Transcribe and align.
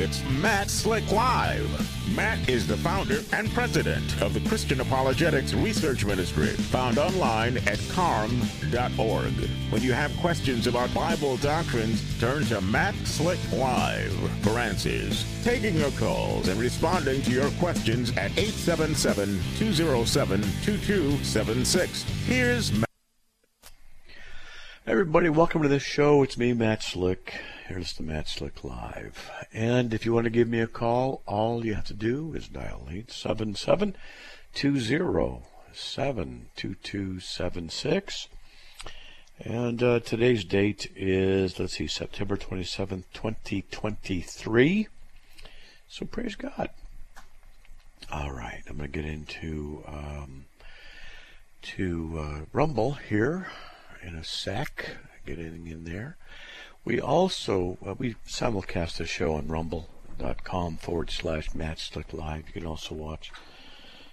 It's 0.00 0.22
Matt 0.40 0.70
Slick 0.70 1.10
Live. 1.10 2.14
Matt 2.14 2.48
is 2.48 2.68
the 2.68 2.76
founder 2.76 3.18
and 3.32 3.50
president 3.50 4.22
of 4.22 4.32
the 4.32 4.48
Christian 4.48 4.80
Apologetics 4.80 5.54
Research 5.54 6.04
Ministry, 6.04 6.50
found 6.50 6.98
online 6.98 7.56
at 7.66 7.80
carm.org. 7.88 9.32
When 9.70 9.82
you 9.82 9.92
have 9.92 10.16
questions 10.18 10.68
about 10.68 10.94
Bible 10.94 11.36
doctrines, 11.38 12.00
turn 12.20 12.44
to 12.44 12.60
Matt 12.60 12.94
Slick 13.06 13.40
Live 13.50 14.12
for 14.42 14.56
answers. 14.60 15.24
Taking 15.42 15.74
your 15.74 15.90
calls 15.90 16.46
and 16.46 16.60
responding 16.60 17.20
to 17.22 17.32
your 17.32 17.50
questions 17.58 18.10
at 18.10 18.30
877 18.38 19.40
207 19.56 20.42
2276. 20.62 22.02
Here's 22.24 22.72
Matt. 22.72 22.88
Everybody, 24.86 25.28
welcome 25.28 25.62
to 25.62 25.68
this 25.68 25.82
show. 25.82 26.22
It's 26.22 26.38
me, 26.38 26.52
Matt 26.52 26.84
Slick. 26.84 27.34
Here's 27.68 27.92
the 27.92 28.02
Matt 28.02 28.28
Slick 28.28 28.64
Live. 28.64 29.30
And 29.52 29.92
if 29.92 30.06
you 30.06 30.14
want 30.14 30.24
to 30.24 30.30
give 30.30 30.48
me 30.48 30.58
a 30.58 30.66
call, 30.66 31.20
all 31.26 31.66
you 31.66 31.74
have 31.74 31.84
to 31.88 31.92
do 31.92 32.32
is 32.32 32.48
dial 32.48 32.86
877 32.88 33.94
207 34.54 36.46
2276. 36.56 38.28
And 39.40 39.82
uh, 39.82 40.00
today's 40.00 40.44
date 40.44 40.90
is, 40.96 41.58
let's 41.60 41.74
see, 41.74 41.86
September 41.86 42.38
27th, 42.38 43.04
2023. 43.12 44.88
So 45.88 46.06
praise 46.06 46.36
God. 46.36 46.70
All 48.10 48.32
right, 48.32 48.62
I'm 48.66 48.78
going 48.78 48.90
to 48.90 48.98
get 48.98 49.04
into 49.04 49.84
um, 49.86 50.46
to 51.60 52.18
uh, 52.18 52.40
Rumble 52.50 52.92
here 52.92 53.48
in 54.02 54.14
a 54.14 54.24
sec. 54.24 54.96
Getting 55.26 55.66
in 55.66 55.84
there. 55.84 56.16
We 56.88 57.02
also 57.02 57.76
uh, 57.86 57.96
we 57.98 58.14
simulcast 58.26 58.96
the 58.96 59.04
show 59.04 59.34
on 59.34 59.48
rumble.com 59.48 60.78
forward 60.78 61.10
slash 61.10 61.54
Matt 61.54 61.86
Live. 62.14 62.44
You 62.46 62.52
can 62.62 62.66
also 62.66 62.94
watch 62.94 63.30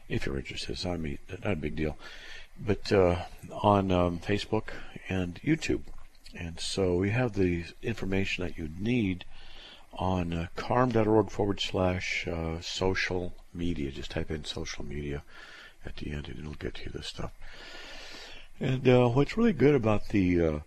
if 0.10 0.26
you're 0.26 0.38
interested. 0.38 0.86
I 0.86 0.98
mean, 0.98 1.20
not 1.30 1.54
a 1.54 1.56
big 1.56 1.78
deal, 1.78 1.98
but 2.60 2.92
uh, 2.92 3.20
on 3.50 3.94
um, 3.94 4.20
Facebook 4.20 4.72
and 5.08 5.40
YouTube. 5.42 5.84
And 6.38 6.60
so 6.60 6.98
we 6.98 7.12
have 7.12 7.36
the 7.36 7.64
information 7.82 8.44
that 8.44 8.58
you 8.58 8.70
need 8.78 9.24
on 9.94 10.34
uh, 10.34 10.48
carm.org 10.58 11.30
forward 11.30 11.62
slash 11.62 12.28
uh, 12.28 12.60
social 12.60 13.36
media. 13.54 13.90
Just 13.90 14.12
type 14.12 14.30
in 14.30 14.44
social 14.44 14.84
media 14.84 15.24
at 15.86 15.96
the 15.96 16.12
end 16.12 16.28
and 16.28 16.40
it'll 16.40 16.56
get 16.56 16.84
you 16.84 16.92
this 16.94 17.08
stuff. 17.08 17.32
And 18.60 18.86
uh, 18.86 19.08
what's 19.08 19.38
really 19.38 19.54
good 19.54 19.76
about 19.76 20.10
the 20.10 20.42
uh, 20.42 20.60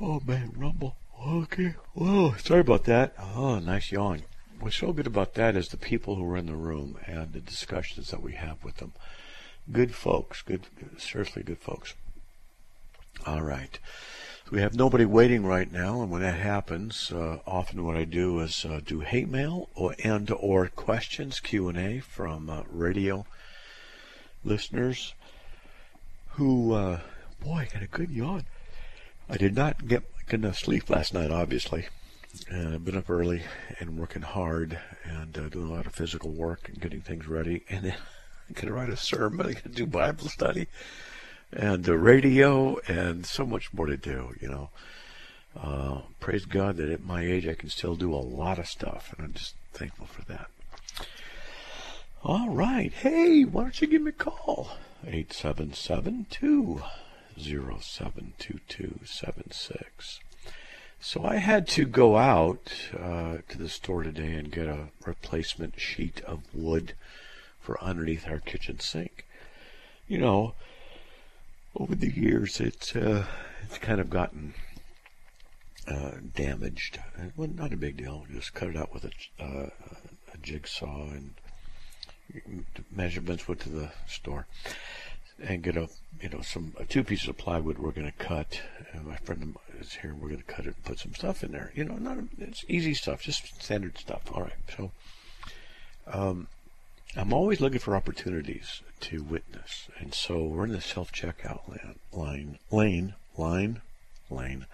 oh 0.00 0.22
man 0.24 0.52
Rumble 0.56 0.94
Okay. 1.26 1.74
Whoa, 1.94 2.34
sorry 2.34 2.60
about 2.60 2.84
that. 2.84 3.14
Oh, 3.18 3.58
nice 3.58 3.90
yawn. 3.90 4.22
What's 4.60 4.76
so 4.76 4.92
good 4.92 5.06
about 5.06 5.34
that 5.34 5.56
is 5.56 5.68
the 5.68 5.76
people 5.76 6.14
who 6.14 6.30
are 6.30 6.36
in 6.36 6.46
the 6.46 6.54
room 6.54 6.98
and 7.06 7.32
the 7.32 7.40
discussions 7.40 8.10
that 8.10 8.22
we 8.22 8.32
have 8.32 8.62
with 8.64 8.76
them. 8.76 8.92
Good 9.70 9.94
folks. 9.94 10.42
Good, 10.42 10.66
seriously 10.96 11.42
good 11.42 11.58
folks. 11.58 11.94
All 13.26 13.42
right. 13.42 13.78
We 14.50 14.60
have 14.60 14.74
nobody 14.74 15.04
waiting 15.04 15.44
right 15.44 15.70
now, 15.70 16.00
and 16.00 16.10
when 16.10 16.22
that 16.22 16.38
happens, 16.38 17.12
uh, 17.12 17.40
often 17.46 17.84
what 17.84 17.96
I 17.96 18.04
do 18.04 18.40
is 18.40 18.64
uh, 18.64 18.80
do 18.84 19.00
hate 19.00 19.28
mail 19.28 19.68
or 19.74 19.94
and 20.02 20.30
or 20.30 20.68
questions 20.68 21.38
Q 21.38 21.68
and 21.68 21.76
A 21.76 22.00
from 22.00 22.48
uh, 22.48 22.62
radio 22.70 23.26
listeners 24.44 25.14
who, 26.30 26.72
uh, 26.72 27.00
boy, 27.40 27.58
I 27.58 27.64
got 27.66 27.82
a 27.82 27.88
good 27.88 28.10
yawn. 28.10 28.46
I 29.28 29.36
did 29.36 29.54
not 29.54 29.86
get 29.86 30.04
good 30.28 30.44
enough 30.44 30.58
sleep 30.58 30.90
last 30.90 31.14
night, 31.14 31.30
obviously. 31.30 31.86
And 32.50 32.74
I've 32.74 32.84
been 32.84 32.98
up 32.98 33.08
early 33.08 33.42
and 33.80 33.98
working 33.98 34.22
hard 34.22 34.78
and 35.04 35.38
uh, 35.38 35.48
doing 35.48 35.70
a 35.70 35.72
lot 35.72 35.86
of 35.86 35.94
physical 35.94 36.30
work 36.30 36.68
and 36.68 36.80
getting 36.80 37.00
things 37.00 37.26
ready. 37.26 37.64
And 37.70 37.84
then 37.84 37.96
going 38.52 38.68
to 38.68 38.74
write 38.74 38.90
a 38.90 38.96
sermon, 38.96 39.46
going 39.46 39.54
to 39.54 39.68
do 39.70 39.86
Bible 39.86 40.28
study 40.28 40.66
and 41.52 41.84
the 41.84 41.96
radio 41.96 42.78
and 42.86 43.24
so 43.24 43.46
much 43.46 43.72
more 43.72 43.86
to 43.86 43.96
do, 43.96 44.34
you 44.40 44.48
know. 44.48 44.68
Uh, 45.56 46.02
praise 46.20 46.44
God 46.44 46.76
that 46.76 46.90
at 46.90 47.04
my 47.04 47.24
age 47.24 47.48
I 47.48 47.54
can 47.54 47.70
still 47.70 47.96
do 47.96 48.14
a 48.14 48.16
lot 48.16 48.58
of 48.58 48.66
stuff, 48.66 49.14
and 49.16 49.24
I'm 49.24 49.32
just 49.32 49.54
thankful 49.72 50.06
for 50.06 50.20
that. 50.26 50.50
All 52.22 52.50
right. 52.50 52.92
Hey, 52.92 53.44
why 53.44 53.62
don't 53.62 53.80
you 53.80 53.86
give 53.86 54.02
me 54.02 54.10
a 54.10 54.12
call? 54.12 54.72
877 55.06 56.26
072276. 57.38 60.20
So 61.00 61.24
I 61.24 61.36
had 61.36 61.68
to 61.68 61.84
go 61.84 62.16
out 62.16 62.72
uh, 62.92 63.38
to 63.48 63.58
the 63.58 63.68
store 63.68 64.02
today 64.02 64.32
and 64.32 64.50
get 64.50 64.66
a 64.66 64.88
replacement 65.06 65.80
sheet 65.80 66.20
of 66.22 66.42
wood 66.52 66.94
for 67.60 67.82
underneath 67.82 68.26
our 68.28 68.40
kitchen 68.40 68.80
sink. 68.80 69.24
You 70.08 70.18
know, 70.18 70.54
over 71.76 71.94
the 71.94 72.10
years 72.10 72.60
it's 72.60 72.96
uh, 72.96 73.26
it's 73.62 73.78
kind 73.78 74.00
of 74.00 74.10
gotten 74.10 74.54
uh, 75.86 76.12
damaged. 76.34 76.98
Well, 77.36 77.48
not 77.54 77.72
a 77.72 77.76
big 77.76 77.96
deal. 77.96 78.26
Just 78.32 78.54
cut 78.54 78.68
it 78.68 78.76
out 78.76 78.92
with 78.92 79.04
a, 79.04 79.42
uh, 79.42 79.70
a 80.34 80.36
jigsaw 80.42 81.10
and 81.10 81.34
measurements 82.90 83.46
went 83.48 83.60
to 83.60 83.70
the 83.70 83.90
store 84.06 84.46
and 85.40 85.62
get 85.62 85.76
a 85.76 85.88
you 86.20 86.28
know 86.28 86.40
some 86.40 86.74
two 86.88 87.04
pieces 87.04 87.28
of 87.28 87.36
plywood 87.36 87.78
we're 87.78 87.92
going 87.92 88.10
to 88.10 88.24
cut. 88.24 88.60
My 89.04 89.16
friend 89.16 89.56
is 89.80 89.94
here. 89.94 90.14
We're 90.14 90.28
going 90.28 90.42
to 90.42 90.52
cut 90.52 90.66
it 90.66 90.74
and 90.74 90.84
put 90.84 90.98
some 90.98 91.14
stuff 91.14 91.44
in 91.44 91.52
there. 91.52 91.72
You 91.74 91.84
know, 91.84 91.94
not 91.94 92.18
it's 92.38 92.64
easy 92.68 92.94
stuff, 92.94 93.22
just 93.22 93.62
standard 93.62 93.98
stuff. 93.98 94.22
All 94.34 94.42
right. 94.42 94.52
So, 94.76 94.90
um, 96.06 96.48
I'm 97.16 97.32
always 97.32 97.60
looking 97.60 97.78
for 97.78 97.96
opportunities 97.96 98.82
to 99.00 99.22
witness, 99.22 99.88
and 99.98 100.12
so 100.12 100.42
we're 100.42 100.64
in 100.64 100.72
the 100.72 100.80
self 100.80 101.12
checkout 101.12 101.60
line, 102.12 102.58
lane, 102.70 103.14
line, 103.36 103.80
lane. 104.30 104.66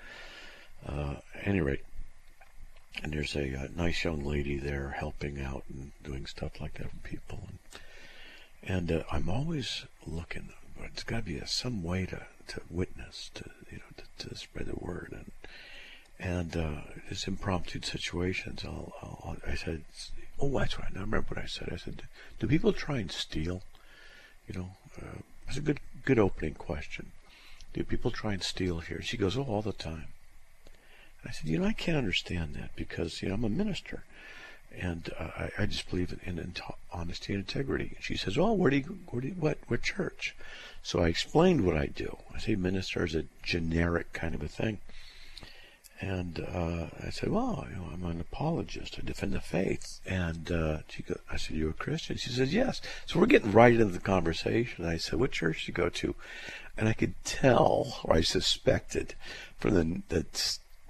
Uh, 0.87 1.17
any 1.45 1.61
rate, 1.61 1.85
and 3.03 3.13
there's 3.13 3.35
a, 3.35 3.55
a, 3.55 3.69
nice 3.75 4.05
young 4.05 4.23
lady 4.23 4.59
there 4.59 4.91
helping 4.99 5.41
out 5.41 5.65
and 5.71 5.93
doing 6.03 6.27
stuff 6.27 6.61
like 6.61 6.75
that 6.75 6.91
for 6.91 6.97
people. 6.99 7.41
And, 7.49 7.59
and 8.67 8.91
uh, 8.91 9.03
I'm 9.11 9.29
always 9.29 9.85
looking. 10.07 10.51
But 10.77 10.87
it's 10.93 11.03
got 11.05 11.19
to 11.19 11.23
be 11.23 11.39
a, 11.39 11.47
some 11.47 11.83
way 11.83 12.07
to, 12.07 12.23
to 12.49 12.61
witness, 12.71 13.31
to 13.35 13.45
you 13.71 13.79
know, 13.79 14.03
to, 14.19 14.29
to 14.29 14.37
spread 14.37 14.67
the 14.67 14.77
word, 14.77 15.13
and 15.13 15.31
and 16.19 16.57
uh, 16.57 16.81
it's 17.09 17.27
impromptu 17.27 17.81
situations. 17.83 18.65
I'll, 18.65 18.93
I'll, 19.03 19.37
i 19.47 19.55
said, 19.55 19.83
oh, 20.41 20.59
that's 20.59 20.79
right. 20.79 20.93
I 20.95 21.01
remember 21.01 21.27
what 21.29 21.43
I 21.43 21.47
said. 21.47 21.71
I 21.73 21.77
said, 21.77 22.03
do 22.39 22.47
people 22.47 22.73
try 22.73 22.99
and 22.99 23.11
steal? 23.11 23.63
You 24.47 24.55
know, 24.55 24.69
uh, 25.01 25.19
it's 25.49 25.57
a 25.57 25.63
good 25.63 25.81
good 26.05 26.19
opening 26.19 26.55
question. 26.55 27.13
Do 27.73 27.83
people 27.83 28.11
try 28.11 28.33
and 28.33 28.43
steal 28.43 28.81
here? 28.81 29.03
She 29.03 29.17
goes, 29.17 29.37
oh, 29.37 29.43
all 29.43 29.63
the 29.63 29.73
time. 29.73 30.07
And 31.23 31.29
I 31.29 31.33
said, 31.33 31.49
you 31.49 31.59
know, 31.59 31.67
I 31.67 31.73
can't 31.73 31.99
understand 31.99 32.55
that 32.55 32.77
because 32.77 33.21
you 33.23 33.29
know 33.29 33.35
I'm 33.35 33.45
a 33.45 33.49
minister 33.49 34.05
and 34.81 35.11
uh, 35.19 35.29
I, 35.37 35.51
I, 35.59 35.67
just 35.67 35.89
believe 35.91 36.19
in, 36.25 36.39
in, 36.39 36.55
honesty 36.93 37.33
and 37.33 37.41
integrity. 37.41 37.97
She 38.01 38.17
says, 38.17 38.39
"Oh, 38.39 38.53
where 38.53 38.71
do 38.71 38.79
you, 38.79 38.99
where 39.11 39.23
do 39.23 39.29
you, 39.29 39.35
what, 39.35 39.59
what 39.69 39.83
church?" 39.83 40.35
So 40.83 41.01
I 41.01 41.09
explained 41.09 41.65
what 41.65 41.77
I 41.77 41.87
do. 41.87 42.19
I 42.35 42.39
say 42.39 42.55
minister 42.55 43.05
is 43.05 43.15
a 43.15 43.25
generic 43.43 44.13
kind 44.13 44.35
of 44.35 44.43
a 44.43 44.49
thing, 44.49 44.79
and 46.01 46.41
uh, 46.41 46.87
I 47.07 47.11
said, 47.11 47.31
"Well, 47.31 47.67
you 47.71 47.77
know, 47.77 47.89
I'm 47.93 48.05
an 48.05 48.21
apologist. 48.21 48.99
I 48.99 49.07
defend 49.07 49.33
the 49.33 49.41
faith." 49.41 50.01
And 50.07 50.51
uh, 50.51 50.79
she 50.89 51.03
goes, 51.03 51.19
"I 51.31 51.37
said, 51.37 51.57
you're 51.57 51.71
a 51.71 51.75
Christian?" 51.75 52.17
She 52.17 52.31
says, 52.31 52.53
"Yes." 52.53 52.81
So 53.07 53.19
we're 53.19 53.27
getting 53.27 53.53
right 53.53 53.73
into 53.73 53.87
the 53.87 54.01
conversation. 54.01 54.85
I 54.85 54.97
said, 54.97 55.19
"What 55.19 55.33
church 55.33 55.65
do 55.65 55.71
you 55.71 55.75
go 55.75 55.89
to?" 55.89 56.15
And 56.77 56.89
I 56.89 56.93
could 56.93 57.15
tell, 57.25 58.01
or 58.05 58.17
I 58.17 58.21
suspected, 58.23 59.15
from 59.59 59.75
the 59.75 60.03
the, 60.09 60.27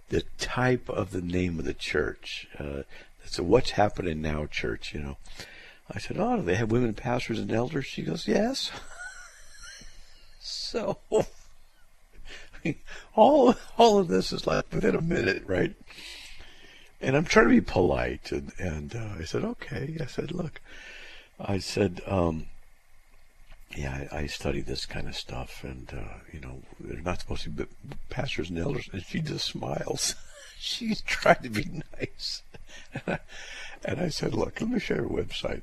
the 0.09 0.23
type 0.39 0.89
of 0.89 1.11
the 1.13 1.23
name 1.23 1.59
of 1.59 1.65
the 1.65 1.75
church. 1.75 2.49
Uh, 2.59 2.83
so 3.27 3.43
what's 3.43 3.71
happening 3.71 4.23
now, 4.23 4.47
church? 4.47 4.95
You 4.95 5.01
know, 5.01 5.17
I 5.91 5.99
said, 5.99 6.17
oh, 6.19 6.37
do 6.37 6.43
they 6.43 6.55
have 6.55 6.71
women 6.71 6.95
pastors 6.95 7.39
and 7.39 7.51
elders? 7.53 7.87
She 7.87 8.03
goes, 8.03 8.29
yes. 8.29 8.71
so 10.41 10.99
all 13.15 13.55
all 13.79 13.99
of 13.99 14.09
this 14.09 14.33
is 14.33 14.47
like 14.47 14.65
within 14.73 14.95
a 14.95 15.01
minute, 15.01 15.43
right? 15.47 15.75
And 17.01 17.17
I'm 17.17 17.25
trying 17.25 17.47
to 17.47 17.51
be 17.51 17.61
polite, 17.61 18.33
and 18.33 18.53
and 18.59 18.95
uh, 18.95 19.21
I 19.21 19.25
said, 19.25 19.45
okay. 19.45 19.97
I 20.01 20.07
said, 20.07 20.33
look, 20.33 20.61
I 21.39 21.59
said, 21.59 22.01
um, 22.07 22.47
yeah, 23.77 24.07
I, 24.11 24.19
I 24.21 24.27
study 24.27 24.61
this 24.61 24.87
kind 24.87 25.09
of 25.09 25.17
stuff, 25.17 25.65
and 25.65 25.93
uh, 25.93 26.19
you 26.33 26.41
know, 26.41 26.63
they're 26.81 27.01
not 27.01 27.21
supposed 27.21 27.43
to 27.45 27.51
be 27.51 27.65
pastors 28.09 28.51
and 28.51 28.59
elders. 28.59 28.89
And 28.93 29.03
she 29.03 29.21
just 29.21 29.47
smiles. 29.47 30.15
She's 30.65 31.03
trying 31.03 31.43
to 31.43 31.51
be 31.51 31.69
nice. 32.01 32.43
and 33.85 34.01
I 34.01 34.09
said, 34.09 34.35
look, 34.35 34.63
let 34.63 34.71
me 34.71 34.81
show 34.81 34.95
your 34.95 35.05
website. 35.05 35.61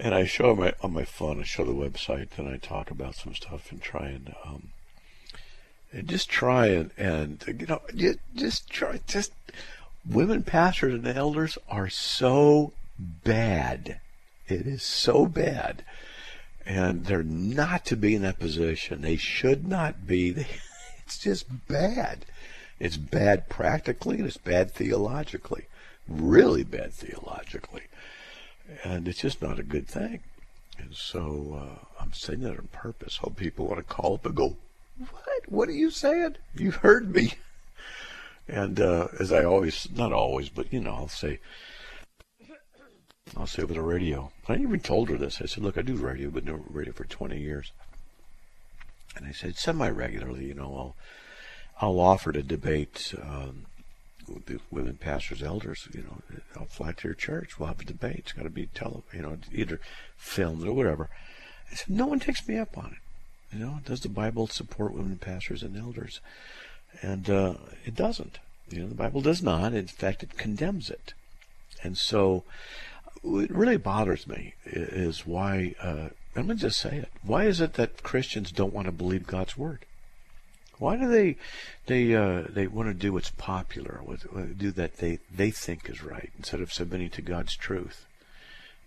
And 0.00 0.14
I 0.14 0.24
show 0.24 0.56
my 0.56 0.72
on 0.82 0.92
my 0.92 1.04
phone. 1.04 1.40
I 1.40 1.44
show 1.44 1.64
the 1.64 1.72
website, 1.72 2.30
and 2.36 2.48
I 2.48 2.56
talk 2.56 2.90
about 2.90 3.14
some 3.14 3.34
stuff 3.34 3.70
and 3.70 3.80
try 3.80 4.08
and 4.08 4.34
um, 4.44 4.70
and 5.92 6.08
just 6.08 6.28
try 6.28 6.68
and 6.68 6.90
and 6.96 7.44
you 7.46 7.66
know 7.66 7.82
just 8.34 8.70
try 8.70 8.98
just 9.06 9.32
women 10.08 10.42
pastors 10.42 10.94
and 10.94 11.06
elders 11.06 11.58
are 11.68 11.90
so 11.90 12.72
bad. 12.98 14.00
It 14.48 14.66
is 14.66 14.82
so 14.82 15.26
bad. 15.26 15.84
And 16.66 17.04
they're 17.04 17.22
not 17.22 17.84
to 17.86 17.96
be 17.96 18.14
in 18.14 18.22
that 18.22 18.38
position. 18.38 19.02
They 19.02 19.16
should 19.16 19.68
not 19.68 20.06
be. 20.06 20.46
It's 21.04 21.18
just 21.18 21.66
bad. 21.66 22.24
It's 22.80 22.96
bad 22.96 23.48
practically 23.48 24.16
and 24.16 24.26
it's 24.26 24.38
bad 24.38 24.72
theologically. 24.72 25.66
Really 26.08 26.64
bad 26.64 26.92
theologically. 26.92 27.82
And 28.82 29.06
it's 29.06 29.20
just 29.20 29.42
not 29.42 29.58
a 29.58 29.62
good 29.62 29.86
thing. 29.86 30.20
And 30.78 30.94
so 30.94 31.60
uh, 31.60 31.84
I'm 32.00 32.12
saying 32.12 32.40
that 32.40 32.58
on 32.58 32.68
purpose. 32.72 33.18
Hope 33.18 33.36
people 33.36 33.66
want 33.66 33.78
to 33.78 33.94
call 33.94 34.14
up 34.14 34.26
and 34.26 34.34
go, 34.34 34.56
What? 34.98 35.42
What 35.48 35.68
are 35.68 35.72
you 35.72 35.90
saying? 35.90 36.36
You 36.54 36.70
heard 36.70 37.14
me. 37.14 37.34
And 38.48 38.80
uh, 38.80 39.08
as 39.20 39.30
I 39.30 39.44
always, 39.44 39.88
not 39.94 40.12
always, 40.12 40.48
but 40.48 40.72
you 40.72 40.80
know, 40.80 40.94
I'll 40.94 41.08
say, 41.08 41.38
I'll 43.36 43.46
say 43.46 43.62
over 43.62 43.74
the 43.74 43.82
radio. 43.82 44.32
I 44.48 44.56
even 44.56 44.80
told 44.80 45.08
her 45.08 45.16
this. 45.16 45.40
I 45.40 45.46
said, 45.46 45.62
look, 45.62 45.78
I 45.78 45.82
do 45.82 45.94
radio, 45.94 46.30
but 46.30 46.44
no 46.44 46.64
radio 46.68 46.92
for 46.92 47.04
20 47.04 47.38
years. 47.38 47.70
And 49.16 49.26
I 49.26 49.32
said, 49.32 49.56
semi-regularly, 49.56 50.46
you 50.46 50.54
know, 50.54 50.74
I'll, 50.76 50.96
I'll 51.80 52.00
offer 52.00 52.32
to 52.32 52.42
debate 52.42 53.14
um, 53.22 53.66
the 54.46 54.60
women 54.70 54.96
pastors, 54.96 55.42
elders. 55.42 55.88
You 55.92 56.02
know, 56.02 56.22
I'll 56.56 56.66
fly 56.66 56.92
to 56.92 57.08
your 57.08 57.14
church. 57.14 57.58
We'll 57.58 57.68
have 57.68 57.80
a 57.80 57.84
debate. 57.84 58.16
It's 58.18 58.32
got 58.32 58.42
to 58.42 58.50
be 58.50 58.66
tele, 58.66 59.02
you 59.12 59.22
know, 59.22 59.38
either 59.52 59.80
filmed 60.16 60.66
or 60.66 60.72
whatever. 60.72 61.08
I 61.70 61.74
said, 61.76 61.90
no 61.90 62.06
one 62.06 62.20
takes 62.20 62.46
me 62.46 62.58
up 62.58 62.76
on 62.76 62.96
it. 62.96 63.56
You 63.56 63.64
know, 63.64 63.80
does 63.84 64.00
the 64.00 64.08
Bible 64.08 64.46
support 64.46 64.92
women 64.92 65.18
pastors 65.18 65.62
and 65.62 65.76
elders? 65.76 66.20
And 67.02 67.28
uh, 67.28 67.54
it 67.84 67.94
doesn't. 67.94 68.38
You 68.68 68.82
know, 68.82 68.88
the 68.88 68.94
Bible 68.94 69.20
does 69.20 69.42
not. 69.42 69.72
In 69.72 69.86
fact, 69.86 70.22
it 70.22 70.36
condemns 70.36 70.90
it. 70.90 71.14
And 71.82 71.96
so, 71.96 72.44
what 73.22 73.50
really 73.50 73.76
bothers 73.76 74.26
me 74.26 74.54
is 74.64 75.26
why. 75.26 75.74
Uh, 75.82 76.10
I'm 76.36 76.46
going 76.46 76.58
to 76.58 76.62
just 76.66 76.78
say 76.78 76.96
it. 76.96 77.08
Why 77.22 77.44
is 77.44 77.60
it 77.60 77.74
that 77.74 78.04
Christians 78.04 78.52
don't 78.52 78.72
want 78.72 78.86
to 78.86 78.92
believe 78.92 79.26
God's 79.26 79.58
word? 79.58 79.84
Why 80.80 80.96
do 80.96 81.08
they 81.08 81.36
they 81.86 82.14
uh, 82.14 82.44
they 82.48 82.66
want 82.66 82.88
to 82.88 82.94
do 82.94 83.12
what's 83.12 83.30
popular, 83.30 84.00
what, 84.02 84.58
do 84.58 84.72
that 84.72 84.96
they 84.96 85.18
they 85.32 85.52
think 85.52 85.88
is 85.88 86.02
right 86.02 86.30
instead 86.36 86.60
of 86.60 86.72
submitting 86.72 87.10
to 87.10 87.22
God's 87.22 87.54
truth? 87.54 88.06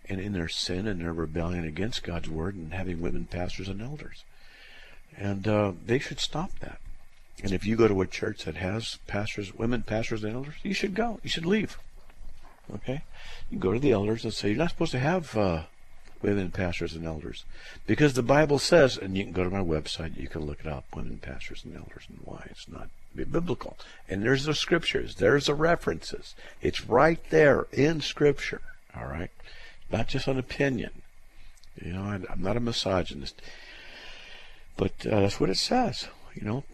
And 0.06 0.20
in 0.20 0.34
their 0.34 0.48
sin 0.48 0.86
and 0.86 1.00
their 1.00 1.14
rebellion 1.14 1.64
against 1.64 2.02
God's 2.02 2.28
word 2.28 2.56
and 2.56 2.74
having 2.74 3.00
women 3.00 3.24
pastors 3.24 3.68
and 3.68 3.80
elders, 3.80 4.24
and 5.16 5.48
uh, 5.48 5.72
they 5.86 5.98
should 5.98 6.20
stop 6.20 6.58
that. 6.58 6.78
And 7.42 7.52
if 7.52 7.64
you 7.64 7.76
go 7.76 7.88
to 7.88 8.00
a 8.00 8.06
church 8.06 8.44
that 8.44 8.56
has 8.56 8.98
pastors, 9.06 9.54
women 9.54 9.82
pastors 9.82 10.24
and 10.24 10.34
elders, 10.34 10.54
you 10.62 10.74
should 10.74 10.94
go. 10.94 11.20
You 11.22 11.30
should 11.30 11.46
leave. 11.46 11.78
Okay? 12.74 13.02
You 13.50 13.58
go 13.58 13.72
to 13.72 13.78
the 13.78 13.92
elders 13.92 14.24
and 14.24 14.32
say, 14.32 14.48
you're 14.48 14.58
not 14.58 14.70
supposed 14.70 14.92
to 14.92 14.98
have 14.98 15.36
uh, 15.36 15.62
women 16.24 16.50
pastors 16.50 16.94
and 16.94 17.04
elders. 17.04 17.44
Because 17.86 18.14
the 18.14 18.22
Bible 18.22 18.58
says, 18.58 18.96
and 18.96 19.16
you 19.16 19.24
can 19.24 19.32
go 19.32 19.44
to 19.44 19.50
my 19.50 19.60
website, 19.60 20.18
you 20.18 20.26
can 20.26 20.46
look 20.46 20.60
it 20.60 20.66
up, 20.66 20.84
women 20.96 21.18
pastors 21.18 21.64
and 21.64 21.76
elders, 21.76 22.04
and 22.08 22.18
why 22.24 22.46
it's 22.50 22.66
not 22.66 22.88
biblical. 23.14 23.76
And 24.08 24.22
there's 24.22 24.44
the 24.44 24.54
scriptures, 24.54 25.16
there's 25.16 25.46
the 25.46 25.54
references. 25.54 26.34
It's 26.62 26.88
right 26.88 27.20
there 27.28 27.66
in 27.72 28.00
scripture. 28.00 28.62
All 28.96 29.06
right? 29.06 29.30
Not 29.92 30.08
just 30.08 30.26
an 30.26 30.38
opinion. 30.38 31.02
You 31.80 31.92
know, 31.92 32.02
I'm 32.02 32.42
not 32.42 32.56
a 32.56 32.60
misogynist. 32.60 33.42
But 34.76 34.92
uh, 35.06 35.20
that's 35.20 35.38
what 35.38 35.50
it 35.50 35.58
says. 35.58 36.08
You 36.34 36.46
know, 36.46 36.64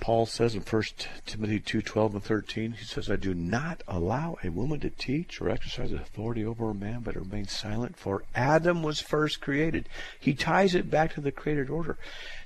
Paul 0.00 0.26
says 0.26 0.54
in 0.54 0.62
1 0.62 0.82
Timothy 1.26 1.60
2:12 1.60 2.14
and 2.14 2.22
13, 2.22 2.72
he 2.72 2.84
says, 2.84 3.10
"I 3.10 3.16
do 3.16 3.34
not 3.34 3.82
allow 3.88 4.36
a 4.42 4.50
woman 4.50 4.80
to 4.80 4.90
teach 4.90 5.40
or 5.40 5.50
exercise 5.50 5.92
authority 5.92 6.44
over 6.44 6.70
a 6.70 6.74
man, 6.74 7.00
but 7.00 7.16
remain 7.16 7.48
silent, 7.48 7.96
for 7.96 8.24
Adam 8.34 8.82
was 8.82 9.00
first 9.00 9.40
created." 9.40 9.88
He 10.18 10.34
ties 10.34 10.74
it 10.74 10.90
back 10.90 11.14
to 11.14 11.20
the 11.20 11.32
created 11.32 11.70
order. 11.70 11.98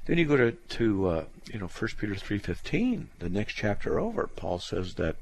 Then 0.06 0.19
you 0.19 0.25
go 0.25 0.37
to 0.37 0.52
to 0.52 1.06
uh, 1.08 1.25
you 1.52 1.58
know 1.58 1.67
1 1.67 1.88
Peter 1.99 2.14
3:15, 2.14 3.08
the 3.19 3.29
next 3.29 3.55
chapter 3.55 3.99
over. 3.99 4.26
Paul 4.26 4.58
says 4.58 4.94
that 4.94 5.17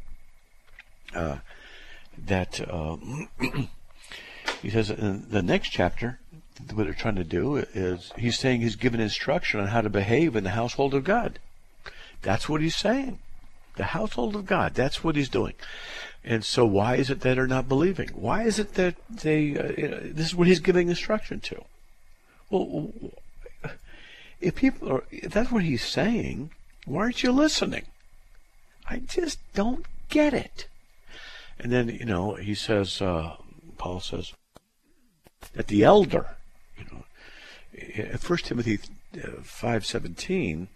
uh, 1.15 1.39
that 2.17 2.61
uh, 2.61 2.97
he 4.63 4.71
says 4.71 4.91
in 4.91 5.29
the 5.31 5.43
next 5.43 5.71
chapter 5.71 6.21
what 6.73 6.85
they're 6.85 6.95
trying 6.95 7.15
to 7.17 7.25
do 7.25 7.57
is 7.57 8.13
he's 8.17 8.39
saying 8.39 8.61
he's 8.61 8.77
given 8.77 9.01
instruction 9.01 9.61
on 9.61 9.69
how 9.69 9.81
to 9.81 9.91
behave 9.91 10.35
in 10.35 10.45
the 10.45 10.51
household 10.51 10.95
of 10.95 11.05
God. 11.05 11.39
That's 12.23 12.49
what 12.49 12.61
he's 12.61 12.77
saying. 12.77 13.19
The 13.77 13.85
household 13.85 14.35
of 14.35 14.47
God. 14.47 14.75
That's 14.75 15.05
what 15.05 15.17
he's 15.17 15.29
doing. 15.29 15.55
And 16.25 16.45
so, 16.45 16.67
why 16.67 16.97
is 16.97 17.11
it 17.11 17.21
that 17.21 17.37
they're 17.37 17.47
not 17.47 17.69
believing? 17.69 18.09
Why 18.09 18.43
is 18.43 18.59
it 18.59 18.75
that 18.75 18.97
they? 19.09 19.57
Uh, 19.57 20.01
this 20.03 20.27
is 20.27 20.35
what 20.35 20.49
he's 20.49 20.61
giving 20.61 20.89
instruction 20.89 21.41
to. 21.41 21.65
Well, 22.51 22.93
if 24.41 24.57
people 24.57 24.91
are, 24.93 25.05
if 25.11 25.33
that's 25.33 25.51
what 25.51 25.63
he's 25.63 25.85
saying, 25.85 26.51
why 26.85 27.03
aren't 27.03 27.23
you 27.23 27.33
listening? 27.33 27.87
I 28.89 28.99
just 28.99 29.39
don't 29.55 29.87
get 30.09 30.35
it. 30.35 30.67
And 31.59 31.73
then 31.73 31.89
you 31.89 32.05
know 32.05 32.35
he 32.35 32.55
says, 32.55 33.01
uh, 33.01 33.37
Paul 33.79 34.01
says 34.01 34.33
that 35.53 35.69
the 35.69 35.85
elder, 35.85 36.37
you 36.77 36.85
know, 36.93 38.19
First 38.19 38.47
Timothy 38.47 38.81
uh, 39.15 39.41
five 39.43 39.87
seventeen 39.87 40.69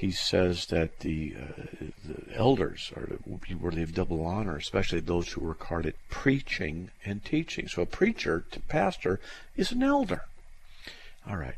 he 0.00 0.10
says 0.10 0.64
that 0.66 1.00
the, 1.00 1.34
uh, 1.38 1.62
the 2.06 2.34
elders 2.34 2.90
are 2.96 3.18
worthy 3.60 3.82
of 3.82 3.94
double 3.94 4.24
honor, 4.24 4.56
especially 4.56 5.00
those 5.00 5.30
who 5.30 5.42
work 5.42 5.62
hard 5.64 5.84
at 5.84 5.94
preaching 6.08 6.90
and 7.04 7.22
teaching. 7.22 7.68
So 7.68 7.82
a 7.82 7.86
preacher 7.86 8.42
to 8.50 8.60
pastor 8.60 9.20
is 9.58 9.72
an 9.72 9.82
elder. 9.82 10.24
All 11.28 11.36
right. 11.36 11.56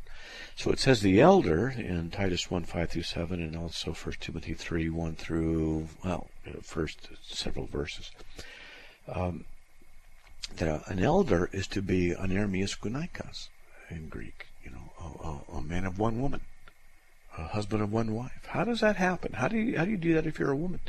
So 0.57 0.73
it 0.73 0.81
says 0.81 1.03
the 1.03 1.21
elder 1.21 1.69
in 1.69 2.11
Titus 2.11 2.51
1, 2.51 2.65
5 2.65 2.91
through 2.91 3.05
7, 3.05 3.41
and 3.41 3.57
also 3.57 3.93
1 3.93 4.15
Timothy 4.19 4.55
3, 4.55 4.91
1 4.91 5.15
through, 5.15 5.87
well, 6.05 6.27
first 6.63 7.11
several 7.23 7.67
verses. 7.67 8.11
Um, 9.07 9.45
that 10.57 10.89
an 10.89 10.99
elder 10.99 11.49
is 11.53 11.69
to 11.69 11.81
be 11.81 12.11
an 12.11 12.31
ermias 12.31 12.77
gunaikos 12.77 13.51
in 13.89 14.09
Greek, 14.09 14.49
you 14.65 14.73
know, 14.73 14.93
a, 15.01 15.55
a, 15.55 15.59
a 15.59 15.63
man 15.63 15.85
of 15.85 16.01
one 16.01 16.21
woman 16.21 16.41
a 17.39 17.45
husband 17.45 17.83
of 17.83 17.93
one 17.93 18.15
wife. 18.15 18.47
How 18.49 18.65
does 18.65 18.81
that 18.81 18.97
happen? 18.97 19.35
How 19.35 19.49
do 19.49 19.57
you 19.57 19.79
how 19.79 19.85
do 19.85 19.91
you 19.91 19.97
do 19.97 20.15
that 20.15 20.27
if 20.27 20.39
you're 20.39 20.51
a 20.51 20.57
woman? 20.57 20.81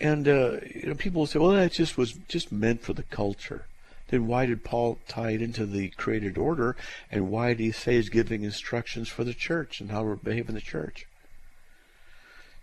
And 0.00 0.26
uh, 0.26 0.56
you 0.74 0.86
know, 0.86 0.94
people 0.94 1.20
will 1.20 1.26
say, 1.26 1.38
well, 1.38 1.50
that 1.50 1.72
just 1.72 1.96
was 1.96 2.12
just 2.28 2.52
meant 2.52 2.82
for 2.82 2.92
the 2.92 3.04
culture. 3.04 3.66
Then 4.08 4.26
why 4.26 4.46
did 4.46 4.64
Paul 4.64 4.98
tie 5.08 5.30
it 5.30 5.42
into 5.42 5.64
the 5.64 5.88
created 5.90 6.36
order? 6.36 6.76
And 7.10 7.30
why 7.30 7.48
did 7.48 7.60
he 7.60 7.72
say 7.72 7.96
he's 7.96 8.10
giving 8.10 8.42
instructions 8.42 9.08
for 9.08 9.24
the 9.24 9.32
church 9.32 9.80
and 9.80 9.90
how 9.90 10.02
to 10.02 10.16
behave 10.16 10.48
in 10.48 10.54
the 10.54 10.60
church? 10.60 11.06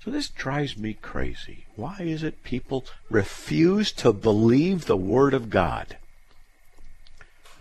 So 0.04 0.12
this 0.12 0.30
drives 0.30 0.78
me 0.78 0.94
crazy. 0.94 1.66
Why 1.76 1.98
is 2.00 2.24
it 2.24 2.44
people 2.44 2.86
refuse 3.10 3.92
to 3.94 4.14
believe 4.14 4.86
the 4.86 4.96
Word 4.96 5.34
of 5.34 5.50
God? 5.50 5.98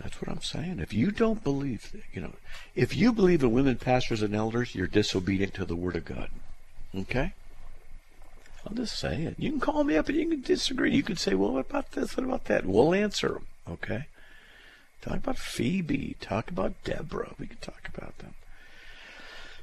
That's 0.01 0.21
what 0.21 0.29
I'm 0.29 0.41
saying. 0.41 0.79
If 0.79 0.93
you 0.93 1.11
don't 1.11 1.43
believe, 1.43 1.93
you 2.13 2.21
know, 2.21 2.33
if 2.73 2.95
you 2.95 3.11
believe 3.11 3.43
in 3.43 3.51
women 3.51 3.77
pastors 3.77 4.21
and 4.21 4.33
elders, 4.33 4.73
you're 4.73 4.87
disobedient 4.87 5.53
to 5.55 5.65
the 5.65 5.75
Word 5.75 5.97
of 5.97 6.05
God. 6.05 6.29
Okay? 6.95 7.33
I'll 8.65 8.75
just 8.75 8.97
say 8.97 9.23
it. 9.23 9.35
You 9.37 9.51
can 9.51 9.59
call 9.59 9.83
me 9.83 9.97
up 9.97 10.07
and 10.07 10.17
you 10.17 10.27
can 10.27 10.41
disagree. 10.41 10.95
You 10.95 11.03
can 11.03 11.17
say, 11.17 11.33
well, 11.33 11.53
what 11.53 11.69
about 11.69 11.91
this? 11.91 12.15
What 12.15 12.25
about 12.25 12.45
that? 12.45 12.65
We'll 12.65 12.93
answer 12.93 13.29
them. 13.29 13.47
Okay? 13.69 14.05
Talk 15.01 15.15
about 15.15 15.37
Phoebe. 15.37 16.15
Talk 16.19 16.49
about 16.49 16.81
Deborah. 16.83 17.33
We 17.37 17.47
can 17.47 17.57
talk 17.57 17.89
about 17.93 18.17
them. 18.19 18.35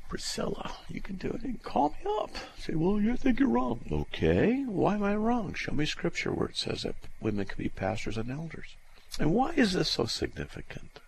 Priscilla, 0.08 0.72
you 0.88 1.00
can 1.00 1.16
do 1.16 1.28
it. 1.28 1.42
You 1.42 1.54
can 1.54 1.60
call 1.62 1.90
me 1.90 2.10
up. 2.20 2.30
Say, 2.58 2.74
well, 2.74 3.00
you 3.00 3.16
think 3.16 3.40
you're 3.40 3.48
wrong. 3.48 3.80
Okay. 3.90 4.62
Why 4.64 4.94
am 4.94 5.02
I 5.02 5.16
wrong? 5.16 5.54
Show 5.54 5.72
me 5.72 5.84
scripture 5.84 6.32
where 6.32 6.48
it 6.48 6.56
says 6.56 6.82
that 6.82 6.94
women 7.20 7.46
can 7.46 7.62
be 7.62 7.68
pastors 7.68 8.16
and 8.16 8.30
elders. 8.30 8.76
And 9.18 9.32
why 9.32 9.52
is 9.56 9.72
this 9.72 9.90
so 9.90 10.04
significant? 10.04 11.00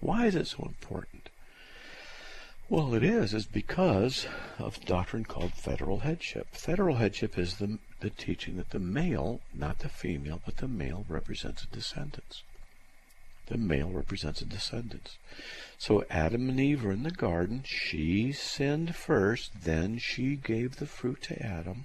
Why 0.00 0.26
is 0.26 0.34
it 0.34 0.46
so 0.46 0.64
important? 0.64 1.30
Well, 2.68 2.94
it 2.94 3.02
is, 3.02 3.34
is 3.34 3.46
because 3.46 4.26
of 4.58 4.84
doctrine 4.84 5.24
called 5.24 5.52
federal 5.52 6.00
headship. 6.00 6.54
Federal 6.54 6.96
headship 6.96 7.38
is 7.38 7.56
the, 7.56 7.78
the 8.00 8.10
teaching 8.10 8.56
that 8.56 8.70
the 8.70 8.78
male, 8.78 9.40
not 9.52 9.80
the 9.80 9.88
female, 9.88 10.40
but 10.44 10.56
the 10.56 10.68
male 10.68 11.04
represents 11.08 11.66
descendants. 11.66 12.42
The 13.46 13.58
male 13.58 13.90
represents 13.90 14.40
descendants. 14.40 15.18
So 15.76 16.04
Adam 16.08 16.48
and 16.48 16.58
Eve 16.58 16.84
were 16.84 16.92
in 16.92 17.02
the 17.02 17.10
garden. 17.10 17.62
She 17.66 18.32
sinned 18.32 18.96
first, 18.96 19.64
then 19.64 19.98
she 19.98 20.36
gave 20.36 20.76
the 20.76 20.86
fruit 20.86 21.22
to 21.24 21.42
Adam. 21.42 21.84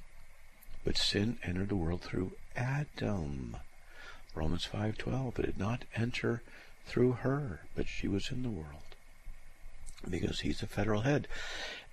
But 0.84 0.98
sin 0.98 1.38
entered 1.44 1.70
the 1.70 1.76
world 1.76 2.02
through 2.02 2.32
Adam. 2.56 3.58
Romans 4.38 4.67
5:12 4.72 5.39
it 5.39 5.46
did 5.46 5.58
not 5.58 5.84
enter 5.96 6.41
through 6.86 7.13
her 7.24 7.62
but 7.75 7.88
she 7.88 8.08
was 8.08 8.32
in 8.32 8.44
the 8.44 8.50
world 8.50 8.84
because 10.10 10.41
he's 10.41 10.60
the 10.60 10.67
federal 10.67 11.01
head 11.01 11.27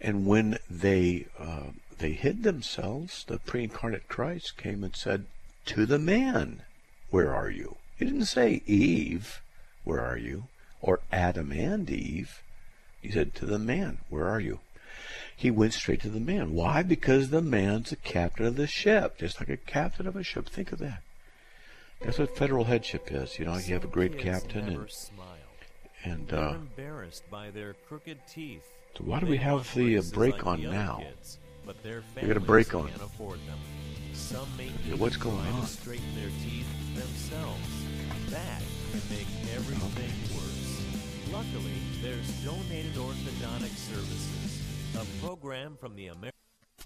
and 0.01 0.27
when 0.27 0.59
they 0.69 1.27
uh, 1.39 1.71
they 1.99 2.13
hid 2.13 2.43
themselves 2.43 3.25
the 3.25 3.39
pre-incarnate 3.39 4.09
Christ 4.09 4.57
came 4.57 4.85
and 4.85 4.95
said 4.95 5.27
to 5.67 5.87
the 5.87 5.99
man, 5.99 6.63
Where 7.11 7.35
are 7.35 7.51
you? 7.51 7.77
He 7.97 8.05
didn't 8.05 8.27
say, 8.27 8.63
Eve, 8.67 9.41
where 9.85 10.01
are 10.01 10.19
you? 10.19 10.45
Or 10.81 11.01
Adam 11.13 11.53
and 11.53 11.89
Eve. 11.89 12.43
He 13.01 13.11
said, 13.11 13.35
To 13.35 13.47
the 13.47 13.59
man, 13.59 13.99
where 14.09 14.29
are 14.29 14.41
you? 14.41 14.61
He 15.37 15.51
went 15.51 15.75
straight 15.75 16.03
to 16.03 16.11
the 16.11 16.21
man. 16.21 16.53
Why? 16.53 16.83
Because 16.83 17.31
the 17.31 17.43
man's 17.43 17.91
the 17.91 17.97
captain 17.97 18.47
of 18.47 18.57
the 18.57 18.67
ship, 18.67 19.19
just 19.19 19.41
like 19.41 19.49
a 19.49 19.57
captain 19.57 20.07
of 20.07 20.17
a 20.17 20.23
ship. 20.23 20.49
Think 20.49 20.73
of 20.73 20.79
that. 20.81 21.03
That's 22.01 22.19
what 22.19 22.37
federal 22.37 22.65
headship 22.65 23.11
is. 23.11 23.39
You 23.39 23.47
know, 23.47 23.57
you 23.57 23.75
have 23.75 23.85
a 23.85 23.89
great 23.89 24.19
captain 24.19 24.69
and 24.69 24.89
and 26.05 26.33
uh, 26.33 26.55
embarrassed 26.55 27.25
by 27.31 27.51
their 27.51 27.75
crooked 27.89 28.19
teeth. 28.29 28.67
So 28.97 29.05
why 29.05 29.21
do 29.21 29.27
we 29.27 29.39
have 29.39 29.73
the 29.75 29.99
uh, 29.99 30.03
break 30.13 30.47
on 30.47 30.63
now? 30.63 31.03
Kids, 31.03 31.39
but 31.65 31.83
their 31.83 32.03
We 32.21 32.29
got 32.29 32.37
a 32.37 32.41
break 32.41 32.75
on. 32.75 32.89
Can't 32.89 33.19
them. 33.19 33.59
Some 34.13 34.47
may 34.57 34.71
Yeah, 34.87 34.97
what's 34.97 35.17
going 35.17 35.37
on? 35.37 35.63
To 35.63 35.67
straighten 35.67 36.15
their 36.15 36.31
teeth 36.43 36.67
themselves. 36.95 37.85
That 38.31 38.63
can 38.93 39.01
make 39.11 39.27
everything 39.55 40.37
worse. 40.37 40.65
Luckily, 41.33 41.75
there's 42.01 42.31
donated 42.45 42.95
orthodontic 42.95 43.75
services, 43.77 44.63
a 44.97 45.27
program 45.27 45.77
from 45.81 45.97
the 45.97 46.09
American. 46.09 46.34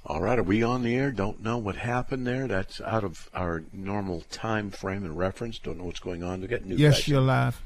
All 0.06 0.22
right, 0.22 0.38
are 0.38 0.42
we 0.42 0.62
on 0.62 0.82
the 0.82 0.94
air? 0.94 1.10
Don't 1.10 1.42
know 1.42 1.58
what 1.58 1.76
happened 1.76 2.26
there. 2.26 2.46
That's 2.48 2.80
out 2.80 3.04
of 3.04 3.28
our 3.34 3.64
normal 3.72 4.22
time 4.30 4.70
frame 4.70 5.04
and 5.04 5.18
reference. 5.18 5.58
Don't 5.58 5.78
know 5.78 5.84
what's 5.84 6.00
going 6.00 6.22
on. 6.22 6.40
We 6.40 6.46
got 6.46 6.64
new 6.64 6.76
Yes, 6.76 6.98
guys. 7.00 7.08
you're 7.08 7.20
live. 7.20 7.60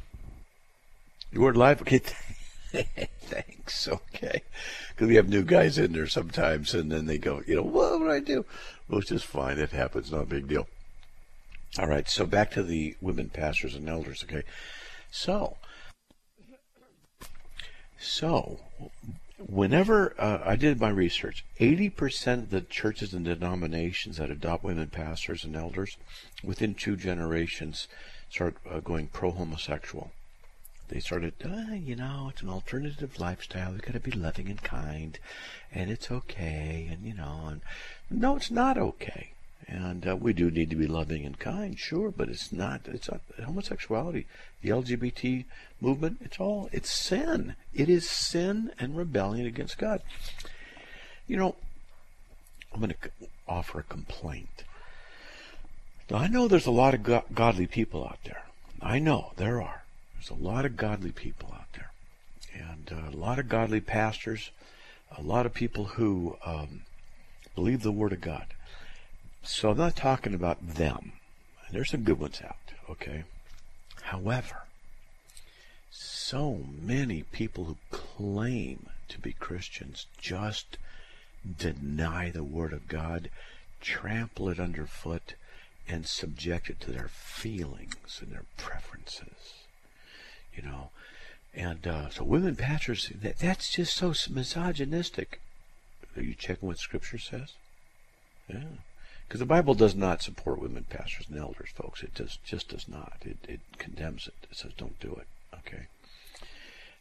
You 1.31 1.41
were 1.41 1.55
live? 1.55 1.83
Okay. 1.83 2.01
Thanks. 2.73 3.87
Okay. 3.87 4.43
Because 4.91 5.09
we 5.09 5.15
have 5.17 5.29
new 5.29 5.43
guys 5.43 5.79
in 5.79 5.93
there 5.93 6.07
sometimes, 6.09 6.75
and 6.75 6.91
then 6.91 7.07
they 7.07 7.19
go, 7.19 7.43
you 7.47 7.55
know, 7.57 7.63
what 7.63 8.01
would 8.01 8.11
I 8.11 8.21
do? 8.21 8.45
Well, 8.89 8.99
it's 9.01 9.09
just 9.11 9.27
fine. 9.27 9.59
It 9.59 9.71
happens. 9.71 10.11
Not 10.11 10.23
a 10.23 10.27
big 10.27 10.49
deal. 10.49 10.67
All 11.79 11.87
right. 11.87 12.09
So 12.09 12.27
back 12.27 12.51
to 12.53 12.63
the 12.63 12.97
women 13.01 13.29
pastors 13.29 13.75
and 13.75 13.89
elders. 13.89 14.25
Okay. 14.25 14.43
So, 15.11 15.59
so 17.99 18.59
whenever 19.49 20.15
uh, 20.19 20.41
I 20.45 20.57
did 20.57 20.81
my 20.81 20.89
research, 20.89 21.45
80% 21.61 22.33
of 22.35 22.51
the 22.51 22.61
churches 22.61 23.15
and 23.15 23.25
denominations 23.25 24.17
that 24.17 24.31
adopt 24.31 24.65
women 24.65 24.89
pastors 24.89 25.45
and 25.45 25.57
elders 25.57 25.97
within 26.43 26.75
two 26.75 26.97
generations 26.97 27.89
start 28.31 28.57
uh, 28.69 28.81
going 28.81 29.09
pro 29.09 29.31
homosexual 29.31 30.13
they 30.93 31.01
started, 31.01 31.33
uh, 31.43 31.73
you 31.75 31.97
know, 31.97 32.29
it's 32.31 32.43
an 32.43 32.51
alternative 32.51 33.19
lifestyle. 33.19 33.73
We've 33.73 33.81
got 33.81 33.95
to 33.95 34.01
be 34.01 34.11
loving 34.11 34.49
and 34.49 34.63
kind, 34.63 35.19
and 35.73 35.91
it's 35.91 36.11
okay, 36.11 36.87
and 36.93 37.07
you 37.07 37.15
know, 37.15 37.49
and 37.51 37.61
no, 38.11 38.37
it's 38.37 38.51
not 38.51 38.77
okay. 38.77 39.32
And 39.73 40.07
uh, 40.07 40.17
we 40.17 40.35
do 40.35 40.51
need 40.51 40.69
to 40.69 40.77
be 40.77 40.87
loving 40.87 41.25
and 41.25 41.39
kind, 41.39 41.79
sure, 41.79 42.11
but 42.11 42.29
it's 42.29 42.53
not. 42.53 42.83
It's 42.85 43.11
not 43.11 43.23
homosexuality, 43.43 44.27
the 44.61 44.69
LGBT 44.69 45.47
movement. 45.81 46.19
It's 46.21 46.39
all. 46.39 46.69
It's 46.73 46.91
sin. 46.91 47.55
It 47.73 47.89
is 47.89 48.09
sin 48.09 48.73
and 48.79 48.99
rebellion 48.99 49.47
against 49.47 49.79
God. 49.79 50.03
You 51.27 51.39
know, 51.39 51.57
I'm 52.71 52.81
going 52.81 52.95
to 53.01 53.29
offer 53.49 53.81
a 53.81 53.85
complaint. 53.85 54.65
Now, 56.11 56.19
I 56.19 56.27
know 56.27 56.49
there's 56.49 56.67
a 56.67 56.71
lot 56.71 56.93
of 56.93 57.03
go- 57.03 57.25
godly 57.33 57.67
people 57.67 58.05
out 58.05 58.19
there. 58.25 58.43
I 58.83 58.99
know 58.99 59.33
there 59.37 59.63
are. 59.63 59.85
There's 60.17 60.39
a 60.39 60.45
lot 60.45 60.67
of 60.67 60.77
godly 60.77 61.13
people 61.13 61.49
out 61.55 61.73
there, 61.73 61.93
and 62.55 62.93
uh, 62.93 63.17
a 63.17 63.17
lot 63.17 63.39
of 63.39 63.49
godly 63.49 63.81
pastors, 63.81 64.51
a 65.17 65.23
lot 65.23 65.47
of 65.47 65.55
people 65.55 65.85
who 65.85 66.37
um, 66.45 66.83
believe 67.55 67.83
the 67.83 67.91
Word 67.91 68.13
of 68.13 68.21
God. 68.21 68.49
So 69.43 69.71
I'm 69.71 69.79
not 69.79 69.97
talking 69.97 70.35
about 70.35 70.67
them. 70.67 71.13
There's 71.71 71.91
some 71.91 72.03
good 72.03 72.21
ones 72.21 72.41
out, 72.45 72.73
okay? 72.89 73.25
However, 74.03 74.65
so 75.91 76.65
many 76.81 77.23
people 77.23 77.65
who 77.65 77.77
claim 77.91 78.87
to 79.09 79.19
be 79.19 79.33
Christians 79.33 80.07
just 80.19 80.77
deny 81.59 82.31
the 82.31 82.45
Word 82.45 82.73
of 82.73 82.89
God, 82.89 83.31
trample 83.81 84.49
it 84.49 84.61
underfoot, 84.61 85.35
and 85.89 86.07
subject 86.07 86.71
it 86.71 86.81
to 86.81 86.93
their 86.93 87.09
feelings 87.09 88.21
and 88.21 88.31
their 88.33 88.45
preferences 88.57 89.63
you 90.55 90.63
know. 90.63 90.91
And 91.55 91.87
uh, 91.87 92.09
so 92.11 92.25
women 92.25 92.57
pastors, 92.57 93.11
that, 93.21 93.39
that's 93.39 93.71
just 93.71 93.97
so 93.97 94.15
misogynistic. 94.31 95.41
Are 96.17 96.23
you 96.23 96.35
checking 96.35 96.69
what 96.69 96.79
Scripture 96.79 97.19
says? 97.19 97.53
Yeah. 98.49 98.63
Because 99.27 99.41
the 99.41 99.47
Bible 99.47 99.75
does 99.75 99.95
not 99.95 100.23
support 100.23 100.61
women 100.61 100.85
pastors 100.91 101.27
and 101.29 101.39
elders, 101.39 101.71
folks. 101.75 102.03
It 102.03 102.15
just, 102.15 102.45
just 102.45 102.69
does 102.69 102.89
not. 102.89 103.15
It, 103.23 103.39
it 103.49 103.61
condemns 103.79 104.27
it. 104.27 104.35
It 104.51 104.57
says 104.57 104.73
don't 104.77 104.99
do 105.01 105.19
it. 105.21 105.27
Okay. 105.59 105.87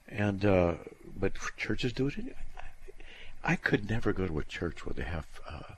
And, 0.08 0.46
uh, 0.46 0.74
but 1.20 1.34
churches 1.58 1.94
do 1.94 2.08
it. 2.08 2.16
I 3.44 3.56
could 3.56 3.90
never 3.90 4.14
go 4.14 4.28
to 4.28 4.40
a 4.40 4.44
church 4.44 4.86
where 4.86 4.94
they 4.94 5.04
have 5.04 5.26
uh, 5.50 5.74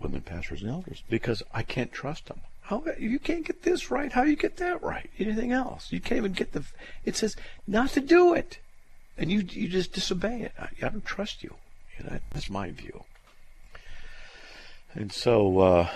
women 0.00 0.22
pastors 0.22 0.62
and 0.62 0.70
elders 0.70 1.02
because 1.08 1.42
I 1.52 1.62
can't 1.62 1.92
trust 1.92 2.26
them. 2.26 2.40
How 2.62 2.84
you 2.98 3.18
can't 3.18 3.44
get 3.44 3.62
this 3.62 3.90
right? 3.90 4.12
How 4.12 4.22
you 4.22 4.36
get 4.36 4.56
that 4.58 4.82
right? 4.82 5.10
Anything 5.18 5.52
else? 5.52 5.90
You 5.90 6.00
can't 6.00 6.18
even 6.18 6.32
get 6.32 6.52
the. 6.52 6.64
It 7.04 7.16
says 7.16 7.36
not 7.66 7.90
to 7.90 8.00
do 8.00 8.34
it, 8.34 8.58
and 9.18 9.30
you 9.30 9.40
you 9.40 9.68
just 9.68 9.92
disobey 9.92 10.42
it. 10.42 10.52
I, 10.58 10.68
I 10.80 10.88
don't 10.88 11.04
trust 11.04 11.42
you. 11.42 11.56
you 11.98 12.04
know, 12.04 12.18
that's 12.32 12.48
my 12.48 12.70
view. 12.70 13.04
And 14.94 15.12
so 15.12 15.58
uh, 15.58 15.88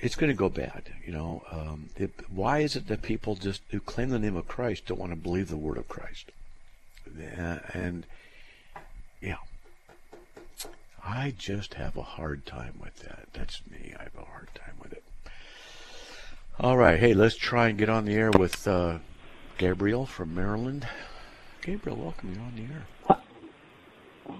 it's 0.00 0.16
going 0.16 0.30
to 0.30 0.36
go 0.36 0.48
bad. 0.48 0.92
You 1.06 1.12
know, 1.12 1.42
um, 1.50 1.88
it, 1.96 2.12
why 2.28 2.58
is 2.58 2.76
it 2.76 2.88
that 2.88 3.02
people 3.02 3.34
just 3.36 3.62
who 3.70 3.80
claim 3.80 4.10
the 4.10 4.18
name 4.18 4.36
of 4.36 4.48
Christ 4.48 4.86
don't 4.86 5.00
want 5.00 5.12
to 5.12 5.16
believe 5.16 5.48
the 5.48 5.56
word 5.56 5.78
of 5.78 5.88
Christ? 5.88 6.30
And 7.72 8.04
yeah, 9.20 9.36
I 11.04 11.34
just 11.36 11.74
have 11.74 11.96
a 11.96 12.02
hard 12.02 12.46
time 12.46 12.74
with 12.80 12.96
that. 13.00 13.28
That's 13.32 13.60
me. 13.70 13.94
I 13.98 14.04
have 14.04 14.16
a 14.16 14.24
hard 14.24 14.48
time 14.54 14.74
with 14.82 14.92
it. 14.92 15.02
All 16.60 16.76
right. 16.76 16.98
Hey, 16.98 17.14
let's 17.14 17.36
try 17.36 17.68
and 17.68 17.78
get 17.78 17.88
on 17.88 18.04
the 18.04 18.14
air 18.14 18.30
with 18.30 18.66
uh, 18.68 18.98
Gabriel 19.58 20.06
from 20.06 20.34
Maryland. 20.34 20.86
Gabriel, 21.62 21.96
welcome. 21.96 22.32
You're 22.34 22.42
on 22.42 22.54
the 22.56 22.62
air. 22.62 23.18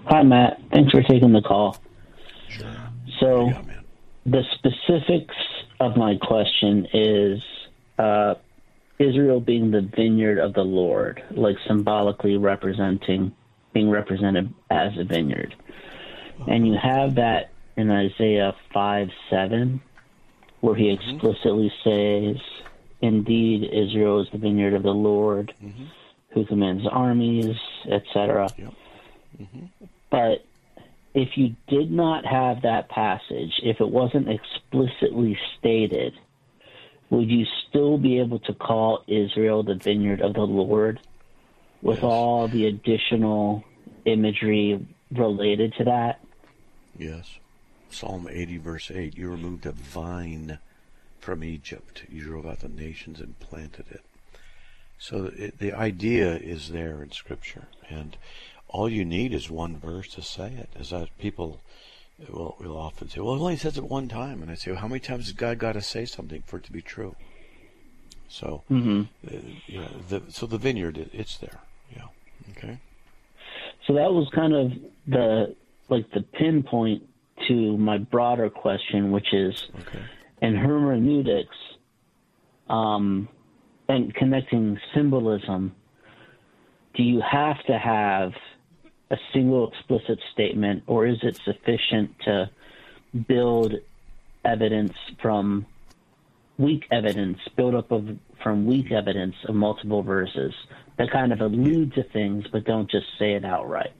Hi, 0.05 0.23
Matt. 0.23 0.59
Thanks 0.71 0.91
for 0.91 1.01
taking 1.01 1.31
the 1.31 1.41
call. 1.41 1.77
Sure. 2.49 2.75
So, 3.19 3.51
the 4.25 4.43
specifics 4.55 5.35
of 5.79 5.97
my 5.97 6.15
question 6.17 6.87
is 6.93 7.43
uh, 7.97 8.35
Israel 8.99 9.39
being 9.39 9.71
the 9.71 9.81
vineyard 9.81 10.39
of 10.39 10.53
the 10.53 10.63
Lord, 10.63 11.23
like 11.31 11.57
symbolically 11.67 12.37
representing, 12.37 13.33
being 13.73 13.89
represented 13.89 14.53
as 14.69 14.97
a 14.97 15.03
vineyard. 15.03 15.55
And 16.47 16.67
you 16.67 16.77
have 16.81 17.15
that 17.15 17.51
in 17.75 17.89
Isaiah 17.89 18.55
5 18.73 19.09
7, 19.29 19.81
where 20.61 20.75
he 20.75 20.89
explicitly 20.91 21.71
says, 21.83 22.37
Indeed, 23.01 23.69
Israel 23.71 24.21
is 24.21 24.27
the 24.31 24.37
vineyard 24.37 24.73
of 24.73 24.83
the 24.83 24.93
Lord, 24.93 25.53
who 26.29 26.45
commands 26.45 26.85
armies, 26.89 27.57
etc. 27.89 28.49
Yep. 28.57 28.73
But 30.09 30.45
if 31.13 31.37
you 31.37 31.55
did 31.67 31.91
not 31.91 32.25
have 32.25 32.63
that 32.63 32.89
passage, 32.89 33.53
if 33.63 33.79
it 33.79 33.89
wasn't 33.89 34.27
explicitly 34.29 35.37
stated, 35.59 36.13
would 37.09 37.29
you 37.29 37.45
still 37.69 37.97
be 37.97 38.19
able 38.19 38.39
to 38.39 38.53
call 38.53 39.03
Israel 39.07 39.63
the 39.63 39.75
vineyard 39.75 40.21
of 40.21 40.33
the 40.33 40.41
Lord 40.41 40.99
with 41.81 41.97
Yes. 41.97 42.03
all 42.03 42.47
the 42.47 42.65
additional 42.65 43.63
imagery 44.05 44.85
related 45.11 45.73
to 45.77 45.83
that? 45.83 46.19
Yes. 46.97 47.37
Psalm 47.89 48.27
80, 48.29 48.57
verse 48.57 48.89
8 48.89 49.15
You 49.15 49.29
removed 49.29 49.65
a 49.67 49.71
vine 49.71 50.57
from 51.19 51.43
Egypt, 51.43 52.03
you 52.09 52.23
drove 52.23 52.45
out 52.45 52.59
the 52.61 52.69
nations 52.69 53.19
and 53.19 53.39
planted 53.39 53.85
it. 53.91 54.01
So 54.97 55.31
it, 55.37 55.59
the 55.59 55.73
idea 55.73 56.35
is 56.35 56.69
there 56.69 57.03
in 57.03 57.11
Scripture, 57.11 57.67
and 57.89 58.17
all 58.73 58.89
you 58.89 59.05
need 59.05 59.33
is 59.33 59.49
one 59.49 59.77
verse 59.77 60.09
to 60.15 60.21
say 60.21 60.51
it. 60.53 60.69
Is 60.77 60.89
that 60.89 61.17
people 61.17 61.61
will, 62.27 62.57
will 62.59 62.77
often 62.77 63.07
say, 63.07 63.21
"Well, 63.21 63.35
it 63.35 63.39
only 63.39 63.55
says 63.55 63.77
it 63.77 63.85
one 63.85 64.09
time," 64.09 64.41
and 64.41 64.51
I 64.51 64.55
say, 64.55 64.71
well, 64.71 64.81
"How 64.81 64.87
many 64.87 64.99
times 64.99 65.27
has 65.27 65.33
God 65.33 65.59
got 65.59 65.73
to 65.73 65.81
say 65.81 66.05
something 66.05 66.43
for 66.45 66.57
it 66.57 66.63
to 66.65 66.71
be 66.73 66.81
true?" 66.81 67.15
So, 68.27 68.63
hmm 68.67 69.03
uh, 69.25 69.37
yeah, 69.67 69.87
the, 70.09 70.23
so 70.29 70.47
the 70.47 70.57
vineyard, 70.57 70.97
it, 70.97 71.11
it's 71.13 71.37
there. 71.37 71.61
Yeah. 71.95 72.07
Okay. 72.57 72.79
So 73.87 73.93
that 73.93 74.11
was 74.11 74.27
kind 74.33 74.53
of 74.53 74.71
the 75.07 75.55
like 75.89 76.09
the 76.11 76.21
pinpoint 76.21 77.03
to 77.47 77.77
my 77.77 77.97
broader 77.97 78.49
question, 78.49 79.11
which 79.11 79.33
is 79.33 79.67
Okay. 79.81 80.03
in 80.41 80.55
hermeneutics, 80.55 81.55
um, 82.69 83.27
and 83.87 84.13
connecting 84.15 84.79
symbolism, 84.95 85.75
do 86.95 87.03
you 87.03 87.21
have 87.21 87.63
to 87.65 87.77
have 87.77 88.33
a 89.13 89.17
single 89.31 89.71
explicit 89.71 90.19
statement, 90.33 90.83
or 90.87 91.05
is 91.05 91.19
it 91.21 91.39
sufficient 91.45 92.09
to 92.25 92.49
build 93.27 93.75
evidence 94.43 94.93
from 95.21 95.65
weak 96.57 96.85
evidence 96.91 97.39
built 97.55 97.75
up 97.75 97.91
of 97.91 98.17
from 98.41 98.65
weak 98.65 98.91
evidence 98.91 99.35
of 99.47 99.55
multiple 99.55 100.01
verses 100.03 100.53
that 100.97 101.09
kind 101.11 101.31
of 101.31 101.41
allude 101.41 101.93
to 101.93 102.03
things 102.03 102.45
but 102.51 102.63
don't 102.65 102.89
just 102.89 103.07
say 103.17 103.33
it 103.33 103.45
outright. 103.45 103.93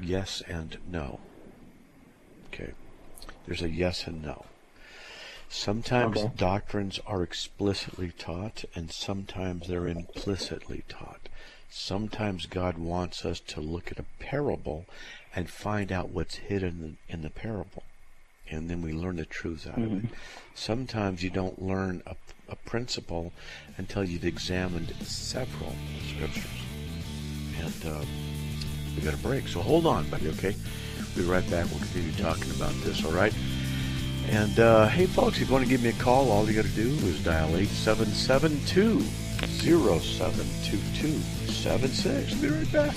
Yes 0.00 0.42
and 0.48 0.78
no. 0.90 1.20
Okay. 2.46 2.72
There's 3.46 3.62
a 3.62 3.68
yes 3.68 4.06
and 4.06 4.22
no. 4.22 4.46
Sometimes 5.48 6.18
Okay. 6.18 6.32
doctrines 6.36 6.98
are 7.06 7.22
explicitly 7.22 8.10
taught, 8.10 8.64
and 8.74 8.90
sometimes 8.90 9.68
they're 9.68 9.86
implicitly 9.86 10.82
taught. 10.88 11.28
Sometimes 11.74 12.44
God 12.44 12.76
wants 12.76 13.24
us 13.24 13.40
to 13.40 13.60
look 13.62 13.90
at 13.90 13.98
a 13.98 14.04
parable 14.20 14.84
and 15.34 15.48
find 15.48 15.90
out 15.90 16.10
what's 16.10 16.34
hidden 16.34 16.98
in 17.08 17.22
the 17.22 17.30
parable. 17.30 17.82
And 18.50 18.68
then 18.68 18.82
we 18.82 18.92
learn 18.92 19.16
the 19.16 19.24
truth 19.24 19.66
out 19.66 19.78
of 19.78 20.04
it. 20.04 20.10
Sometimes 20.54 21.22
you 21.22 21.30
don't 21.30 21.62
learn 21.62 22.02
a, 22.06 22.14
a 22.50 22.56
principle 22.56 23.32
until 23.78 24.04
you've 24.04 24.26
examined 24.26 24.94
several 25.00 25.74
scriptures. 26.14 26.44
And 27.58 27.86
uh, 27.90 28.04
we 28.94 29.02
got 29.02 29.14
a 29.14 29.22
break. 29.22 29.48
So 29.48 29.62
hold 29.62 29.86
on, 29.86 30.10
buddy, 30.10 30.28
okay? 30.28 30.54
We'll 31.16 31.24
be 31.24 31.30
right 31.30 31.50
back. 31.50 31.70
We'll 31.70 31.80
continue 31.80 32.12
talking 32.12 32.50
about 32.50 32.74
this, 32.82 33.02
all 33.02 33.12
right? 33.12 33.32
And 34.28 34.60
uh, 34.60 34.88
hey, 34.88 35.06
folks, 35.06 35.40
if 35.40 35.48
you 35.48 35.52
want 35.54 35.64
to 35.64 35.70
give 35.70 35.82
me 35.82 35.88
a 35.88 35.94
call, 35.94 36.30
all 36.30 36.46
you 36.46 36.54
got 36.54 36.66
to 36.66 36.70
do 36.72 36.90
is 37.06 37.24
dial 37.24 37.56
8772 37.56 39.02
072276. 39.42 42.40
Be 42.40 42.48
right 42.48 42.72
back. 42.72 42.94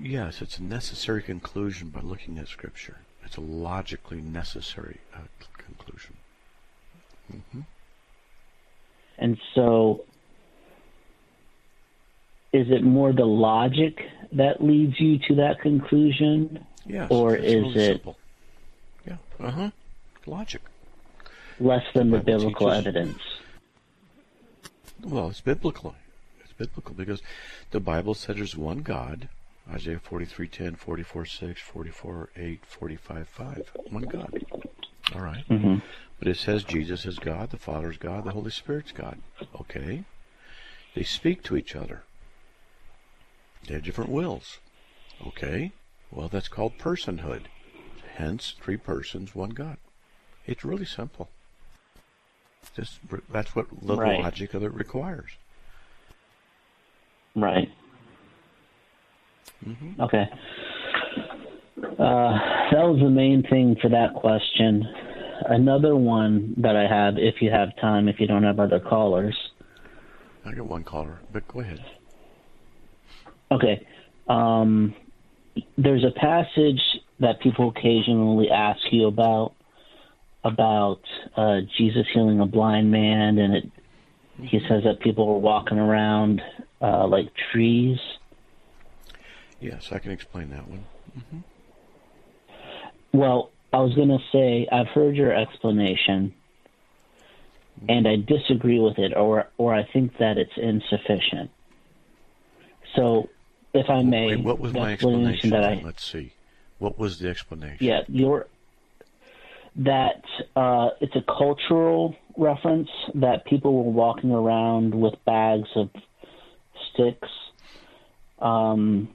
Yes, 0.00 0.42
it's 0.42 0.58
a 0.58 0.62
necessary 0.62 1.22
conclusion 1.22 1.88
by 1.90 2.00
looking 2.00 2.38
at 2.38 2.48
Scripture. 2.48 2.98
It's 3.24 3.36
a 3.36 3.40
logically 3.40 4.20
necessary 4.20 4.98
uh, 5.14 5.20
conclusion. 5.56 6.16
And 9.18 9.38
so, 9.54 10.04
is 12.52 12.66
it 12.70 12.82
more 12.82 13.12
the 13.12 13.24
logic 13.24 14.00
that 14.32 14.62
leads 14.62 14.98
you 15.00 15.18
to 15.28 15.36
that 15.36 15.60
conclusion, 15.60 16.66
Yes. 16.86 17.10
Or 17.10 17.34
it's 17.34 17.44
is 17.46 17.54
really 17.54 17.68
it- 17.70 17.86
simple. 17.86 18.16
Uh 19.44 19.50
huh. 19.50 19.70
Logic. 20.26 20.62
less 21.60 21.84
than 21.94 22.10
the 22.10 22.18
Bible 22.18 22.24
biblical 22.38 22.68
teaches- 22.70 22.86
evidence? 22.86 23.18
Well, 25.02 25.28
it's 25.28 25.40
biblical. 25.42 25.94
It's 26.42 26.52
biblical 26.52 26.94
because 26.94 27.20
the 27.70 27.80
Bible 27.80 28.14
says 28.14 28.36
there's 28.36 28.56
one 28.56 28.78
God. 28.78 29.28
Isaiah 29.70 29.98
43:10, 30.00 30.76
44:6, 30.76 31.58
44:8, 31.60 32.60
45:5. 32.66 33.68
One 33.90 34.02
God. 34.04 34.44
All 35.14 35.20
right. 35.20 35.46
Mhm. 35.48 35.82
But 36.18 36.28
it 36.28 36.38
says 36.38 36.64
Jesus 36.64 37.04
is 37.04 37.18
God, 37.18 37.50
the 37.50 37.58
Father 37.58 37.90
is 37.90 37.98
God, 37.98 38.24
the 38.24 38.30
Holy 38.32 38.50
Spirit's 38.50 38.92
God. 38.92 39.20
Okay. 39.60 40.04
They 40.94 41.02
speak 41.02 41.42
to 41.44 41.56
each 41.56 41.74
other. 41.76 42.02
They 43.66 43.74
have 43.74 43.82
different 43.82 44.10
wills. 44.10 44.58
Okay. 45.26 45.72
Well, 46.10 46.28
that's 46.28 46.48
called 46.48 46.78
personhood. 46.78 47.42
Hence, 48.14 48.54
three 48.60 48.76
persons, 48.76 49.34
one 49.34 49.50
God. 49.50 49.76
It's 50.46 50.64
really 50.64 50.84
simple. 50.84 51.28
Just 52.76 53.00
that's 53.30 53.54
what 53.56 53.66
the 53.82 53.96
Right. 53.96 54.20
logic 54.20 54.54
of 54.54 54.62
it 54.62 54.72
requires. 54.72 55.30
Right. 57.34 57.68
Mm-hmm. 59.66 60.00
Okay. 60.00 60.28
Uh, 61.76 62.38
that 62.70 62.84
was 62.84 63.00
the 63.00 63.10
main 63.10 63.42
thing 63.42 63.76
for 63.82 63.88
that 63.88 64.14
question. 64.14 64.84
Another 65.46 65.96
one 65.96 66.54
that 66.58 66.76
I 66.76 66.86
have, 66.86 67.18
if 67.18 67.42
you 67.42 67.50
have 67.50 67.76
time, 67.80 68.08
if 68.08 68.20
you 68.20 68.26
don't 68.26 68.44
have 68.44 68.60
other 68.60 68.78
callers. 68.80 69.36
I 70.44 70.52
got 70.52 70.66
one 70.66 70.84
caller, 70.84 71.18
but 71.32 71.46
go 71.48 71.60
ahead. 71.60 71.84
Okay. 73.50 73.86
Um, 74.28 74.94
there's 75.76 76.04
a 76.04 76.12
passage 76.18 76.80
that 77.20 77.40
people 77.40 77.68
occasionally 77.68 78.50
ask 78.50 78.80
you 78.90 79.06
about 79.06 79.54
about 80.42 81.00
uh, 81.36 81.60
Jesus 81.78 82.06
healing 82.12 82.40
a 82.40 82.46
blind 82.46 82.90
man, 82.90 83.38
and 83.38 83.54
it 83.54 83.70
he 84.42 84.60
says 84.68 84.82
that 84.84 85.00
people 85.00 85.26
were 85.26 85.38
walking 85.38 85.78
around 85.78 86.42
uh, 86.80 87.06
like 87.06 87.28
trees. 87.52 87.98
Yes, 89.60 89.90
I 89.92 89.98
can 89.98 90.10
explain 90.10 90.50
that 90.50 90.68
one. 90.68 90.84
Well, 93.12 93.50
I 93.72 93.78
was 93.78 93.94
going 93.94 94.08
to 94.08 94.18
say 94.32 94.68
I've 94.70 94.88
heard 94.88 95.16
your 95.16 95.32
explanation, 95.32 96.34
and 97.88 98.08
I 98.08 98.16
disagree 98.16 98.80
with 98.80 98.98
it, 98.98 99.16
or 99.16 99.48
or 99.56 99.74
I 99.74 99.84
think 99.92 100.18
that 100.18 100.36
it's 100.36 100.52
insufficient. 100.56 101.50
So, 102.96 103.28
if 103.72 103.88
I 103.88 104.02
may, 104.02 104.26
Wait, 104.26 104.40
what 104.40 104.58
was 104.58 104.72
the 104.72 104.80
my 104.80 104.92
explanation? 104.92 105.50
that 105.50 105.64
I 105.64 105.80
Let's 105.82 106.04
see. 106.04 106.32
What 106.78 106.98
was 106.98 107.18
the 107.18 107.28
explanation? 107.28 107.78
yeah 107.80 108.02
your 108.08 108.46
that 109.76 110.22
uh, 110.54 110.90
it's 111.00 111.16
a 111.16 111.22
cultural 111.22 112.14
reference 112.36 112.88
that 113.16 113.44
people 113.44 113.84
were 113.84 113.90
walking 113.90 114.30
around 114.30 114.94
with 114.94 115.14
bags 115.24 115.68
of 115.74 115.90
sticks 116.92 117.28
um, 118.38 119.08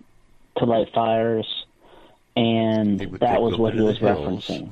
to 0.57 0.65
light 0.65 0.87
fires, 0.93 1.47
and 2.35 2.99
that 3.21 3.41
was 3.41 3.57
what 3.57 3.73
he 3.73 3.79
was 3.81 3.97
hills. 3.99 4.45
referencing. 4.47 4.71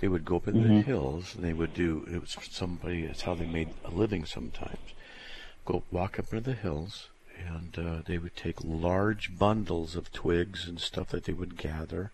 They 0.00 0.08
would 0.08 0.24
go 0.24 0.36
up 0.36 0.46
into 0.48 0.60
Mm-hmm. 0.60 0.76
the 0.76 0.82
hills 0.82 1.34
and 1.34 1.42
they 1.44 1.52
would 1.52 1.74
do 1.74 2.06
it 2.12 2.20
was 2.20 2.36
somebody 2.50 3.06
that's 3.06 3.22
how 3.22 3.34
they 3.34 3.46
made 3.46 3.70
a 3.84 3.90
living 3.90 4.24
sometimes. 4.26 4.78
Go 5.64 5.82
walk 5.90 6.18
up 6.18 6.32
into 6.32 6.50
the 6.50 6.54
hills 6.54 7.08
and 7.46 7.78
uh, 7.78 8.02
they 8.06 8.18
would 8.18 8.36
take 8.36 8.62
large 8.64 9.38
bundles 9.38 9.96
of 9.96 10.12
twigs 10.12 10.66
and 10.68 10.80
stuff 10.80 11.08
that 11.08 11.24
they 11.24 11.32
would 11.32 11.56
gather 11.56 12.10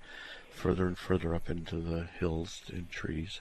further 0.51 0.87
and 0.87 0.99
further 0.99 1.35
up 1.35 1.51
into 1.51 1.77
the 1.77 2.05
hills 2.19 2.63
and 2.73 2.91
trees. 2.91 3.41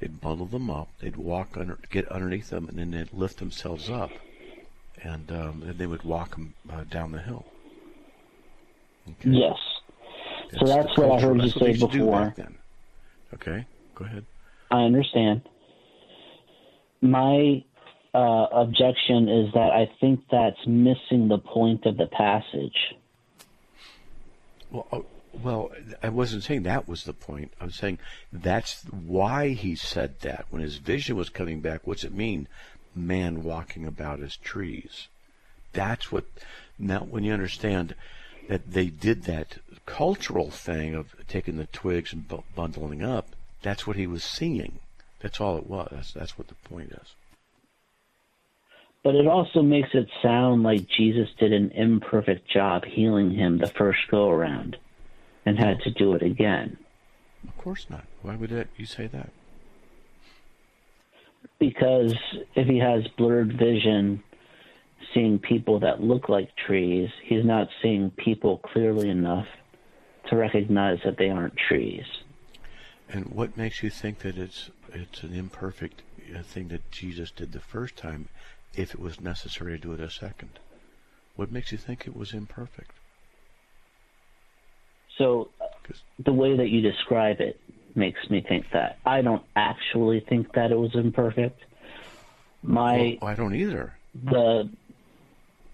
They'd 0.00 0.20
bundle 0.20 0.46
them 0.46 0.70
up. 0.70 0.88
They'd 1.00 1.16
walk 1.16 1.56
under, 1.56 1.78
get 1.90 2.08
underneath 2.08 2.50
them, 2.50 2.68
and 2.68 2.78
then 2.78 2.90
they'd 2.90 3.12
lift 3.12 3.38
themselves 3.38 3.88
up, 3.90 4.10
and 5.02 5.30
um, 5.32 5.62
then 5.64 5.76
they 5.78 5.86
would 5.86 6.02
walk 6.02 6.34
'em, 6.36 6.54
uh, 6.70 6.84
down 6.84 7.12
the 7.12 7.20
hill. 7.22 7.46
Okay? 9.08 9.30
Yes. 9.30 9.56
So 10.58 10.66
that's 10.66 10.96
what 10.96 11.10
I 11.10 11.20
heard 11.20 11.36
you 11.36 11.42
That's 11.42 11.54
what 11.54 11.60
they 11.64 11.72
say 11.74 11.78
used 11.78 11.92
to 11.92 11.98
do 11.98 12.04
before. 12.04 12.34
Okay, 13.34 13.66
go 13.94 14.04
ahead. 14.04 14.24
I 14.70 14.82
understand. 14.82 15.42
my 17.02 17.62
uh, 18.16 18.46
objection 18.50 19.28
is 19.28 19.52
that 19.52 19.72
I 19.72 19.90
think 20.00 20.20
that's 20.30 20.66
missing 20.66 21.28
the 21.28 21.36
point 21.36 21.84
of 21.84 21.98
the 21.98 22.06
passage. 22.06 22.94
Well, 24.70 24.86
uh, 24.90 25.00
well, 25.42 25.70
I 26.02 26.08
wasn't 26.08 26.44
saying 26.44 26.62
that 26.62 26.88
was 26.88 27.04
the 27.04 27.12
point. 27.12 27.52
I 27.60 27.66
was 27.66 27.74
saying 27.74 27.98
that's 28.32 28.84
why 28.84 29.50
he 29.50 29.76
said 29.76 30.20
that. 30.20 30.46
When 30.48 30.62
his 30.62 30.76
vision 30.76 31.16
was 31.16 31.28
coming 31.28 31.60
back, 31.60 31.86
what's 31.86 32.04
it 32.04 32.14
mean? 32.14 32.48
Man 32.94 33.42
walking 33.42 33.86
about 33.86 34.20
as 34.20 34.38
trees. 34.38 35.08
That's 35.74 36.10
what. 36.10 36.24
Now, 36.78 37.00
when 37.00 37.22
you 37.22 37.34
understand 37.34 37.94
that 38.48 38.72
they 38.72 38.86
did 38.86 39.24
that 39.24 39.58
cultural 39.84 40.50
thing 40.50 40.94
of 40.94 41.14
taking 41.28 41.58
the 41.58 41.66
twigs 41.66 42.14
and 42.14 42.26
bundling 42.54 43.02
up, 43.02 43.28
that's 43.60 43.86
what 43.86 43.96
he 43.96 44.06
was 44.06 44.24
seeing. 44.24 44.78
That's 45.20 45.38
all 45.38 45.58
it 45.58 45.66
was. 45.66 45.88
That's, 45.92 46.12
that's 46.12 46.38
what 46.38 46.48
the 46.48 46.54
point 46.54 46.92
is. 46.92 47.14
But 49.06 49.14
it 49.14 49.28
also 49.28 49.62
makes 49.62 49.90
it 49.94 50.08
sound 50.20 50.64
like 50.64 50.88
Jesus 50.88 51.28
did 51.38 51.52
an 51.52 51.70
imperfect 51.70 52.50
job 52.50 52.84
healing 52.84 53.30
him 53.30 53.58
the 53.58 53.68
first 53.68 54.00
go 54.10 54.28
around 54.30 54.76
and 55.44 55.56
had 55.56 55.78
to 55.82 55.92
do 55.92 56.14
it 56.14 56.22
again. 56.22 56.76
Of 57.46 57.56
course 57.56 57.86
not. 57.88 58.02
Why 58.22 58.34
would 58.34 58.50
it, 58.50 58.68
you 58.76 58.84
say 58.84 59.06
that? 59.06 59.30
Because 61.60 62.16
if 62.56 62.66
he 62.66 62.80
has 62.80 63.06
blurred 63.16 63.56
vision, 63.56 64.24
seeing 65.14 65.38
people 65.38 65.78
that 65.78 66.02
look 66.02 66.28
like 66.28 66.56
trees, 66.56 67.08
he's 67.22 67.44
not 67.44 67.68
seeing 67.80 68.10
people 68.10 68.58
clearly 68.58 69.08
enough 69.08 69.46
to 70.30 70.36
recognize 70.36 70.98
that 71.04 71.16
they 71.16 71.30
aren't 71.30 71.56
trees. 71.56 72.06
And 73.08 73.26
what 73.26 73.56
makes 73.56 73.84
you 73.84 73.90
think 73.90 74.18
that 74.18 74.36
it's 74.36 74.70
it's 74.92 75.22
an 75.22 75.32
imperfect 75.32 76.02
uh, 76.34 76.42
thing 76.42 76.68
that 76.68 76.90
Jesus 76.90 77.30
did 77.30 77.52
the 77.52 77.60
first 77.60 77.96
time, 77.96 78.28
if 78.76 78.94
it 78.94 79.00
was 79.00 79.20
necessary 79.20 79.78
to 79.78 79.82
do 79.82 79.92
it 79.92 80.00
a 80.00 80.10
second? 80.10 80.58
What 81.36 81.52
makes 81.52 81.72
you 81.72 81.78
think 81.78 82.06
it 82.06 82.16
was 82.16 82.32
imperfect? 82.32 82.92
So, 85.18 85.48
uh, 85.60 85.66
the 86.18 86.32
way 86.32 86.56
that 86.56 86.68
you 86.68 86.80
describe 86.80 87.40
it 87.40 87.60
makes 87.94 88.28
me 88.30 88.44
think 88.46 88.66
that. 88.72 88.98
I 89.04 89.22
don't 89.22 89.42
actually 89.54 90.20
think 90.20 90.52
that 90.52 90.70
it 90.70 90.78
was 90.78 90.94
imperfect. 90.94 91.60
My 92.62 93.18
well, 93.20 93.30
I 93.30 93.34
don't 93.34 93.54
either. 93.54 93.94
The 94.24 94.68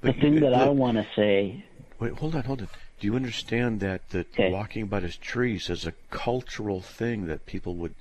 the 0.01 0.13
thing 0.13 0.41
that 0.41 0.55
I 0.55 0.69
want 0.69 0.97
to 0.99 1.07
say. 1.17 1.65
Wait, 1.99 2.13
hold 2.13 2.35
on, 2.35 2.43
hold 2.45 2.61
on. 2.63 2.69
Do 3.01 3.07
you 3.07 3.17
understand 3.17 3.81
that 3.81 4.11
that 4.11 4.33
okay. 4.35 4.51
walking 4.53 4.83
about 4.83 5.03
his 5.03 5.17
trees 5.17 5.71
is 5.71 5.87
a 5.87 5.93
cultural 6.11 6.81
thing 6.81 7.27
that 7.27 7.47
people 7.47 7.75
would? 7.77 7.95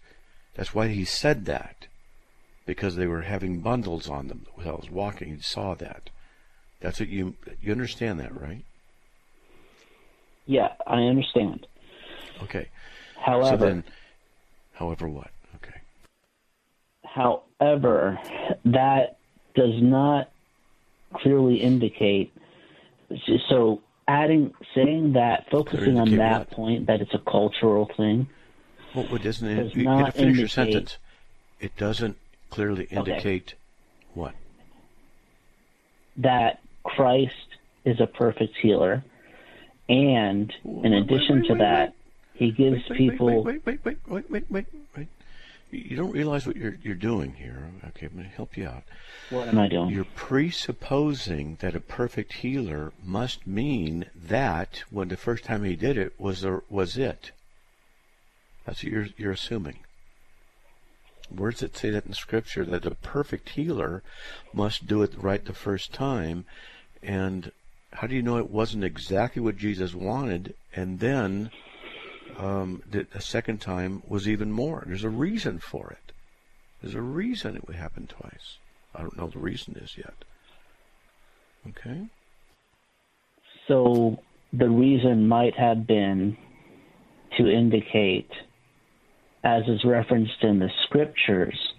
That's 0.56 0.76
why 0.76 0.90
he 0.90 1.06
said 1.06 1.46
that, 1.46 1.88
because 2.71 2.95
they 2.95 3.05
were 3.05 3.23
having 3.23 3.60
bundles 3.60 4.07
on 4.07 4.29
them 4.29 4.45
while 4.55 4.69
I 4.69 4.71
was 4.71 4.89
walking. 4.89 5.36
He 5.36 5.41
saw 5.41 5.75
that. 5.75 6.10
That's 6.79 7.01
what 7.01 7.10
you 7.10 7.36
you 7.62 7.73
understand 7.73 8.17
that, 8.21 8.34
right? 8.39 8.63
Yeah, 10.45 10.69
I 10.88 11.01
understand. 11.01 11.67
Okay. 12.41 12.69
However, 13.19 13.57
so 13.57 13.57
then, 13.57 13.84
however, 14.71 15.10
what? 15.10 15.31
Okay. 15.57 15.81
However, 17.03 18.17
that 18.63 19.17
does 19.53 19.81
not 19.81 20.29
clearly 21.15 21.57
indicate. 21.57 22.31
So, 23.49 23.81
adding, 24.07 24.53
saying 24.73 25.12
that, 25.12 25.45
focusing 25.51 25.99
on 25.99 26.15
that 26.15 26.39
what? 26.39 26.51
point, 26.51 26.88
that 26.88 27.01
it's 27.01 27.13
a 27.13 27.19
cultural 27.29 27.91
thing. 27.97 28.29
Well, 28.95 29.07
what 29.10 29.23
doesn't 29.23 29.45
it? 29.45 29.62
Does 29.62 29.75
you 29.75 29.84
gotta 29.84 30.13
finish 30.13 30.38
your 30.38 30.47
sentence. 30.47 30.99
It 31.60 31.75
doesn't 31.75 32.15
clearly 32.52 32.84
indicate 32.92 33.54
okay. 33.54 33.58
what? 34.14 34.36
That 36.18 36.60
Christ 36.84 37.34
is 37.84 38.00
a 38.00 38.06
perfect 38.06 38.56
healer 38.62 39.04
and 39.92 40.54
in 40.64 40.94
addition 40.94 41.42
wait, 41.42 41.42
wait, 41.42 41.48
to 41.50 41.56
that, 41.56 41.94
he 42.34 42.52
gives 42.52 42.82
people. 42.96 43.44
Wait, 43.44 43.66
wait, 43.66 43.80
wait, 43.84 43.98
wait, 44.08 44.30
wait, 44.30 44.46
wait, 44.50 44.66
wait. 44.96 45.08
You 45.70 45.98
don't 45.98 46.12
realize 46.12 46.48
what 46.48 46.56
you're 46.56 46.78
you're 46.82 46.96
doing 46.96 47.34
here. 47.34 47.70
Okay, 47.90 48.06
I'm 48.06 48.14
going 48.14 48.30
to 48.30 48.36
help 48.36 48.56
you 48.56 48.68
out. 48.68 48.84
What 49.30 49.50
am 49.50 49.60
I 49.60 49.68
doing? 49.68 49.90
You're 49.90 50.06
presupposing 50.16 51.58
that 51.60 51.76
a 51.76 51.82
perfect 51.82 52.34
healer 52.34 52.94
must 53.04 53.46
mean 53.46 54.06
that 54.16 54.84
when 54.90 55.10
the 55.10 55.18
first 55.18 55.44
time 55.44 55.64
he 55.64 55.76
did 55.76 55.98
it 55.98 56.18
was 56.18 56.42
there, 56.42 56.64
was 56.70 56.98
it. 56.98 57.32
That's 58.66 58.84
what 58.84 58.92
you're 58.92 59.08
you're 59.18 59.32
assuming. 59.34 59.80
Words 61.36 61.62
that 61.62 61.78
say 61.78 61.89
that 61.91 62.06
in 62.06 62.13
Scripture 62.13 62.65
that 62.65 62.86
a 62.86 62.91
perfect 62.91 63.50
healer 63.50 64.04
must 64.54 64.88
do 64.88 65.02
it 65.02 65.13
right 65.17 65.44
the 65.44 65.54
first 65.54 65.94
time, 65.94 66.46
and 67.02 67.52
how 67.94 68.08
do 68.08 68.15
you 68.15 68.22
know 68.22 68.38
it 68.38 68.50
wasn't 68.50 68.84
exactly 68.84 69.41
what 69.41 69.58
Jesus 69.58 69.94
wanted? 69.94 70.56
And 70.76 71.00
then 71.00 71.52
um, 72.38 72.84
the, 72.89 73.06
the 73.12 73.22
second 73.22 73.60
time 73.60 74.04
was 74.08 74.28
even 74.28 74.52
more. 74.52 74.84
There's 74.86 75.04
a 75.04 75.10
reason 75.10 75.60
for 75.60 75.91
it. 75.91 76.12
There's 76.82 76.96
a 76.96 77.02
reason 77.02 77.56
it 77.56 77.67
would 77.67 77.76
happen 77.76 78.08
twice. 78.08 78.58
I 78.96 79.02
don't 79.02 79.17
know 79.17 79.28
the 79.28 79.39
reason 79.39 79.78
is 79.82 79.98
yet. 79.98 80.15
Okay. 81.70 82.08
So 83.67 84.20
the 84.52 84.70
reason 84.70 85.28
might 85.28 85.56
have 85.56 85.86
been 85.86 86.36
to 87.38 87.48
indicate, 87.48 88.30
as 89.43 89.67
is 89.67 89.84
referenced 89.84 90.43
in 90.43 90.60
the 90.60 90.69
scriptures 90.84 91.73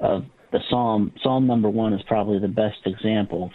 of 0.00 0.24
the 0.50 0.60
Psalm. 0.68 1.12
Psalm 1.22 1.46
number 1.46 1.68
one 1.68 1.92
is 1.92 2.02
probably 2.02 2.38
the 2.38 2.48
best 2.48 2.86
example 2.86 3.52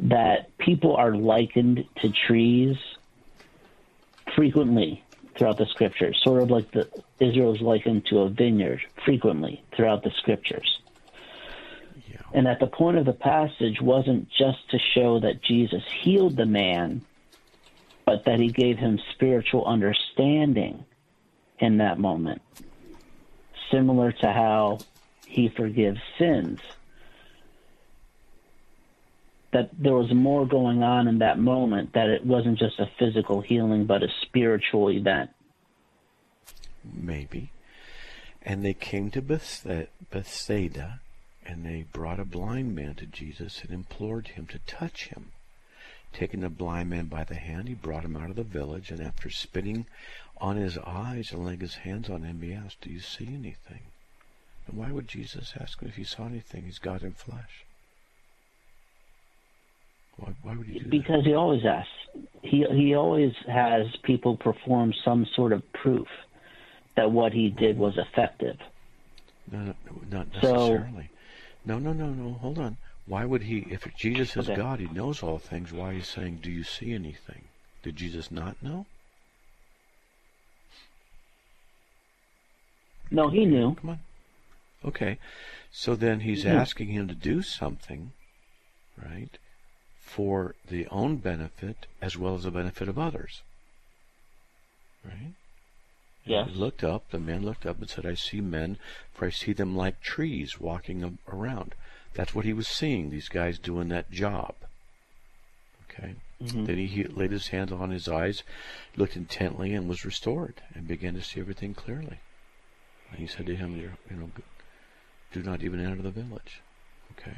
that 0.00 0.56
people 0.58 0.94
are 0.96 1.14
likened 1.14 1.84
to 2.02 2.10
trees 2.10 2.76
frequently 4.36 5.02
throughout 5.36 5.56
the 5.56 5.66
scriptures, 5.66 6.20
sort 6.22 6.42
of 6.42 6.50
like 6.50 6.70
the 6.72 6.88
Israel 7.20 7.54
is 7.54 7.60
likened 7.60 8.06
to 8.06 8.20
a 8.20 8.28
vineyard 8.28 8.80
frequently 9.04 9.62
throughout 9.74 10.02
the 10.02 10.10
scriptures. 10.18 10.80
Yeah. 12.08 12.20
And 12.32 12.46
that 12.46 12.60
the 12.60 12.66
point 12.66 12.98
of 12.98 13.06
the 13.06 13.12
passage 13.12 13.80
wasn't 13.80 14.28
just 14.30 14.68
to 14.70 14.78
show 14.94 15.20
that 15.20 15.42
Jesus 15.42 15.82
healed 16.02 16.36
the 16.36 16.46
man, 16.46 17.02
but 18.04 18.24
that 18.24 18.40
he 18.40 18.48
gave 18.48 18.78
him 18.78 19.00
spiritual 19.12 19.64
understanding 19.64 20.84
in 21.58 21.78
that 21.78 21.98
moment, 21.98 22.40
similar 23.70 24.12
to 24.12 24.32
how 24.32 24.78
he 25.26 25.48
forgives 25.48 26.00
sins. 26.18 26.60
That 29.52 29.70
there 29.78 29.94
was 29.94 30.12
more 30.12 30.46
going 30.46 30.82
on 30.82 31.08
in 31.08 31.18
that 31.18 31.38
moment 31.38 31.94
that 31.94 32.08
it 32.08 32.24
wasn't 32.24 32.58
just 32.58 32.78
a 32.78 32.90
physical 32.98 33.40
healing 33.40 33.86
but 33.86 34.02
a 34.02 34.08
spiritual 34.22 34.90
event. 34.90 35.30
Maybe. 36.84 37.50
And 38.42 38.64
they 38.64 38.74
came 38.74 39.10
to 39.10 39.22
Bethsaida 39.22 41.00
and 41.46 41.64
they 41.64 41.86
brought 41.92 42.20
a 42.20 42.24
blind 42.24 42.74
man 42.74 42.94
to 42.96 43.06
Jesus 43.06 43.62
and 43.62 43.70
implored 43.72 44.28
him 44.28 44.46
to 44.46 44.58
touch 44.60 45.06
him 45.06 45.32
taking 46.12 46.40
the 46.40 46.48
blind 46.48 46.90
man 46.90 47.06
by 47.06 47.24
the 47.24 47.34
hand 47.34 47.68
he 47.68 47.74
brought 47.74 48.04
him 48.04 48.16
out 48.16 48.30
of 48.30 48.36
the 48.36 48.42
village 48.42 48.90
and 48.90 49.00
after 49.00 49.30
spitting 49.30 49.86
on 50.40 50.56
his 50.56 50.78
eyes 50.78 51.32
and 51.32 51.44
laying 51.44 51.60
his 51.60 51.76
hands 51.76 52.08
on 52.08 52.22
him 52.22 52.40
he 52.42 52.52
asked 52.52 52.80
do 52.80 52.90
you 52.90 53.00
see 53.00 53.26
anything 53.26 53.82
and 54.66 54.76
why 54.76 54.90
would 54.90 55.08
Jesus 55.08 55.54
ask 55.60 55.80
him 55.80 55.88
if 55.88 55.96
he 55.96 56.04
saw 56.04 56.26
anything 56.26 56.64
he's 56.64 56.78
God 56.78 57.02
in 57.02 57.12
flesh 57.12 57.64
why, 60.18 60.34
why 60.42 60.56
would 60.56 60.66
he 60.66 60.80
do 60.80 60.88
because 60.88 61.22
that? 61.22 61.28
he 61.28 61.34
always 61.34 61.64
asks. 61.64 61.90
He 62.42 62.64
he 62.70 62.94
always 62.94 63.32
has 63.46 63.86
people 64.02 64.36
perform 64.36 64.92
some 65.04 65.26
sort 65.36 65.52
of 65.52 65.62
proof 65.72 66.08
that 66.96 67.10
what 67.12 67.32
he 67.32 67.50
did 67.50 67.78
was 67.78 67.96
effective. 67.96 68.56
No, 69.50 69.60
no 69.60 69.74
not 70.10 70.32
necessarily. 70.34 71.10
So, 71.66 71.72
no, 71.72 71.78
no, 71.78 71.92
no, 71.92 72.08
no. 72.10 72.32
Hold 72.34 72.58
on. 72.58 72.76
Why 73.08 73.24
would 73.24 73.44
he? 73.44 73.66
If 73.70 73.88
Jesus 73.96 74.36
is 74.36 74.48
okay. 74.48 74.56
God, 74.56 74.80
he 74.80 74.86
knows 74.86 75.22
all 75.22 75.38
things. 75.38 75.72
Why 75.72 75.92
is 75.92 75.96
he 75.96 76.20
saying, 76.20 76.40
"Do 76.42 76.50
you 76.50 76.62
see 76.62 76.92
anything"? 76.92 77.44
Did 77.82 77.96
Jesus 77.96 78.30
not 78.30 78.62
know? 78.62 78.86
No, 83.10 83.30
he 83.30 83.46
knew. 83.46 83.74
Come 83.76 83.90
on. 83.90 84.00
Okay. 84.84 85.18
So 85.72 85.96
then 85.96 86.20
he's 86.20 86.42
hmm. 86.42 86.50
asking 86.50 86.88
him 86.88 87.08
to 87.08 87.14
do 87.14 87.40
something, 87.42 88.12
right? 88.96 89.38
for 90.08 90.54
the 90.66 90.86
own 90.88 91.16
benefit 91.16 91.86
as 92.00 92.16
well 92.16 92.34
as 92.34 92.44
the 92.44 92.50
benefit 92.50 92.88
of 92.88 92.98
others. 92.98 93.42
Right? 95.04 95.34
Yeah. 96.24 96.46
He 96.46 96.54
looked 96.54 96.82
up, 96.82 97.10
the 97.10 97.18
man 97.18 97.44
looked 97.44 97.66
up 97.66 97.78
and 97.78 97.88
said, 97.88 98.06
I 98.06 98.14
see 98.14 98.40
men, 98.40 98.78
for 99.12 99.26
I 99.26 99.30
see 99.30 99.52
them 99.52 99.76
like 99.76 100.00
trees 100.00 100.58
walking 100.58 101.18
around. 101.28 101.74
That's 102.18 102.34
what 102.34 102.44
he 102.44 102.52
was 102.52 102.66
seeing, 102.66 103.10
these 103.10 103.28
guys 103.28 103.60
doing 103.60 103.90
that 103.90 104.10
job. 104.10 104.56
Okay? 105.84 106.16
Mm-hmm. 106.42 106.64
Then 106.64 106.76
he 106.78 107.04
laid 107.04 107.30
his 107.30 107.46
hand 107.46 107.70
on 107.70 107.90
his 107.90 108.08
eyes, 108.08 108.42
looked 108.96 109.14
intently, 109.14 109.72
and 109.72 109.88
was 109.88 110.04
restored, 110.04 110.60
and 110.74 110.88
began 110.88 111.14
to 111.14 111.22
see 111.22 111.38
everything 111.38 111.74
clearly. 111.74 112.18
And 113.08 113.20
he 113.20 113.28
said 113.28 113.46
to 113.46 113.54
him, 113.54 113.76
you 113.76 113.92
know, 114.10 114.30
do 115.30 115.44
not 115.44 115.62
even 115.62 115.78
enter 115.78 116.02
the 116.02 116.10
village. 116.10 116.60
Okay? 117.12 117.36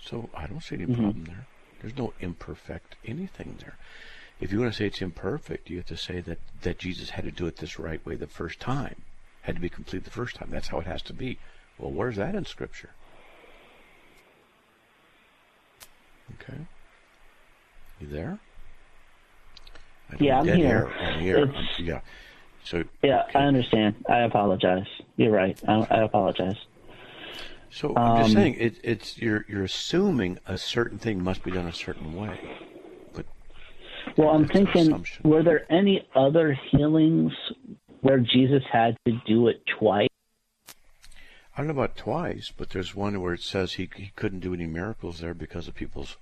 So 0.00 0.30
I 0.32 0.46
don't 0.46 0.62
see 0.62 0.76
any 0.76 0.86
Mhm. 0.86 0.94
problem 0.94 1.24
there. 1.24 1.46
There's 1.80 1.96
no 1.96 2.14
imperfect 2.20 2.94
anything 3.04 3.56
there. 3.58 3.76
If 4.38 4.52
you 4.52 4.60
want 4.60 4.72
to 4.72 4.78
say 4.78 4.86
it's 4.86 5.02
imperfect, 5.02 5.68
you 5.68 5.78
have 5.78 5.86
to 5.86 5.96
say 5.96 6.20
that, 6.20 6.38
that 6.60 6.78
Jesus 6.78 7.10
had 7.10 7.24
to 7.24 7.32
do 7.32 7.48
it 7.48 7.56
this 7.56 7.80
right 7.80 8.06
way 8.06 8.14
the 8.14 8.28
first 8.28 8.60
time. 8.60 9.02
Had 9.42 9.56
to 9.56 9.60
be 9.60 9.68
complete 9.68 10.04
the 10.04 10.10
first 10.10 10.36
time. 10.36 10.50
That's 10.50 10.68
how 10.68 10.78
it 10.78 10.86
has 10.86 11.02
to 11.02 11.12
be. 11.12 11.40
Well, 11.76 11.90
where's 11.90 12.14
that 12.16 12.36
in 12.36 12.44
Scripture? 12.44 12.90
Okay. 16.32 16.58
You 18.00 18.08
there? 18.08 18.38
I 20.10 20.16
Yeah, 20.20 20.40
I'm 20.40 20.46
here. 20.46 20.56
air 20.56 20.86
on 21.02 21.22
the 21.22 21.30
air. 21.30 21.38
It's- 21.38 21.56
I'm- 21.56 21.84
yeah. 21.84 22.00
So 22.64 22.84
Yeah, 23.02 23.22
okay. 23.28 23.38
I 23.38 23.42
understand. 23.44 23.94
I 24.08 24.20
apologize. 24.20 24.86
You're 25.16 25.32
right. 25.32 25.58
I, 25.68 25.86
I 25.90 26.02
apologize. 26.04 26.56
So 27.70 27.94
I'm 27.96 28.16
just 28.22 28.30
Um, 28.30 28.42
saying 28.42 28.54
it, 28.58 28.74
it's 28.84 29.18
you're 29.18 29.44
you're 29.48 29.64
assuming 29.64 30.38
a 30.46 30.56
certain 30.56 30.98
thing 30.98 31.22
must 31.22 31.42
be 31.42 31.50
done 31.50 31.66
a 31.66 31.72
certain 31.72 32.16
way. 32.16 32.38
But 33.14 33.26
Well, 34.16 34.30
I'm 34.30 34.48
thinking, 34.48 35.04
were 35.24 35.42
there 35.42 35.70
any 35.72 36.06
other 36.14 36.56
healings 36.70 37.32
where 38.00 38.20
Jesus 38.20 38.62
had 38.70 38.96
to 39.06 39.12
do 39.26 39.48
it 39.48 39.60
twice? 39.78 40.08
I 41.54 41.58
don't 41.58 41.68
know 41.68 41.82
about 41.82 41.96
twice, 41.96 42.52
but 42.56 42.70
there's 42.70 42.94
one 42.94 43.20
where 43.20 43.34
it 43.34 43.42
says 43.42 43.74
he 43.74 43.88
he 43.94 44.10
couldn't 44.16 44.40
do 44.40 44.54
any 44.54 44.66
miracles 44.66 45.20
there 45.20 45.34
because 45.34 45.68
of 45.68 45.74
people's 45.74 46.16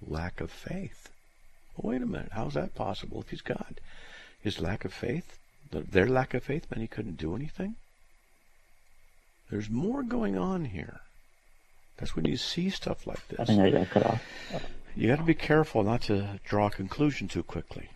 lack 0.00 0.40
of 0.40 0.50
faith. 0.50 1.10
Well, 1.76 1.92
wait 1.92 2.02
a 2.02 2.06
minute, 2.06 2.30
how's 2.32 2.54
that 2.54 2.74
possible 2.74 3.20
if 3.20 3.28
he's 3.30 3.42
God? 3.42 3.80
His 4.40 4.60
lack 4.60 4.84
of 4.84 4.92
faith, 4.92 5.38
their 5.70 6.06
lack 6.08 6.32
of 6.32 6.42
faith 6.44 6.66
meant 6.70 6.80
he 6.80 6.88
couldn't 6.88 7.18
do 7.18 7.36
anything. 7.36 7.76
There's 9.50 9.68
more 9.68 10.02
going 10.02 10.38
on 10.38 10.66
here. 10.66 11.00
That's 11.98 12.14
when 12.14 12.24
you 12.24 12.36
see 12.36 12.70
stuff 12.70 13.06
like 13.06 13.18
I 13.32 13.44
this. 13.44 13.48
think 13.48 13.60
I 13.60 13.70
got 13.70 13.90
cut 13.90 14.06
off. 14.06 14.22
You 14.94 15.08
got 15.08 15.16
to 15.16 15.22
be 15.24 15.34
careful 15.34 15.82
not 15.82 16.02
to 16.02 16.40
draw 16.44 16.68
a 16.68 16.70
conclusion 16.70 17.28
too 17.28 17.42
quickly, 17.42 17.90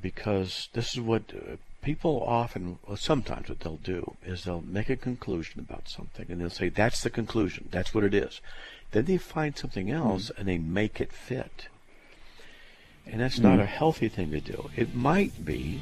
because 0.00 0.68
this 0.72 0.92
is 0.92 1.00
what 1.00 1.22
uh, 1.34 1.56
people 1.82 2.22
often, 2.26 2.78
well, 2.86 2.96
sometimes 2.96 3.48
what 3.48 3.60
they'll 3.60 3.76
do 3.76 4.16
is 4.24 4.44
they'll 4.44 4.62
make 4.62 4.88
a 4.88 4.96
conclusion 4.96 5.60
about 5.60 5.88
something 5.88 6.26
and 6.30 6.40
they'll 6.40 6.48
say 6.48 6.68
that's 6.68 7.02
the 7.02 7.10
conclusion, 7.10 7.68
that's 7.70 7.92
what 7.92 8.04
it 8.04 8.14
is. 8.14 8.40
Then 8.92 9.04
they 9.04 9.18
find 9.18 9.56
something 9.56 9.88
hmm. 9.88 9.94
else 9.94 10.30
and 10.38 10.48
they 10.48 10.58
make 10.58 11.00
it 11.00 11.12
fit, 11.12 11.68
and 13.06 13.20
that's 13.20 13.38
not 13.38 13.56
hmm. 13.56 13.62
a 13.62 13.66
healthy 13.66 14.08
thing 14.08 14.30
to 14.30 14.40
do. 14.40 14.70
It 14.76 14.94
might 14.94 15.44
be, 15.44 15.80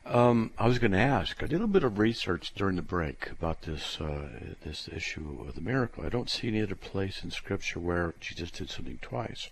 Um, 0.03 0.49
I 0.57 0.67
was 0.67 0.79
going 0.79 0.93
to 0.93 0.97
ask. 0.97 1.43
I 1.43 1.45
did 1.45 1.51
a 1.51 1.57
little 1.57 1.67
bit 1.67 1.83
of 1.83 1.99
research 1.99 2.55
during 2.55 2.77
the 2.77 2.81
break 2.81 3.29
about 3.29 3.61
this 3.61 4.01
uh, 4.01 4.29
this 4.65 4.89
issue 4.91 5.45
of 5.47 5.53
the 5.53 5.61
miracle. 5.61 6.03
I 6.03 6.09
don't 6.09 6.27
see 6.27 6.47
any 6.47 6.63
other 6.63 6.73
place 6.73 7.23
in 7.23 7.29
Scripture 7.29 7.79
where 7.79 8.15
Jesus 8.19 8.49
did 8.49 8.71
something 8.71 8.97
twice. 8.99 9.51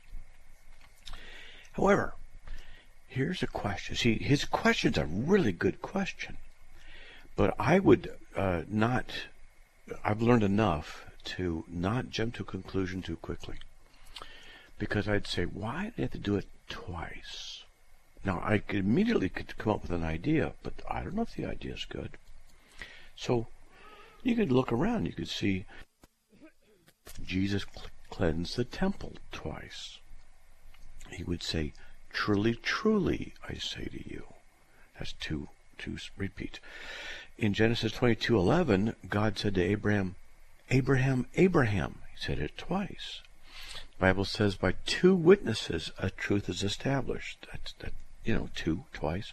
However, 1.74 2.16
here's 3.10 3.44
a 3.44 3.48
question. 3.48 3.96
See, 3.96 4.18
his 4.18 4.46
question's 4.46 4.98
a 4.98 5.06
really 5.06 5.52
good 5.52 5.82
question, 5.82 6.38
but 7.36 7.54
I 7.60 7.80
would 7.80 8.12
uh, 8.36 8.62
not. 8.70 9.06
I've 10.04 10.22
learned 10.22 10.44
enough 10.44 11.06
to 11.26 11.66
not 11.68 12.10
jump 12.10 12.36
to 12.36 12.44
a 12.44 12.46
conclusion 12.46 13.02
too 13.02 13.18
quickly. 13.18 13.56
Because 14.78 15.10
I'd 15.10 15.28
say, 15.28 15.44
why 15.44 15.86
do 15.86 15.92
they 15.98 16.04
have 16.04 16.12
to 16.12 16.18
do 16.18 16.36
it 16.36 16.48
twice? 16.70 17.64
Now, 18.24 18.42
I 18.44 18.60
could 18.60 18.80
immediately 18.80 19.30
could 19.30 19.58
come 19.58 19.74
up 19.74 19.82
with 19.82 19.92
an 19.92 20.04
idea, 20.04 20.54
but 20.64 20.74
I 20.90 21.04
don't 21.04 21.16
know 21.16 21.24
if 21.24 21.36
the 21.36 21.46
idea 21.46 21.74
is 21.74 21.86
good. 21.86 22.12
So, 23.16 23.48
you 24.24 24.36
could 24.36 24.52
look 24.52 24.72
around. 24.72 25.06
You 25.06 25.14
could 25.14 25.30
see 25.30 25.66
Jesus 27.26 27.66
cl- 27.74 27.88
cleansed 28.10 28.56
the 28.56 28.64
temple 28.64 29.14
twice. 29.32 30.00
He 31.12 31.24
would 31.24 31.44
say, 31.44 31.74
"Truly, 32.26 32.56
truly, 32.56 33.34
I 33.48 33.54
say 33.54 33.86
to 33.86 34.10
you." 34.10 34.26
That's 34.98 35.14
two, 35.14 35.48
two 35.78 35.98
repeat. 36.18 36.60
In 37.38 37.54
Genesis 37.54 37.94
twenty-two 37.94 38.38
eleven, 38.38 38.94
God 39.08 39.40
said 39.40 39.56
to 39.56 39.64
Abraham, 39.64 40.16
Abraham, 40.70 41.28
Abraham. 41.36 42.02
He 42.12 42.22
said 42.22 42.40
it 42.40 42.58
twice. 42.58 43.22
The 43.74 44.02
Bible 44.02 44.26
says 44.26 44.56
by 44.56 44.74
two 44.86 45.16
witnesses 45.16 45.94
a 45.98 46.10
truth 46.10 46.50
is 46.50 46.62
established. 46.62 47.48
That's 47.54 47.72
that 47.80 47.94
you 48.26 48.36
know, 48.36 48.50
two 48.54 48.84
twice. 48.92 49.32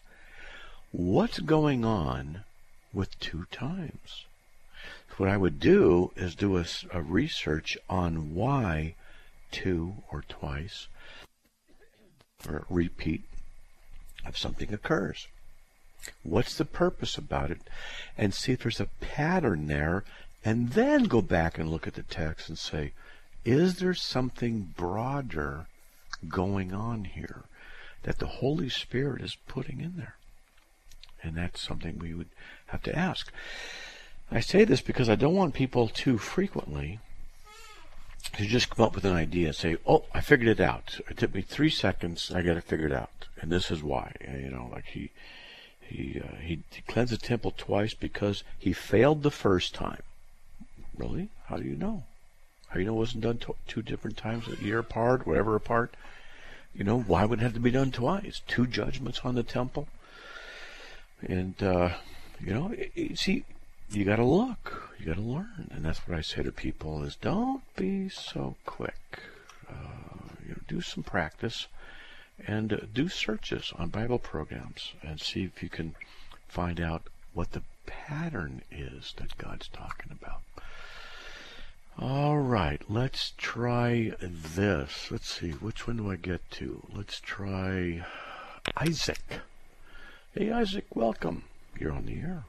What's 0.92 1.40
going 1.40 1.84
on 1.84 2.44
with 2.92 3.18
two 3.18 3.46
times? 3.50 4.26
What 5.16 5.28
I 5.28 5.36
would 5.36 5.58
do 5.58 6.12
is 6.14 6.36
do 6.36 6.56
a 6.56 7.02
research 7.02 7.76
on 7.90 8.36
why 8.36 8.94
two 9.50 10.04
or 10.12 10.22
twice 10.28 10.86
or 12.48 12.64
repeat 12.68 13.22
of 14.24 14.36
something 14.38 14.72
occurs. 14.72 15.28
What's 16.22 16.56
the 16.56 16.64
purpose 16.64 17.16
about 17.16 17.50
it? 17.50 17.60
And 18.16 18.32
see 18.34 18.52
if 18.52 18.62
there's 18.62 18.80
a 18.80 18.90
pattern 19.00 19.66
there, 19.66 20.04
and 20.44 20.70
then 20.70 21.04
go 21.04 21.20
back 21.20 21.58
and 21.58 21.68
look 21.68 21.86
at 21.86 21.94
the 21.94 22.02
text 22.02 22.48
and 22.48 22.58
say, 22.58 22.92
is 23.44 23.76
there 23.76 23.94
something 23.94 24.74
broader 24.76 25.66
going 26.28 26.72
on 26.72 27.04
here 27.04 27.44
that 28.02 28.18
the 28.18 28.26
Holy 28.26 28.68
Spirit 28.68 29.22
is 29.22 29.36
putting 29.46 29.80
in 29.80 29.96
there? 29.96 30.16
And 31.22 31.36
that's 31.36 31.60
something 31.60 31.98
we 31.98 32.14
would 32.14 32.28
have 32.66 32.82
to 32.84 32.96
ask. 32.96 33.32
I 34.30 34.40
say 34.40 34.64
this 34.64 34.80
because 34.80 35.08
I 35.08 35.14
don't 35.14 35.34
want 35.34 35.54
people 35.54 35.88
too 35.88 36.18
frequently 36.18 37.00
to 38.30 38.46
just 38.46 38.70
come 38.70 38.84
up 38.84 38.94
with 38.94 39.04
an 39.04 39.12
idea 39.12 39.48
and 39.48 39.56
say, 39.56 39.76
"Oh, 39.86 40.04
I 40.14 40.20
figured 40.20 40.48
it 40.48 40.60
out. 40.60 41.00
It 41.08 41.16
took 41.16 41.34
me 41.34 41.42
three 41.42 41.70
seconds. 41.70 42.30
I 42.34 42.42
got 42.42 42.56
it 42.56 42.64
figured 42.64 42.92
out, 42.92 43.26
and 43.40 43.50
this 43.50 43.70
is 43.70 43.82
why." 43.82 44.12
And, 44.20 44.42
you 44.42 44.50
know, 44.50 44.68
like 44.72 44.86
he 44.86 45.10
he 45.80 46.20
uh, 46.22 46.36
he 46.36 46.60
cleansed 46.86 47.12
the 47.12 47.18
temple 47.18 47.54
twice 47.56 47.94
because 47.94 48.42
he 48.58 48.72
failed 48.72 49.22
the 49.22 49.30
first 49.30 49.74
time. 49.74 50.02
Really? 50.96 51.28
How 51.46 51.56
do 51.56 51.64
you 51.64 51.76
know? 51.76 52.04
How 52.68 52.74
do 52.74 52.80
you 52.80 52.86
know 52.86 52.94
it 52.94 52.98
wasn't 52.98 53.22
done 53.22 53.38
tw- 53.38 53.56
two 53.68 53.82
different 53.82 54.16
times, 54.16 54.48
a 54.48 54.62
year 54.64 54.78
apart, 54.80 55.26
whatever 55.26 55.54
apart? 55.54 55.94
You 56.74 56.84
know, 56.84 57.00
why 57.00 57.24
would 57.24 57.38
it 57.40 57.42
have 57.42 57.54
to 57.54 57.60
be 57.60 57.70
done 57.70 57.90
twice? 57.92 58.42
Two 58.46 58.66
judgments 58.66 59.20
on 59.24 59.34
the 59.34 59.42
temple, 59.42 59.88
and 61.22 61.62
uh, 61.62 61.90
you 62.40 62.52
know, 62.52 62.74
i 62.76 62.90
i- 62.98 63.14
see, 63.14 63.44
you 63.90 64.04
got 64.04 64.16
to 64.16 64.24
look, 64.24 64.90
you 64.98 65.06
got 65.06 65.16
to 65.16 65.20
learn, 65.22 65.68
and 65.70 65.84
that's 65.84 66.06
what 66.06 66.16
I 66.16 66.20
say 66.20 66.42
to 66.42 66.52
people: 66.52 67.02
is 67.02 67.16
don't 67.16 67.62
be 67.76 68.08
so 68.08 68.56
quick. 68.66 69.20
Uh, 69.68 70.34
you 70.44 70.50
know, 70.50 70.60
do 70.68 70.80
some 70.80 71.02
practice 71.02 71.66
and 72.46 72.72
uh, 72.72 72.78
do 72.92 73.08
searches 73.08 73.72
on 73.78 73.88
Bible 73.88 74.18
programs 74.18 74.92
and 75.02 75.20
see 75.20 75.44
if 75.44 75.62
you 75.62 75.68
can 75.68 75.94
find 76.48 76.80
out 76.80 77.04
what 77.34 77.52
the 77.52 77.62
pattern 77.86 78.62
is 78.70 79.14
that 79.16 79.36
God's 79.38 79.68
talking 79.68 80.12
about. 80.12 80.42
All 81.98 82.38
right, 82.38 82.82
let's 82.88 83.32
try 83.38 84.12
this. 84.20 85.10
Let's 85.10 85.32
see, 85.32 85.50
which 85.50 85.86
one 85.86 85.96
do 85.96 86.10
I 86.10 86.16
get 86.16 86.48
to? 86.52 86.86
Let's 86.92 87.20
try 87.20 88.04
Isaac. 88.76 89.40
Hey, 90.34 90.50
Isaac, 90.50 90.84
welcome. 90.94 91.44
You're 91.78 91.92
on 91.92 92.06
the 92.06 92.20
air. 92.20 92.44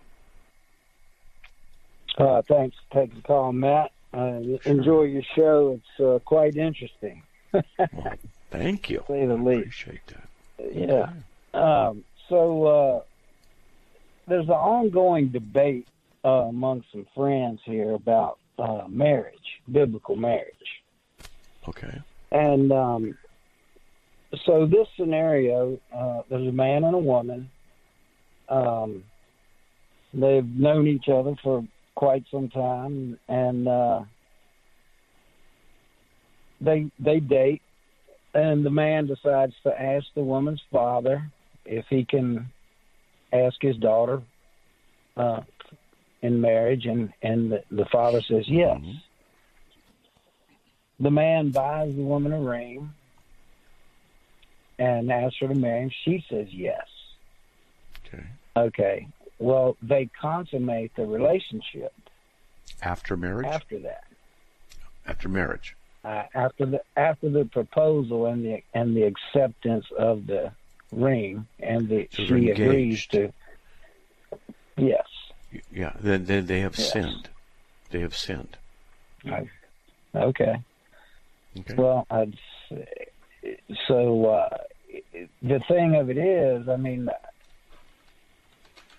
Uh, 2.18 2.42
thanks 2.48 2.76
for 2.90 3.02
taking 3.02 3.18
the 3.18 3.22
call, 3.28 3.54
Matt. 3.54 3.92
Uh, 4.14 4.40
Enjoy 4.66 5.04
your 5.04 5.22
show. 5.36 5.80
It's 5.80 6.00
uh, 6.04 6.20
quite 6.26 6.56
interesting. 6.56 7.22
Well, 7.54 7.64
Thank 8.52 8.90
you. 8.90 9.04
say 9.08 9.26
the 9.26 9.36
least. 9.36 9.60
Appreciate 9.60 10.02
that. 10.08 10.74
Yeah. 10.74 11.10
Um, 11.54 12.04
so 12.30 12.64
uh, 12.66 13.02
there's 14.28 14.46
an 14.46 14.52
ongoing 14.52 15.30
debate 15.30 15.88
uh, 16.26 16.30
among 16.50 16.84
some 16.92 17.06
friends 17.14 17.60
here 17.66 17.92
about 17.92 18.40
uh, 18.58 18.86
marriage, 18.88 19.62
biblical 19.72 20.16
marriage, 20.16 20.82
Okay. 21.68 22.02
and 22.32 22.72
um, 22.72 23.18
so 24.46 24.66
this 24.66 24.88
scenario, 24.98 25.78
uh, 25.94 26.22
there's 26.30 26.48
a 26.48 26.52
man 26.52 26.84
and 26.84 26.96
a 26.96 27.00
woman. 27.00 27.50
Um, 28.50 29.04
they've 30.14 30.46
known 30.46 30.88
each 30.88 31.08
other 31.10 31.36
for 31.44 31.64
quite 31.98 32.24
some 32.30 32.48
time, 32.48 33.18
and 33.28 33.68
uh, 33.68 34.02
they 36.62 36.92
they 37.00 37.20
date, 37.20 37.64
and 38.36 38.64
the 38.64 38.70
man 38.70 39.08
decides 39.08 39.56
to 39.64 39.82
ask 39.82 40.06
the 40.14 40.22
woman's 40.22 40.62
father 40.72 41.28
if 41.66 41.86
he 41.90 42.06
can 42.06 42.52
ask 43.34 43.56
his 43.60 43.76
daughter 43.78 44.22
uh, 45.18 45.42
in 46.22 46.40
marriage, 46.40 46.86
and 46.86 47.12
and 47.24 47.52
the, 47.52 47.64
the 47.72 47.86
father 47.92 48.22
says 48.22 48.46
yes. 48.48 48.78
Mhm. 48.78 49.02
The 51.00 51.12
man 51.12 51.50
buys 51.50 51.96
the 51.96 52.04
woman 52.04 52.32
a 52.32 52.40
ring 52.40 52.92
and 54.78 55.12
asks 55.12 55.38
her 55.40 55.48
to 55.48 55.56
marry 55.56 55.82
him. 55.82 55.92
She 56.06 56.24
says 56.30 56.48
yes. 56.52 56.86
Okay. 58.06 58.24
Okay. 58.56 59.08
Well, 59.39 59.78
they 59.82 60.10
consummate 60.19 60.95
the 60.95 61.06
relationship 61.06 61.93
After 62.82 63.15
marriage? 63.17 63.45
after 63.47 63.80
that. 63.80 64.04
After 65.06 65.30
marriage. 65.30 65.76
uh, 66.04 66.23
after 66.34 66.65
the 66.65 66.82
after 66.95 67.30
the 67.30 67.45
proposal 67.45 68.26
and 68.28 68.43
the 68.45 68.62
and 68.73 68.95
the 68.95 69.04
acceptance 69.04 69.86
of 69.97 70.26
the 70.28 70.52
ring 70.91 71.47
and 71.60 71.88
the 71.89 72.08
So 72.12 72.26
she 72.26 72.50
agrees 72.52 73.06
to 73.08 73.32
yes 74.78 75.06
Yeah. 75.71 75.93
Then 76.00 76.26
then 76.26 76.45
they 76.45 76.60
have 76.62 76.78
Yes. 76.78 76.91
sinned. 76.93 77.30
They 77.89 78.02
have 78.02 78.15
sinned. 78.15 78.58
okay 80.15 80.56
Okay. 81.60 81.73
well 81.76 82.06
I'd 82.10 82.38
say, 82.69 83.08
so 83.88 84.26
uh, 84.26 84.58
the 85.41 85.60
thing 85.67 85.95
of 85.95 86.10
it 86.10 86.17
is 86.17 86.67
I 86.69 86.76
mean 86.78 87.10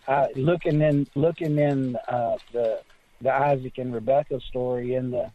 I, 0.08 0.28
looking 0.34 0.80
in 0.80 1.06
looking 1.14 1.58
in 1.58 1.96
uh, 2.08 2.38
the 2.52 2.80
the 3.20 3.32
Isaac 3.32 3.78
and 3.78 3.94
Rebecca 3.94 4.40
story 4.40 4.94
in 4.94 5.10
the 5.10 5.30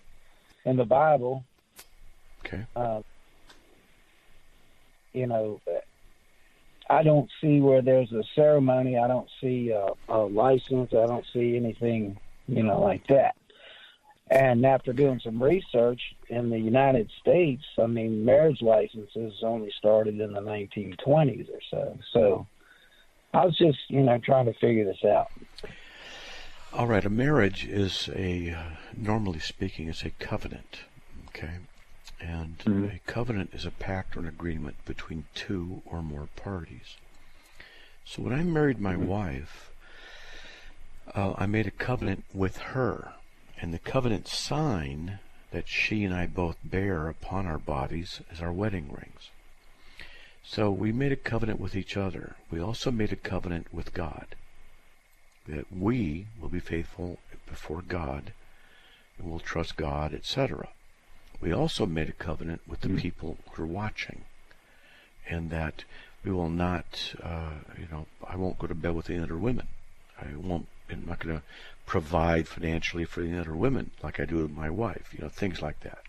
in 0.66 0.76
the 0.78 0.86
Bible 0.86 1.44
okay. 2.46 2.66
uh, 2.76 3.02
you 5.14 5.28
know, 5.28 5.62
I 6.90 7.04
don't 7.04 7.30
see 7.40 7.62
where 7.62 7.82
there's 7.82 8.12
a 8.12 8.24
ceremony. 8.36 8.98
I 8.98 9.08
don't 9.08 9.30
see 9.40 9.70
a, 9.70 9.90
a 10.10 10.20
license. 10.20 10.94
I 10.94 11.06
don't 11.06 11.26
see 11.32 11.56
anything, 11.56 12.20
you 12.48 12.64
know, 12.64 12.82
like 12.82 13.08
that. 13.08 13.36
And 14.30 14.66
after 14.66 14.94
doing 14.94 15.20
some 15.20 15.42
research 15.42 16.16
in 16.30 16.50
the 16.50 16.60
United 16.60 17.12
States, 17.20 17.64
I 17.78 17.86
mean, 17.86 18.26
marriage 18.26 18.62
licenses 18.62 19.36
only 19.44 19.72
started 19.78 20.20
in 20.20 20.34
the 20.34 20.42
1920s 20.42 21.50
or 21.50 21.60
so. 21.70 21.98
So 22.12 22.48
I 23.34 23.46
was 23.46 23.58
just, 23.58 23.80
you 23.88 24.02
know, 24.02 24.18
trying 24.20 24.46
to 24.46 24.54
figure 24.54 24.86
this 24.86 25.04
out. 25.04 25.32
All 26.72 26.88
right. 26.88 27.04
A 27.04 27.10
marriage 27.10 27.66
is 27.66 28.10
a, 28.14 28.56
normally 28.96 29.40
speaking, 29.40 29.88
is 29.88 30.04
a 30.04 30.12
covenant. 30.12 30.82
Okay. 31.30 31.56
And 32.22 32.58
Mhm. 32.60 32.96
a 32.96 33.00
covenant 33.00 33.50
is 33.54 33.66
a 33.66 33.72
pact 33.72 34.16
or 34.16 34.20
an 34.22 34.28
agreement 34.28 34.86
between 34.86 35.26
two 35.34 35.82
or 35.86 36.02
more 36.02 36.28
parties. 36.36 36.96
So 38.06 38.22
when 38.22 38.34
I 38.34 38.44
married 38.44 38.80
my 38.80 38.96
wife, 38.96 39.72
uh, 41.14 41.34
I 41.38 41.46
made 41.48 41.68
a 41.68 41.72
covenant 41.72 42.24
with 42.34 42.58
her. 42.58 43.14
And 43.60 43.74
the 43.74 43.80
covenant 43.80 44.28
sign 44.28 45.20
that 45.52 45.68
she 45.68 46.04
and 46.04 46.14
I 46.14 46.28
both 46.28 46.58
bear 46.64 47.08
upon 47.08 47.46
our 47.46 47.58
bodies 47.60 48.22
is 48.32 48.42
our 48.42 48.52
wedding 48.54 48.92
rings. 48.92 49.30
So 50.44 50.70
we 50.72 50.92
made 50.92 51.12
a 51.12 51.18
covenant 51.18 51.60
with 51.60 51.76
each 51.76 51.96
other. 51.98 52.36
We 52.52 52.60
also 52.60 52.92
made 52.92 53.12
a 53.12 53.18
covenant 53.18 53.74
with 53.74 53.94
God 53.94 54.36
that 55.48 55.72
we 55.72 56.28
will 56.40 56.50
be 56.50 56.60
faithful 56.60 57.20
before 57.48 57.82
God 57.82 58.34
and 59.18 59.30
will 59.30 59.40
trust 59.40 59.76
God, 59.76 60.14
etc. 60.14 60.70
We 61.42 61.52
also 61.52 61.86
made 61.86 62.10
a 62.10 62.14
covenant 62.14 62.62
with 62.68 62.82
the 62.82 62.90
people 62.90 63.38
who 63.52 63.64
are 63.64 63.68
watching, 63.68 64.24
and 65.28 65.50
that 65.50 65.84
we 66.24 66.32
will 66.32 66.50
not, 66.50 67.14
uh, 67.22 67.52
you 67.78 67.88
know, 67.92 68.08
I 68.26 68.38
won't 68.38 68.58
go 68.58 68.68
to 68.68 68.76
bed 68.76 68.96
with 68.96 69.10
any 69.10 69.20
other 69.20 69.38
women. 69.38 69.68
I 70.20 70.36
won't. 70.36 70.68
I'm 70.90 71.06
not 71.06 71.20
going 71.20 71.38
to 71.38 71.44
provide 71.86 72.48
financially 72.48 73.06
for 73.06 73.22
the 73.22 73.40
other 73.40 73.56
women 73.56 73.92
like 74.02 74.20
I 74.20 74.26
do 74.26 74.38
with 74.38 74.52
my 74.52 74.70
wife. 74.70 75.14
You 75.14 75.24
know, 75.24 75.30
things 75.30 75.62
like 75.62 75.80
that. 75.82 76.04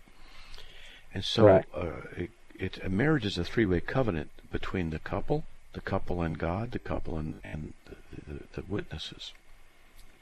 And 1.13 1.23
so, 1.23 1.47
uh, 1.73 1.91
it, 2.15 2.29
it, 2.59 2.79
a 2.83 2.89
marriage 2.89 3.25
is 3.25 3.37
a 3.37 3.43
three-way 3.43 3.81
covenant 3.81 4.29
between 4.51 4.89
the 4.89 4.99
couple, 4.99 5.43
the 5.73 5.81
couple 5.81 6.21
and 6.21 6.37
God, 6.37 6.71
the 6.71 6.79
couple 6.79 7.17
and, 7.17 7.39
and 7.43 7.73
the, 7.85 7.95
the, 8.33 8.39
the 8.53 8.63
witnesses. 8.67 9.33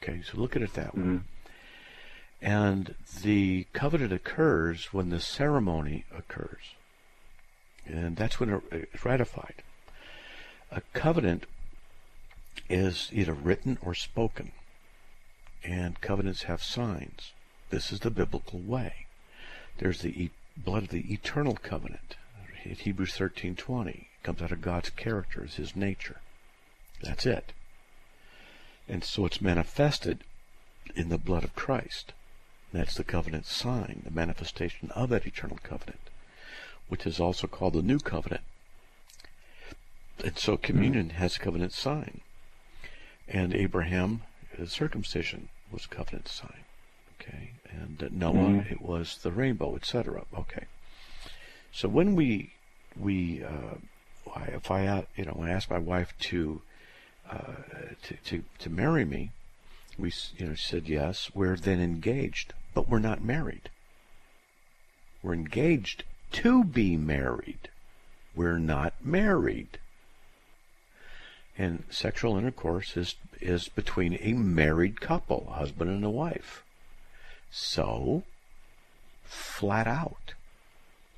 Okay, 0.02 0.22
so 0.22 0.38
look 0.38 0.56
at 0.56 0.62
it 0.62 0.74
that 0.74 0.94
way. 0.94 1.02
Mm-hmm. 1.02 1.16
And 2.42 2.94
the 3.22 3.66
covenant 3.72 4.12
occurs 4.12 4.92
when 4.92 5.08
the 5.08 5.20
ceremony 5.20 6.04
occurs. 6.14 6.74
And 7.86 8.16
that's 8.16 8.38
when 8.38 8.60
it's 8.70 9.04
ratified. 9.04 9.62
A 10.70 10.82
covenant 10.92 11.46
is 12.68 13.08
either 13.12 13.32
written 13.32 13.78
or 13.80 13.94
spoken. 13.94 14.52
And 15.62 16.00
covenants 16.00 16.42
have 16.42 16.62
signs. 16.62 17.32
This 17.70 17.92
is 17.92 18.00
the 18.00 18.10
biblical 18.10 18.58
way. 18.58 19.06
There's 19.78 20.02
the 20.02 20.24
e- 20.24 20.30
blood 20.56 20.84
of 20.84 20.88
the 20.90 21.12
eternal 21.12 21.54
covenant. 21.54 22.16
In 22.64 22.76
Hebrews 22.76 23.12
13:20 23.12 24.08
comes 24.22 24.40
out 24.40 24.50
of 24.50 24.62
God's 24.62 24.88
character, 24.90 25.44
it's 25.44 25.56
his 25.56 25.76
nature. 25.76 26.20
That's 27.02 27.26
it. 27.26 27.52
And 28.88 29.04
so 29.04 29.26
it's 29.26 29.42
manifested 29.42 30.24
in 30.96 31.10
the 31.10 31.18
blood 31.18 31.44
of 31.44 31.54
Christ. 31.54 32.12
That's 32.72 32.94
the 32.94 33.04
covenant 33.04 33.46
sign, 33.46 34.02
the 34.04 34.10
manifestation 34.10 34.90
of 34.92 35.10
that 35.10 35.26
eternal 35.26 35.58
covenant, 35.62 36.00
which 36.88 37.06
is 37.06 37.20
also 37.20 37.46
called 37.46 37.74
the 37.74 37.82
new 37.82 37.98
covenant. 37.98 38.42
And 40.24 40.38
so 40.38 40.56
communion 40.56 41.08
mm-hmm. 41.08 41.18
has 41.18 41.36
a 41.36 41.40
covenant 41.40 41.72
sign. 41.72 42.20
And 43.28 43.54
Abraham, 43.54 44.22
his 44.56 44.72
circumcision 44.72 45.48
was 45.70 45.84
a 45.84 45.88
covenant 45.88 46.28
sign. 46.28 46.64
Okay. 47.20 47.50
And 47.70 48.08
Noah, 48.12 48.34
mm-hmm. 48.34 48.72
it 48.72 48.80
was 48.80 49.18
the 49.18 49.32
rainbow, 49.32 49.76
etc. 49.76 50.24
Okay. 50.34 50.64
So 51.72 51.88
when 51.88 52.14
we, 52.14 52.53
we, 52.98 53.42
uh, 53.42 53.76
if 54.48 54.70
I, 54.70 55.06
you 55.16 55.24
know, 55.24 55.40
I 55.42 55.50
asked 55.50 55.70
my 55.70 55.78
wife 55.78 56.14
to, 56.20 56.62
uh, 57.30 57.52
to, 58.04 58.16
to, 58.24 58.44
to 58.60 58.70
marry 58.70 59.04
me, 59.04 59.30
we, 59.98 60.12
you 60.36 60.46
know, 60.46 60.54
she 60.54 60.66
said 60.66 60.88
yes. 60.88 61.30
We're 61.34 61.56
then 61.56 61.80
engaged, 61.80 62.52
but 62.74 62.88
we're 62.88 62.98
not 62.98 63.22
married. 63.22 63.70
We're 65.22 65.34
engaged 65.34 66.04
to 66.32 66.64
be 66.64 66.96
married. 66.96 67.68
We're 68.34 68.58
not 68.58 68.94
married. 69.02 69.78
And 71.56 71.84
sexual 71.88 72.36
intercourse 72.36 72.96
is 72.96 73.14
is 73.40 73.68
between 73.68 74.18
a 74.20 74.32
married 74.32 75.00
couple, 75.00 75.52
husband 75.52 75.90
and 75.90 76.04
a 76.04 76.10
wife. 76.10 76.64
So, 77.50 78.24
flat 79.24 79.86
out, 79.86 80.33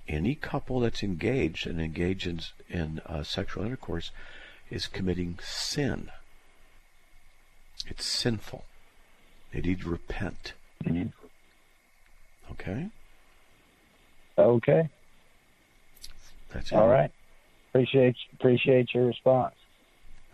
any 0.09 0.35
couple 0.35 0.81
that's 0.81 1.03
engaged 1.03 1.67
and 1.67 1.81
engages 1.81 2.53
in, 2.69 2.81
in 2.81 3.01
uh, 3.07 3.23
sexual 3.23 3.65
intercourse 3.65 4.11
is 4.71 4.87
committing 4.87 5.39
sin. 5.43 6.11
It's 7.87 8.05
sinful. 8.05 8.65
They 9.53 9.61
need 9.61 9.81
to 9.83 9.89
repent. 9.89 10.55
Mhm. 10.85 11.13
Okay? 12.53 12.89
Okay. 14.39 14.89
That's 16.53 16.73
it. 16.73 16.75
All 16.75 16.89
right. 16.89 17.11
Appreciate 17.71 18.17
appreciate 18.35 18.95
your 18.95 19.07
response. 19.07 19.55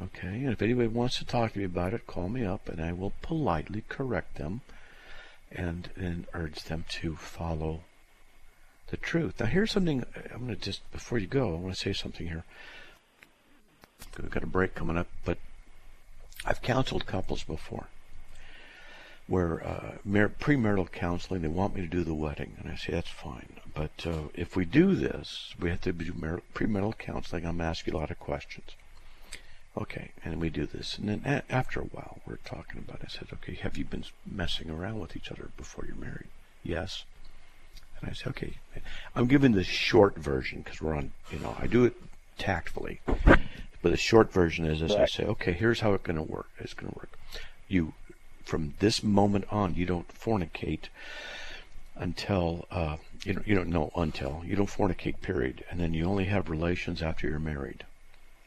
Okay, 0.00 0.28
and 0.28 0.52
if 0.52 0.62
anybody 0.62 0.88
wants 0.88 1.18
to 1.18 1.24
talk 1.24 1.52
to 1.52 1.58
me 1.58 1.64
about 1.64 1.94
it, 1.94 2.06
call 2.06 2.28
me 2.28 2.44
up 2.44 2.68
and 2.68 2.80
I 2.80 2.92
will 2.92 3.12
politely 3.22 3.84
correct 3.88 4.36
them 4.36 4.62
and 5.50 5.90
and 5.96 6.26
urge 6.34 6.64
them 6.64 6.84
to 6.88 7.16
follow 7.16 7.82
the 8.93 8.97
truth. 8.99 9.40
Now, 9.40 9.47
here's 9.47 9.72
something 9.72 10.05
I'm 10.32 10.45
going 10.45 10.55
to 10.55 10.57
just, 10.57 10.80
before 10.93 11.18
you 11.18 11.26
go, 11.26 11.55
I 11.55 11.59
want 11.59 11.74
to 11.74 11.80
say 11.80 11.93
something 11.93 12.28
here. 12.28 12.45
We've 14.20 14.30
got 14.30 14.45
a 14.45 14.47
break 14.47 14.74
coming 14.76 14.97
up, 14.97 15.09
but 15.24 15.38
I've 16.45 16.62
counseled 16.62 17.07
couples 17.07 17.43
before. 17.43 17.86
where 19.26 19.66
uh, 19.66 19.93
mar- 20.05 20.28
premarital 20.28 20.90
counseling, 20.93 21.43
they 21.43 21.49
want 21.49 21.74
me 21.74 21.80
to 21.80 21.86
do 21.86 22.05
the 22.05 22.14
wedding, 22.14 22.53
and 22.61 22.70
I 22.70 22.76
say 22.76 22.93
that's 22.93 23.09
fine. 23.09 23.49
But 23.74 24.07
uh, 24.07 24.28
if 24.34 24.57
we 24.57 24.64
do 24.64 24.95
this, 24.95 25.55
we 25.59 25.70
have 25.70 25.80
to 25.82 25.93
do 25.93 26.12
mar- 26.14 26.43
premarital 26.55 26.99
counseling. 26.99 27.47
I'm 27.47 27.61
asking 27.61 27.95
a 27.95 27.97
lot 27.97 28.11
of 28.11 28.18
questions. 28.18 28.72
Okay, 29.74 30.11
and 30.22 30.38
we 30.40 30.51
do 30.51 30.66
this, 30.66 30.99
and 30.99 31.09
then 31.09 31.22
a- 31.24 31.51
after 31.51 31.80
a 31.80 31.84
while, 31.84 32.18
we're 32.26 32.36
talking 32.45 32.78
about. 32.86 33.01
It. 33.01 33.07
I 33.07 33.09
said, 33.09 33.28
okay, 33.32 33.55
have 33.55 33.78
you 33.78 33.84
been 33.84 34.05
messing 34.30 34.68
around 34.68 34.99
with 35.01 35.16
each 35.16 35.30
other 35.30 35.49
before 35.57 35.86
you're 35.86 35.97
married? 35.97 36.28
Yes. 36.62 37.05
And 38.03 38.11
I 38.11 38.14
said, 38.14 38.28
okay, 38.28 38.55
I'm 39.14 39.26
giving 39.26 39.53
the 39.53 39.64
short 39.64 40.16
version 40.16 40.61
because 40.62 40.82
we're 40.82 40.94
on. 40.94 41.12
You 41.30 41.38
know, 41.38 41.57
I 41.59 41.66
do 41.66 41.84
it 41.84 41.94
tactfully, 42.36 43.00
but 43.07 43.90
the 43.90 43.96
short 43.96 44.32
version 44.32 44.66
is, 44.66 44.82
as 44.82 44.92
I 44.92 45.07
say, 45.07 45.24
okay, 45.24 45.53
here's 45.53 45.80
how 45.80 45.94
it's 45.94 46.05
going 46.05 46.16
to 46.16 46.22
work. 46.22 46.48
It's 46.59 46.74
going 46.74 46.92
to 46.92 46.98
work. 46.98 47.18
You, 47.68 47.94
from 48.44 48.74
this 48.80 49.03
moment 49.03 49.46
on, 49.50 49.74
you 49.76 49.86
don't 49.86 50.09
fornicate 50.09 50.88
until 51.94 52.66
uh, 52.70 52.96
you 53.24 53.34
don't 53.34 53.46
you 53.46 53.55
don't 53.55 53.68
know 53.68 53.90
until 53.94 54.42
you 54.44 54.57
don't 54.57 54.68
fornicate. 54.68 55.20
Period, 55.20 55.64
and 55.70 55.78
then 55.78 55.94
you 55.94 56.05
only 56.05 56.24
have 56.24 56.50
relations 56.50 57.03
after 57.03 57.28
you're 57.28 57.38
married. 57.38 57.84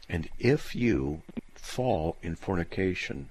And 0.10 0.30
if 0.38 0.76
you 0.76 1.22
fall 1.56 2.18
in 2.22 2.36
fornication 2.36 3.30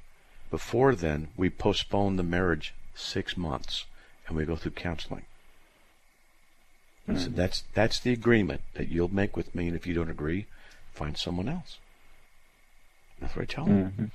before 0.51 0.95
then, 0.95 1.29
we 1.37 1.51
postpone 1.51 2.16
the 2.16 2.22
marriage 2.22 2.75
six 2.95 3.37
months 3.37 3.85
and 4.27 4.37
we 4.37 4.45
go 4.45 4.57
through 4.57 4.72
counseling. 4.72 5.25
And 7.07 7.20
so 7.20 7.28
that's 7.28 7.64
that's 7.74 8.00
the 8.00 8.12
agreement 8.12 8.62
that 8.74 8.88
you'll 8.88 9.12
make 9.12 9.36
with 9.36 9.55
me, 9.55 9.66
and 9.66 9.76
if 9.76 9.86
you 9.86 9.94
don't 9.94 10.11
agree, 10.11 10.46
find 10.92 11.16
someone 11.16 11.48
else. 11.48 11.78
That's 13.20 13.36
what 13.36 13.42
I 13.42 13.46
tell 13.46 13.66
them. 13.66 14.11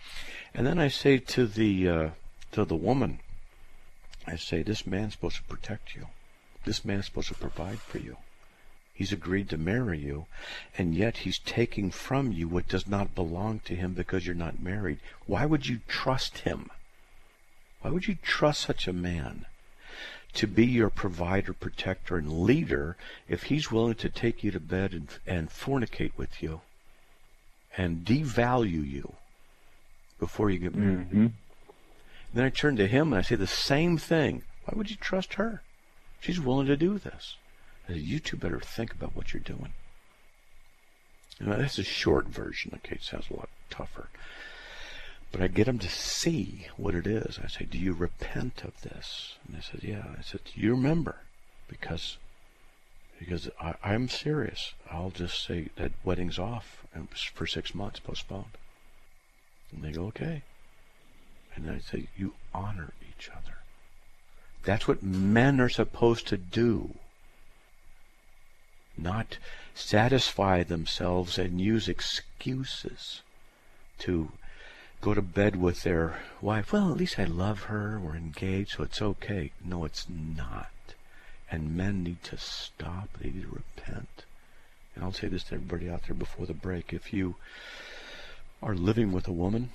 And 0.54 0.66
then 0.66 0.80
I 0.80 0.88
say 0.88 1.18
to 1.18 1.46
the 1.46 1.88
uh, 1.88 2.10
to 2.52 2.66
the 2.66 2.76
woman, 2.76 3.20
I 4.26 4.36
say, 4.36 4.64
this 4.64 4.86
man's 4.86 5.14
supposed 5.14 5.38
to 5.38 5.44
protect 5.44 5.96
you. 5.96 6.08
This 6.66 6.84
man's 6.84 7.06
supposed 7.06 7.30
to 7.30 7.36
provide 7.36 7.80
for 7.80 8.00
you. 8.00 8.18
He's 8.94 9.14
agreed 9.14 9.50
to 9.50 9.58
marry 9.58 9.98
you, 9.98 10.26
and 10.78 10.94
yet 10.94 11.20
he's 11.20 11.40
taking 11.40 11.90
from 11.90 12.34
you 12.34 12.48
what 12.48 12.68
does 12.68 12.86
not 12.86 13.16
belong 13.16 13.60
to 13.62 13.76
him 13.76 13.94
because 13.94 14.26
you're 14.26 14.36
not 14.36 14.62
married. 14.62 15.00
Why 15.26 15.46
would 15.46 15.68
you 15.68 15.80
trust 15.88 16.40
him? 16.40 16.70
Why 17.82 17.92
would 17.92 18.08
you 18.08 18.18
trust 18.22 18.62
such 18.62 18.88
a 18.88 18.94
man 18.94 19.46
to 20.34 20.48
be 20.48 20.66
your 20.66 20.90
provider, 20.90 21.54
protector, 21.54 22.18
and 22.18 22.42
leader 22.42 22.96
if 23.28 23.44
he's 23.44 23.72
willing 23.72 23.96
to 23.96 24.10
take 24.10 24.44
you 24.44 24.52
to 24.52 24.60
bed 24.60 24.94
and, 24.94 25.08
and 25.26 25.50
fornicate 25.50 26.12
with 26.16 26.42
you 26.42 26.62
and 27.78 28.06
devalue 28.06 28.88
you 28.90 29.14
before 30.20 30.50
you 30.50 30.60
get 30.60 30.76
married? 30.76 31.10
Mm-hmm. 31.10 31.28
Then 32.34 32.46
I 32.46 32.50
turn 32.50 32.76
to 32.76 32.88
him 32.88 33.12
and 33.12 33.20
I 33.20 33.22
say 33.24 33.36
the 33.36 33.48
same 33.48 33.98
thing. 33.98 34.44
Why 34.66 34.78
would 34.78 34.90
you 34.90 34.98
trust 34.98 35.36
her? 35.36 35.64
She's 36.20 36.40
willing 36.40 36.68
to 36.68 36.78
do 36.78 36.98
this. 36.98 37.36
I 37.88 37.94
said, 37.94 38.02
you 38.02 38.20
two 38.20 38.38
better 38.38 38.60
think 38.60 38.94
about 38.94 39.16
what 39.16 39.34
you're 39.34 39.42
doing. 39.42 39.74
Now, 41.40 41.56
that's 41.56 41.80
a 41.80 41.84
short 41.84 42.28
version. 42.28 42.74
Okay, 42.76 42.96
it 42.96 43.04
sounds 43.04 43.30
a 43.32 43.36
lot 43.36 43.50
tougher. 43.70 44.10
But 45.32 45.42
I 45.42 45.48
get 45.48 45.66
them 45.66 45.80
to 45.80 45.90
see 45.90 46.68
what 46.76 46.96
it 46.96 47.06
is. 47.06 47.40
I 47.44 47.48
say, 47.48 47.66
do 47.66 47.78
you 47.78 47.94
repent 47.94 48.64
of 48.64 48.82
this? 48.82 49.36
And 49.46 49.56
they 49.56 49.62
said, 49.62 49.84
yeah. 49.84 50.06
I 50.18 50.22
said, 50.22 50.42
do 50.44 50.60
you 50.60 50.72
remember? 50.72 51.18
Because 51.68 52.18
because 53.20 53.50
I, 53.60 53.76
I'm 53.84 54.08
serious. 54.08 54.74
I'll 54.90 55.12
just 55.12 55.44
say 55.44 55.70
that 55.76 55.92
wedding's 56.06 56.40
off 56.40 56.86
and 56.94 57.10
for 57.10 57.46
six 57.46 57.76
months, 57.76 58.00
postponed. 58.00 58.58
And 59.72 59.84
they 59.84 59.92
go, 59.92 60.06
okay. 60.06 60.44
And 61.56 61.70
I 61.70 61.80
say, 61.80 62.08
you 62.18 62.34
honor 62.54 62.94
each 63.10 63.30
other. 63.30 63.58
That's 64.64 64.88
what 64.88 65.04
men 65.04 65.60
are 65.60 65.70
supposed 65.70 66.28
to 66.28 66.38
do. 66.38 66.96
Not 68.98 69.38
satisfy 69.74 70.64
themselves 70.64 71.38
and 71.38 71.62
use 71.62 71.88
excuses 71.88 73.22
to 74.00 74.32
go 75.02 75.14
to 75.14 75.22
bed 75.22 75.56
with 75.56 75.84
their 75.84 76.20
wife. 76.42 76.74
Well, 76.74 76.92
at 76.92 76.98
least 76.98 77.20
I 77.20 77.26
love 77.26 77.64
her. 77.64 78.00
We're 78.00 78.16
engaged, 78.16 78.72
so 78.78 78.84
it's 78.84 79.02
okay. 79.02 79.52
No, 79.64 79.86
it's 79.86 80.08
not. 80.10 80.72
And 81.52 81.76
men 81.76 82.04
need 82.04 82.24
to 82.26 82.38
stop. 82.38 83.10
They 83.20 83.30
need 83.30 83.44
to 83.44 83.62
repent. 83.78 84.26
And 84.96 85.04
I'll 85.04 85.14
say 85.14 85.28
this 85.28 85.44
to 85.46 85.56
everybody 85.56 85.90
out 85.90 86.04
there 86.08 86.16
before 86.16 86.46
the 86.46 86.54
break. 86.54 86.94
If 86.94 87.14
you 87.14 87.36
are 88.62 88.76
living 88.76 89.12
with 89.12 89.28
a 89.28 89.32
woman 89.32 89.70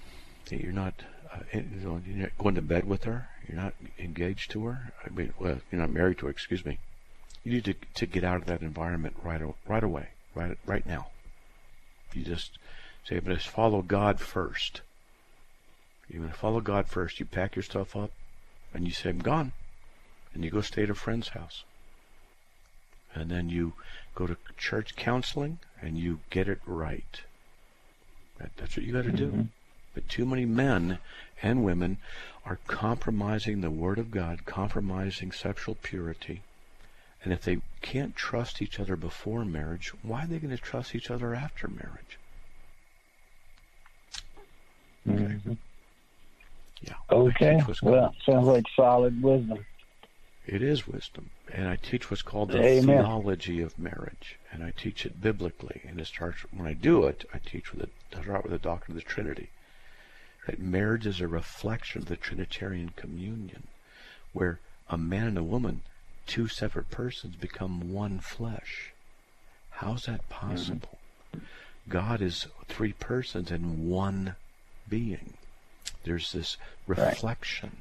you're 0.51 0.73
not 0.73 0.95
uh, 1.33 1.39
know, 1.83 2.01
you're 2.07 2.17
not 2.17 2.39
going 2.39 2.55
to 2.55 2.63
bed 2.63 2.85
with 2.85 3.05
her, 3.05 3.29
you're 3.49 3.61
not 3.61 3.75
engaged 3.99 4.51
to 4.53 4.67
her, 4.67 4.93
I 5.05 5.11
mean, 5.11 5.33
well, 5.39 5.59
you're 5.71 5.81
not 5.81 5.91
married 5.91 6.19
to 6.19 6.27
her, 6.27 6.31
excuse 6.31 6.65
me. 6.65 6.79
You 7.43 7.53
need 7.53 7.65
to, 7.65 7.75
to 7.95 8.07
get 8.07 8.25
out 8.25 8.37
of 8.37 8.47
that 8.47 8.63
environment 8.63 9.17
right, 9.23 9.41
right 9.67 9.83
away, 9.83 10.09
right, 10.35 10.57
right 10.65 10.87
now. 10.87 11.09
You 12.13 12.25
just 12.25 12.59
say, 13.05 13.19
but 13.19 13.35
just 13.35 13.49
follow 13.49 13.83
God 13.83 14.21
first. 14.21 14.83
You're 16.09 16.21
going 16.21 16.33
to 16.33 16.39
follow 16.39 16.61
God 16.61 16.87
first. 16.87 17.19
You 17.19 17.27
pack 17.27 17.57
your 17.57 17.63
stuff 17.63 17.97
up 17.97 18.11
and 18.73 18.85
you 18.87 18.93
say, 18.93 19.11
I'm 19.11 19.19
gone. 19.19 19.53
And 20.35 20.45
you 20.45 20.51
go 20.51 20.61
stay 20.61 20.83
at 20.83 20.91
a 20.91 20.95
friend's 20.95 21.29
house. 21.29 21.65
And 23.15 23.31
then 23.31 23.49
you 23.49 23.75
go 24.15 24.27
to 24.27 24.37
church 24.57 24.97
counseling 24.97 25.59
and 25.81 25.97
you 25.97 26.21
get 26.31 26.49
it 26.49 26.61
right. 26.67 27.21
That, 28.39 28.51
that's 28.57 28.77
what 28.77 28.85
you 28.85 28.93
got 28.93 29.05
to 29.05 29.13
do. 29.13 29.31
But 29.95 30.09
too 30.09 30.27
many 30.27 30.45
men 30.45 30.99
and 31.41 31.65
women 31.65 31.99
are 32.45 32.59
compromising 32.67 33.61
the 33.61 33.71
Word 33.71 33.99
of 33.99 34.11
God, 34.11 34.45
compromising 34.45 35.31
sexual 35.31 35.77
purity. 35.77 36.43
And 37.23 37.33
if 37.33 37.43
they 37.43 37.61
can't 37.81 38.17
trust 38.17 38.61
each 38.61 38.81
other 38.81 38.97
before 38.97 39.45
marriage, 39.45 39.93
why 40.03 40.25
are 40.25 40.27
they 40.27 40.39
going 40.39 40.55
to 40.55 40.63
trust 40.63 40.95
each 40.95 41.11
other 41.11 41.35
after 41.35 41.69
marriage? 41.69 42.19
Mhm. 45.09 45.57
Yeah. 46.87 46.95
Okay. 47.11 47.57
teach 47.57 47.69
what's 47.69 47.81
called- 47.81 47.93
Well, 47.93 48.15
sounds 48.27 48.47
like 48.47 48.65
solid 48.77 49.23
wisdom. 49.23 49.65
It 50.47 50.63
is 50.63 50.87
wisdom. 50.87 51.31
And 51.53 51.69
I 51.69 51.77
teach 51.77 52.11
what's 52.11 52.23
called 52.23 52.51
the 52.51 52.63
Amen. 52.63 52.99
theology 52.99 53.63
of 53.63 53.79
marriage. 53.79 54.39
And 54.53 54.63
I 54.63 54.73
teach 54.77 55.07
it 55.07 55.21
biblically. 55.23 55.81
And 55.87 55.99
it 56.01 56.07
starts, 56.07 56.41
when 56.53 56.67
I 56.67 56.75
do 56.75 57.05
it, 57.05 57.25
I 57.33 57.39
teach 57.39 57.73
with 57.73 57.89
the, 58.11 58.23
start 58.23 58.43
with 58.43 58.53
the 58.53 58.59
doctrine 58.59 58.97
of 58.97 59.03
the 59.03 59.09
Trinity. 59.09 59.49
That 60.47 60.59
marriage 60.59 61.07
is 61.07 61.21
a 61.21 61.29
reflection 61.29 62.03
of 62.03 62.09
the 62.09 62.17
Trinitarian 62.17 62.91
communion, 62.91 63.69
where 64.35 64.61
a 64.91 64.99
man 64.99 65.29
and 65.29 65.39
a 65.39 65.43
woman, 65.43 65.81
two 66.27 66.49
separate 66.49 66.91
persons, 66.91 67.37
become 67.37 67.93
one 67.95 68.19
flesh. 68.21 68.93
How's 69.71 70.05
that 70.05 70.29
possible? 70.29 70.99
Mm-hmm. 71.35 71.45
God 71.89 72.21
is 72.21 72.47
three 72.69 72.93
persons 72.93 73.51
in 73.51 73.89
one 73.89 74.37
being. 74.89 75.35
There's 76.05 76.33
this 76.33 76.57
reflection 76.87 77.79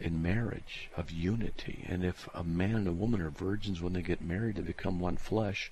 in 0.00 0.22
marriage 0.22 0.88
of 0.96 1.10
unity. 1.10 1.84
And 1.88 2.04
if 2.04 2.28
a 2.34 2.42
man 2.42 2.76
and 2.76 2.88
a 2.88 2.92
woman 2.92 3.20
are 3.20 3.30
virgins 3.30 3.80
when 3.80 3.92
they 3.92 4.02
get 4.02 4.22
married 4.22 4.56
they 4.56 4.62
become 4.62 4.98
one 4.98 5.16
flesh, 5.16 5.70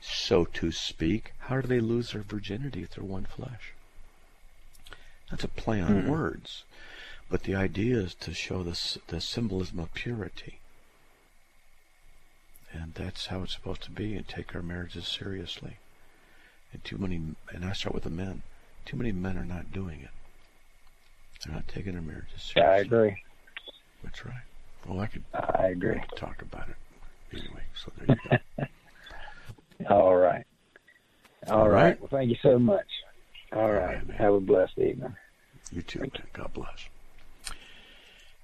so 0.00 0.44
to 0.44 0.72
speak, 0.72 1.32
how 1.38 1.60
do 1.60 1.68
they 1.68 1.80
lose 1.80 2.12
their 2.12 2.22
virginity 2.22 2.82
if 2.82 2.90
they're 2.90 3.04
one 3.04 3.26
flesh? 3.26 3.72
That's 5.30 5.44
a 5.44 5.48
play 5.48 5.80
on 5.80 6.02
hmm. 6.02 6.08
words. 6.10 6.64
But 7.30 7.44
the 7.44 7.54
idea 7.54 7.96
is 7.96 8.14
to 8.16 8.34
show 8.34 8.62
the, 8.62 8.98
the 9.06 9.20
symbolism 9.20 9.78
of 9.78 9.94
purity. 9.94 10.58
And 12.72 12.94
that's 12.94 13.26
how 13.26 13.42
it's 13.42 13.54
supposed 13.54 13.82
to 13.82 13.90
be 13.90 14.14
and 14.14 14.26
take 14.26 14.54
our 14.54 14.62
marriages 14.62 15.06
seriously. 15.06 15.76
And 16.72 16.82
too 16.84 16.98
many, 16.98 17.20
and 17.52 17.64
I 17.64 17.72
start 17.72 17.94
with 17.94 18.04
the 18.04 18.10
men, 18.10 18.42
too 18.84 18.96
many 18.96 19.12
men 19.12 19.38
are 19.38 19.44
not 19.44 19.72
doing 19.72 20.00
it. 20.00 20.10
They're 21.44 21.54
not 21.54 21.68
taking 21.68 21.92
their 21.92 22.02
marriages 22.02 22.42
seriously. 22.42 22.62
I 22.62 22.78
agree. 22.78 23.16
That's 24.04 24.24
right. 24.24 24.34
Well, 24.86 25.00
I 25.00 25.06
could 25.06 25.22
I 25.34 25.68
agree. 25.68 26.00
talk 26.16 26.42
about 26.42 26.68
it 26.68 26.76
anyway. 27.32 27.62
So 27.74 27.92
there 27.98 28.08
you 28.08 28.66
go. 29.88 29.88
All 29.94 30.16
right. 30.16 30.44
All 31.48 31.60
All 31.62 31.68
right. 31.68 31.82
right. 31.84 32.00
Well, 32.00 32.08
thank 32.10 32.30
you 32.30 32.36
so 32.42 32.58
much. 32.58 32.86
All 33.52 33.70
right. 33.72 33.96
right. 34.08 34.16
Have 34.16 34.34
a 34.34 34.40
blessed 34.40 34.78
evening. 34.78 35.14
you 35.72 35.82
too. 35.82 36.00
man. 36.00 36.10
God 36.32 36.52
bless. 36.54 36.88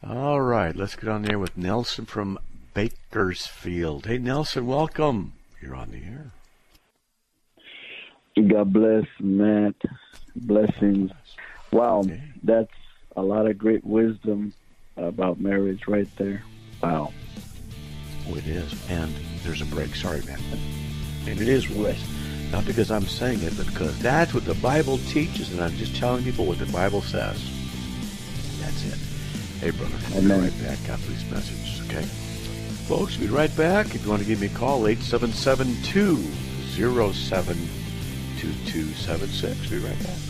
All 0.07 0.41
right, 0.41 0.77
let's 0.77 0.95
get 0.95 1.09
on 1.09 1.23
there 1.23 1.41
with 1.41 1.57
Nelson 1.57 2.07
from 2.07 2.39
Bakersfield. 2.73 4.07
Hey, 4.07 4.19
Nelson, 4.19 4.65
welcome. 4.67 5.33
You're 5.61 5.75
on 5.75 5.91
the 5.91 5.99
air. 5.99 6.31
God 8.49 8.73
bless, 8.73 9.07
Matt. 9.19 9.75
Blessings. 10.37 11.11
Wow, 11.73 12.01
Okay. 12.05 12.23
that's 12.45 12.71
a 13.19 13.23
lot 13.23 13.47
of 13.47 13.59
great 13.59 13.85
wisdom 13.85 14.53
about 14.97 15.41
marriage 15.41 15.89
right 15.89 16.09
there. 16.17 16.43
Wow. 16.83 17.13
Oh, 18.29 18.35
it 18.37 18.47
is. 18.47 18.73
And 18.89 19.13
there's 19.43 19.61
a 19.61 19.67
break. 19.67 19.95
Sorry, 19.95 20.23
man. 20.23 20.39
And 21.27 21.41
it 21.41 21.49
is 21.49 21.69
wisdom. 21.69 22.15
Not 22.53 22.65
because 22.65 22.91
I'm 22.91 23.03
saying 23.03 23.43
it, 23.43 23.57
but 23.57 23.67
because 23.67 23.99
that's 23.99 24.33
what 24.33 24.45
the 24.45 24.55
Bible 24.55 24.99
teaches, 24.99 25.53
and 25.53 25.61
I'm 25.61 25.77
just 25.77 25.97
telling 25.97 26.25
people 26.25 26.47
what 26.47 26.59
the 26.59 26.67
Bible 26.67 27.03
says. 27.03 27.43
That's 28.61 28.85
it. 28.87 28.99
Hey, 29.61 29.71
brother. 29.71 29.97
We'll 30.11 30.19
Amen. 30.19 30.41
be 30.41 30.47
right 30.47 30.63
back 30.63 30.89
after 30.89 31.09
these 31.11 31.31
messages, 31.31 31.83
okay? 31.87 32.05
Folks, 32.87 33.19
we'll 33.19 33.29
be 33.29 33.35
right 33.35 33.55
back. 33.55 33.95
If 33.95 34.05
you 34.05 34.11
want 34.11 34.23
to 34.23 34.29
give 34.29 34.41
me 34.41 34.47
a 34.47 34.51
call, 34.51 34.87
877 34.87 35.83
207 35.83 37.57
2276. 38.39 39.67
Be 39.69 39.79
right 39.79 39.99
back. 40.05 40.28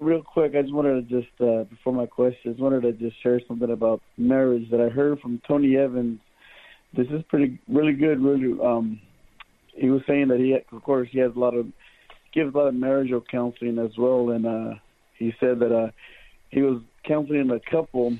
real 0.00 0.22
quick. 0.22 0.54
I 0.54 0.62
just 0.62 0.74
wanted 0.74 1.08
to 1.08 1.20
just 1.20 1.40
uh, 1.40 1.64
before 1.64 1.92
my 1.92 2.06
questions, 2.06 2.58
wanted 2.58 2.82
to 2.82 2.92
just 2.92 3.22
share 3.22 3.40
something 3.46 3.70
about 3.70 4.00
marriage 4.16 4.70
that 4.70 4.80
I 4.80 4.88
heard 4.88 5.20
from 5.20 5.40
Tony 5.46 5.76
Evans. 5.76 6.20
This 6.96 7.06
is 7.08 7.22
pretty, 7.28 7.58
really 7.68 7.92
good. 7.92 8.20
Really, 8.20 8.58
um, 8.62 9.00
he 9.74 9.90
was 9.90 10.02
saying 10.06 10.28
that 10.28 10.38
he, 10.38 10.54
of 10.54 10.82
course, 10.82 11.08
he 11.10 11.18
has 11.18 11.32
a 11.34 11.38
lot 11.38 11.54
of 11.54 11.66
gives 12.32 12.54
a 12.54 12.58
lot 12.58 12.68
of 12.68 12.74
marital 12.74 13.22
counseling 13.30 13.78
as 13.78 13.96
well, 13.96 14.30
and 14.30 14.46
uh, 14.46 14.74
he 15.18 15.32
said 15.40 15.58
that 15.60 15.74
uh, 15.74 15.90
he 16.50 16.62
was 16.62 16.80
counseling 17.04 17.50
a 17.50 17.70
couple, 17.70 18.16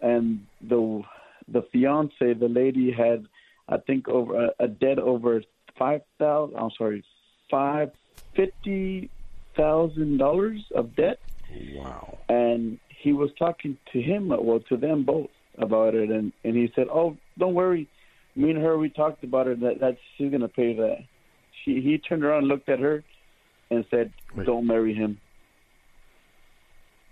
and 0.00 0.46
the 0.60 1.02
the 1.48 1.62
fiance, 1.72 2.34
the 2.34 2.48
lady 2.48 2.90
had, 2.90 3.26
I 3.68 3.78
think, 3.78 4.08
over 4.08 4.46
a, 4.46 4.50
a 4.60 4.68
debt 4.68 4.98
over 4.98 5.42
five 5.78 6.02
thousand. 6.18 6.56
I'm 6.56 6.70
sorry, 6.76 7.04
five 7.50 7.90
fifty 8.34 9.10
thousand 9.56 10.18
dollars 10.18 10.60
of 10.74 10.94
debt, 10.96 11.18
Wow. 11.74 12.18
and 12.28 12.78
he 12.88 13.12
was 13.12 13.30
talking 13.38 13.76
to 13.92 14.00
him, 14.00 14.28
well, 14.28 14.60
to 14.68 14.76
them 14.76 15.04
both 15.04 15.30
about 15.58 15.94
it, 15.94 16.10
and 16.10 16.32
and 16.44 16.56
he 16.56 16.70
said, 16.74 16.86
"Oh, 16.90 17.16
don't 17.38 17.54
worry, 17.54 17.88
me 18.34 18.50
and 18.50 18.58
her, 18.62 18.76
we 18.78 18.88
talked 18.90 19.24
about 19.24 19.46
it. 19.48 19.60
That 19.60 19.80
that 19.80 19.96
she's 20.16 20.30
gonna 20.30 20.48
pay 20.48 20.74
that." 20.74 20.98
She 21.64 21.80
he 21.80 21.98
turned 21.98 22.24
around, 22.24 22.38
and 22.40 22.48
looked 22.48 22.68
at 22.68 22.78
her, 22.80 23.02
and 23.70 23.84
said, 23.90 24.12
Wait. 24.34 24.46
"Don't 24.46 24.66
marry 24.66 24.94
him." 24.94 25.18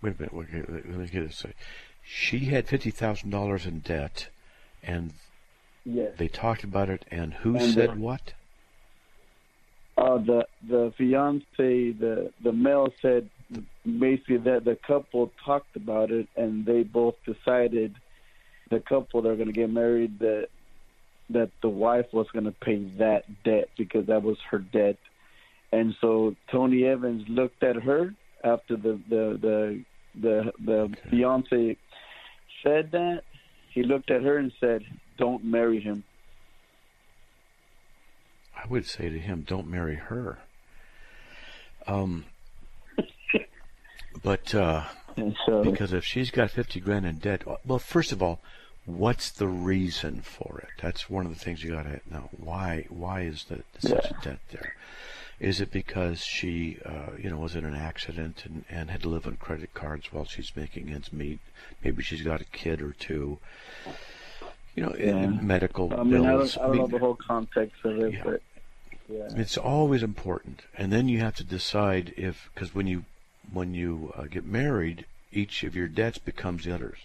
Wait 0.02 0.14
a 0.18 0.22
minute. 0.22 0.34
Okay, 0.34 0.72
let 0.72 0.88
let 0.88 0.98
me 0.98 1.06
get 1.06 1.26
this. 1.26 1.36
straight. 1.38 1.54
She 2.02 2.46
had 2.46 2.68
fifty 2.68 2.90
thousand 2.90 3.30
dollars 3.30 3.64
in 3.66 3.80
debt, 3.80 4.28
and 4.82 5.12
Yes. 5.86 6.12
they 6.18 6.28
talked 6.28 6.64
about 6.64 6.88
it. 6.90 7.04
And 7.10 7.34
who 7.34 7.56
And, 7.56 7.72
said 7.72 7.98
what? 7.98 8.34
Uh, 9.96 10.18
the 10.18 10.44
the 10.68 10.92
fiance, 10.98 11.46
the 11.56 12.32
the 12.42 12.52
male 12.52 12.88
said 13.00 13.28
basically 14.00 14.38
that 14.38 14.64
the 14.64 14.76
couple 14.86 15.30
talked 15.44 15.76
about 15.76 16.10
it 16.10 16.26
and 16.36 16.66
they 16.66 16.82
both 16.82 17.14
decided 17.24 17.94
the 18.70 18.80
couple 18.88 19.22
that 19.22 19.28
are 19.28 19.36
going 19.36 19.46
to 19.46 19.52
get 19.52 19.70
married 19.70 20.18
that 20.18 20.48
that 21.30 21.50
the 21.62 21.68
wife 21.68 22.06
was 22.12 22.26
going 22.32 22.44
to 22.44 22.54
pay 22.62 22.82
that 22.98 23.22
debt 23.44 23.68
because 23.78 24.06
that 24.06 24.22
was 24.22 24.36
her 24.50 24.58
debt, 24.58 24.98
and 25.72 25.94
so 26.00 26.34
Tony 26.50 26.84
Evans 26.84 27.24
looked 27.28 27.62
at 27.62 27.76
her 27.76 28.12
after 28.42 28.76
the 28.76 29.00
the 29.08 29.38
the 29.40 29.84
the, 30.20 30.52
the 30.64 30.72
Okay. 30.72 30.94
fiance 31.10 31.76
said 32.62 32.90
that 32.92 33.22
he 33.72 33.82
looked 33.82 34.10
at 34.10 34.22
her 34.22 34.38
and 34.38 34.52
said, 34.60 34.82
"Don't 35.18 35.44
marry 35.44 35.80
him." 35.80 36.02
I 38.64 38.66
would 38.68 38.86
say 38.86 39.08
to 39.10 39.18
him, 39.18 39.44
"Don't 39.46 39.68
marry 39.68 39.96
her." 39.96 40.38
Um, 41.86 42.24
but 44.22 44.54
uh, 44.54 44.84
so 45.46 45.62
because 45.62 45.92
if 45.92 46.04
she's 46.04 46.30
got 46.30 46.50
fifty 46.50 46.80
grand 46.80 47.04
in 47.06 47.18
debt, 47.18 47.42
well, 47.64 47.78
first 47.78 48.10
of 48.12 48.22
all, 48.22 48.40
what's 48.86 49.30
the 49.30 49.48
reason 49.48 50.22
for 50.22 50.60
it? 50.62 50.70
That's 50.80 51.10
one 51.10 51.26
of 51.26 51.32
the 51.32 51.38
things 51.38 51.62
you 51.62 51.72
got 51.72 51.82
to 51.84 52.00
know. 52.10 52.30
Why? 52.36 52.86
Why 52.88 53.22
is 53.22 53.44
the 53.44 53.62
such 53.78 54.10
a 54.10 54.14
debt 54.22 54.38
there? 54.50 54.74
Is 55.40 55.60
it 55.60 55.72
because 55.72 56.20
she, 56.24 56.78
uh, 56.86 57.10
you 57.18 57.28
know, 57.28 57.36
was 57.38 57.56
in 57.56 57.64
an 57.64 57.74
accident 57.74 58.44
and, 58.46 58.64
and 58.70 58.88
had 58.88 59.02
to 59.02 59.08
live 59.08 59.26
on 59.26 59.36
credit 59.36 59.74
cards 59.74 60.12
while 60.12 60.24
she's 60.24 60.52
making 60.54 60.90
ends 60.90 61.12
meet? 61.12 61.40
Maybe 61.82 62.02
she's 62.04 62.22
got 62.22 62.40
a 62.40 62.44
kid 62.44 62.80
or 62.80 62.92
two. 62.92 63.38
You 64.76 64.84
know, 64.84 64.94
Yeah. 64.98 65.26
medical 65.26 65.92
I 65.92 66.02
mean, 66.04 66.24
I 66.24 66.36
bills. 66.36 66.54
don't, 66.54 66.62
I 66.62 66.66
don't 66.68 66.72
mean, 66.76 66.80
know 66.82 66.86
the 66.86 66.98
whole 66.98 67.16
context 67.16 67.84
of 67.84 67.98
it, 67.98 68.14
Yeah. 68.14 68.22
but 68.24 68.42
yeah. 69.08 69.28
it's 69.36 69.56
always 69.56 70.02
important, 70.02 70.62
and 70.76 70.92
then 70.92 71.08
you 71.08 71.20
have 71.20 71.34
to 71.36 71.44
decide 71.44 72.14
if 72.16 72.50
because 72.54 72.74
when 72.74 72.86
you 72.86 73.04
when 73.52 73.74
you 73.74 74.12
uh, 74.16 74.24
get 74.24 74.44
married, 74.46 75.04
each 75.32 75.62
of 75.64 75.76
your 75.76 75.88
debts 75.88 76.18
becomes 76.18 76.64
the 76.64 76.74
others, 76.74 76.98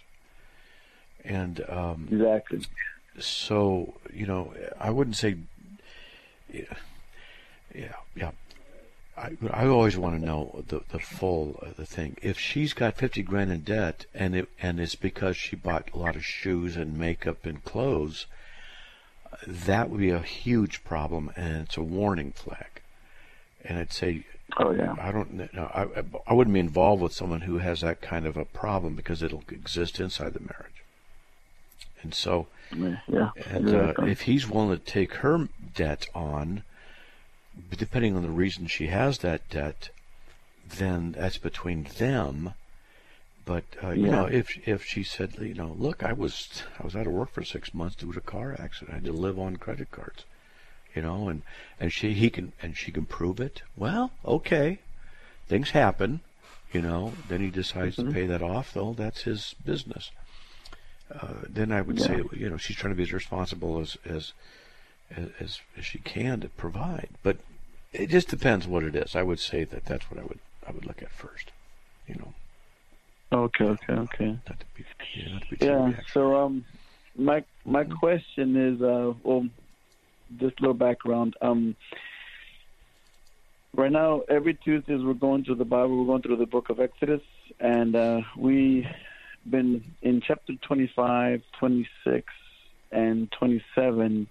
and 1.24 1.64
um, 1.68 2.08
Exactly. 2.10 2.60
so 3.18 3.94
you 4.12 4.26
know 4.26 4.54
I 4.78 4.90
wouldn't 4.90 5.16
say 5.16 5.36
yeah 6.52 6.74
yeah, 7.74 7.94
yeah. 8.14 8.30
I, 9.16 9.36
I 9.50 9.66
always 9.66 9.98
want 9.98 10.18
to 10.18 10.24
know 10.24 10.64
the 10.66 10.80
the 10.90 10.98
full 10.98 11.58
uh, 11.62 11.70
the 11.76 11.86
thing. 11.86 12.16
If 12.22 12.38
she's 12.38 12.72
got 12.72 12.96
fifty 12.96 13.22
grand 13.22 13.52
in 13.52 13.60
debt 13.60 14.06
and 14.14 14.34
it 14.34 14.48
and 14.60 14.80
it's 14.80 14.94
because 14.94 15.36
she 15.36 15.56
bought 15.56 15.90
a 15.92 15.98
lot 15.98 16.16
of 16.16 16.24
shoes 16.24 16.76
and 16.76 16.96
makeup 16.98 17.44
and 17.44 17.64
clothes, 17.64 18.26
that 19.46 19.90
would 19.90 20.00
be 20.00 20.10
a 20.10 20.20
huge 20.20 20.84
problem 20.84 21.30
and 21.36 21.62
it's 21.62 21.76
a 21.76 21.82
warning 21.82 22.32
flag. 22.32 22.80
And 23.64 23.78
I'd 23.78 23.92
say 23.92 24.24
Oh 24.58 24.72
yeah. 24.72 24.96
I 25.00 25.12
don't 25.12 25.32
know. 25.54 25.70
I, 25.72 26.02
I- 26.26 26.34
wouldn't 26.34 26.54
be 26.54 26.60
involved 26.60 27.02
with 27.02 27.12
someone 27.12 27.42
who 27.42 27.58
has 27.58 27.82
that 27.82 28.00
kind 28.00 28.26
of 28.26 28.36
a 28.36 28.44
problem 28.44 28.94
because 28.96 29.22
it'll 29.22 29.44
exist 29.48 30.00
inside 30.00 30.34
the 30.34 30.40
marriage. 30.40 30.82
And 32.02 32.12
so, 32.14 32.48
Yeah. 32.74 33.30
and 33.46 33.68
uh, 33.74 33.92
if 33.98 34.22
he's 34.22 34.48
willing 34.48 34.76
to 34.76 34.84
take 34.84 35.14
her 35.16 35.48
debt 35.74 36.06
on, 36.14 36.64
depending 37.76 38.16
on 38.16 38.22
the 38.22 38.30
reason 38.30 38.66
she 38.66 38.86
has 38.88 39.18
that 39.18 39.48
debt, 39.50 39.90
then 40.66 41.12
that's 41.12 41.38
between 41.38 41.84
them. 41.98 42.54
But 43.44 43.64
uh, 43.82 43.90
you 43.90 44.08
Yeah. 44.08 44.10
know, 44.10 44.26
if 44.26 44.56
if 44.68 44.84
she 44.84 45.02
said, 45.02 45.34
you 45.40 45.54
know, 45.54 45.74
look, 45.78 46.02
I 46.02 46.12
was 46.12 46.62
I 46.78 46.84
was 46.84 46.94
out 46.94 47.06
of 47.06 47.12
work 47.12 47.30
for 47.32 47.42
six 47.44 47.74
months 47.74 47.96
due 47.96 48.12
to 48.12 48.18
a 48.18 48.22
car 48.22 48.54
accident. 48.58 48.90
I 48.92 48.94
had 48.96 49.04
to 49.04 49.12
live 49.12 49.38
on 49.38 49.56
credit 49.56 49.90
cards, 49.90 50.24
you 50.94 51.02
know, 51.02 51.28
and 51.28 51.42
and 51.78 51.92
she 51.92 52.14
he 52.14 52.30
can 52.30 52.52
and 52.62 52.76
she 52.76 52.92
can 52.92 53.06
prove 53.06 53.40
it. 53.40 53.62
Well, 53.76 54.12
okay, 54.24 54.80
things 55.48 55.70
happen, 55.70 56.20
you 56.72 56.82
know. 56.82 57.14
Then 57.28 57.40
he 57.40 57.50
decides 57.50 57.96
Mm-hmm. 57.96 58.08
to 58.08 58.12
pay 58.12 58.26
that 58.26 58.42
off, 58.42 58.72
though. 58.74 58.92
That's 58.92 59.22
his 59.22 59.54
business. 59.64 60.10
Uh, 61.12 61.42
then 61.48 61.72
I 61.72 61.80
would 61.80 61.98
say, 61.98 62.22
you 62.32 62.48
know, 62.50 62.56
she's 62.56 62.76
trying 62.76 62.92
to 62.92 62.96
be 62.96 63.02
as 63.02 63.12
responsible 63.12 63.80
as 63.80 63.96
as 64.04 64.32
as, 65.40 65.60
as 65.76 65.84
she 65.84 65.98
can 65.98 66.40
to 66.40 66.48
provide. 66.48 67.08
But 67.22 67.38
it 67.92 68.08
just 68.10 68.28
depends 68.28 68.66
what 68.68 68.84
it 68.84 68.94
is. 68.94 69.16
I 69.16 69.22
would 69.22 69.40
say 69.40 69.64
that 69.64 69.84
that's 69.86 70.10
what 70.10 70.20
I 70.20 70.22
would 70.24 70.38
I 70.66 70.70
would 70.72 70.86
look 70.86 71.02
at 71.02 71.10
first. 71.10 71.50
You 72.06 72.14
know, 72.16 72.34
Okay. 73.32 73.64
Okay. 73.64 73.92
Okay. 73.92 74.38
to 74.46 74.54
be 74.74 74.84
yeah, 75.16 75.38
to 75.38 75.46
be 75.50 75.56
Yeah. 75.64 75.90
So 76.14 76.34
um, 76.36 76.64
my 77.16 77.44
my 77.64 77.84
Mm-hmm. 77.84 77.94
question 77.96 78.56
is 78.74 78.82
uh, 78.82 79.12
well, 79.22 79.46
just 80.38 80.58
a 80.58 80.62
little 80.62 80.74
background. 80.74 81.34
Um, 81.42 81.76
right 83.76 83.92
now, 83.92 84.22
every 84.28 84.54
Tuesdays 84.54 85.00
we're 85.02 85.14
going 85.14 85.44
through 85.44 85.56
the 85.56 85.64
Bible. 85.64 85.98
We're 86.00 86.06
going 86.06 86.22
through 86.22 86.36
the 86.38 86.46
Book 86.46 86.70
of 86.70 86.80
Exodus, 86.80 87.20
and 87.60 87.94
uh, 87.94 88.20
we 88.36 88.86
been 89.50 89.82
in 90.02 90.20
chapter 90.26 90.52
25, 90.66 91.40
26, 91.58 92.24
and 92.92 93.32
27, 93.38 94.28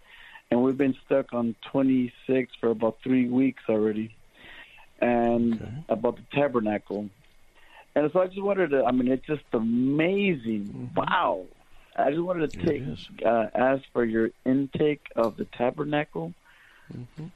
and 0.51 0.63
we've 0.63 0.77
been 0.77 0.95
stuck 1.05 1.33
on 1.33 1.55
26 1.71 2.51
for 2.59 2.69
about 2.71 2.97
three 3.03 3.27
weeks 3.27 3.63
already, 3.69 4.15
and 5.01 5.55
Okay. 5.55 5.85
about 5.89 6.15
the 6.17 6.23
tabernacle. 6.33 7.09
And 7.99 8.09
so 8.13 8.21
I 8.21 8.27
just 8.27 8.41
wanted 8.41 8.69
to, 8.69 8.85
I 8.85 8.91
mean, 8.91 9.11
it's 9.11 9.25
just 9.25 9.43
amazing. 9.51 10.89
Wow. 10.95 11.47
I 11.97 12.11
just 12.11 12.21
wanted 12.21 12.53
to 12.53 12.65
take, 12.65 12.83
uh, 13.25 13.47
ask 13.53 13.83
for 13.91 14.05
your 14.05 14.29
intake 14.45 15.01
of 15.17 15.35
the 15.35 15.43
tabernacle. 15.57 16.33
Mhm. 16.93 17.31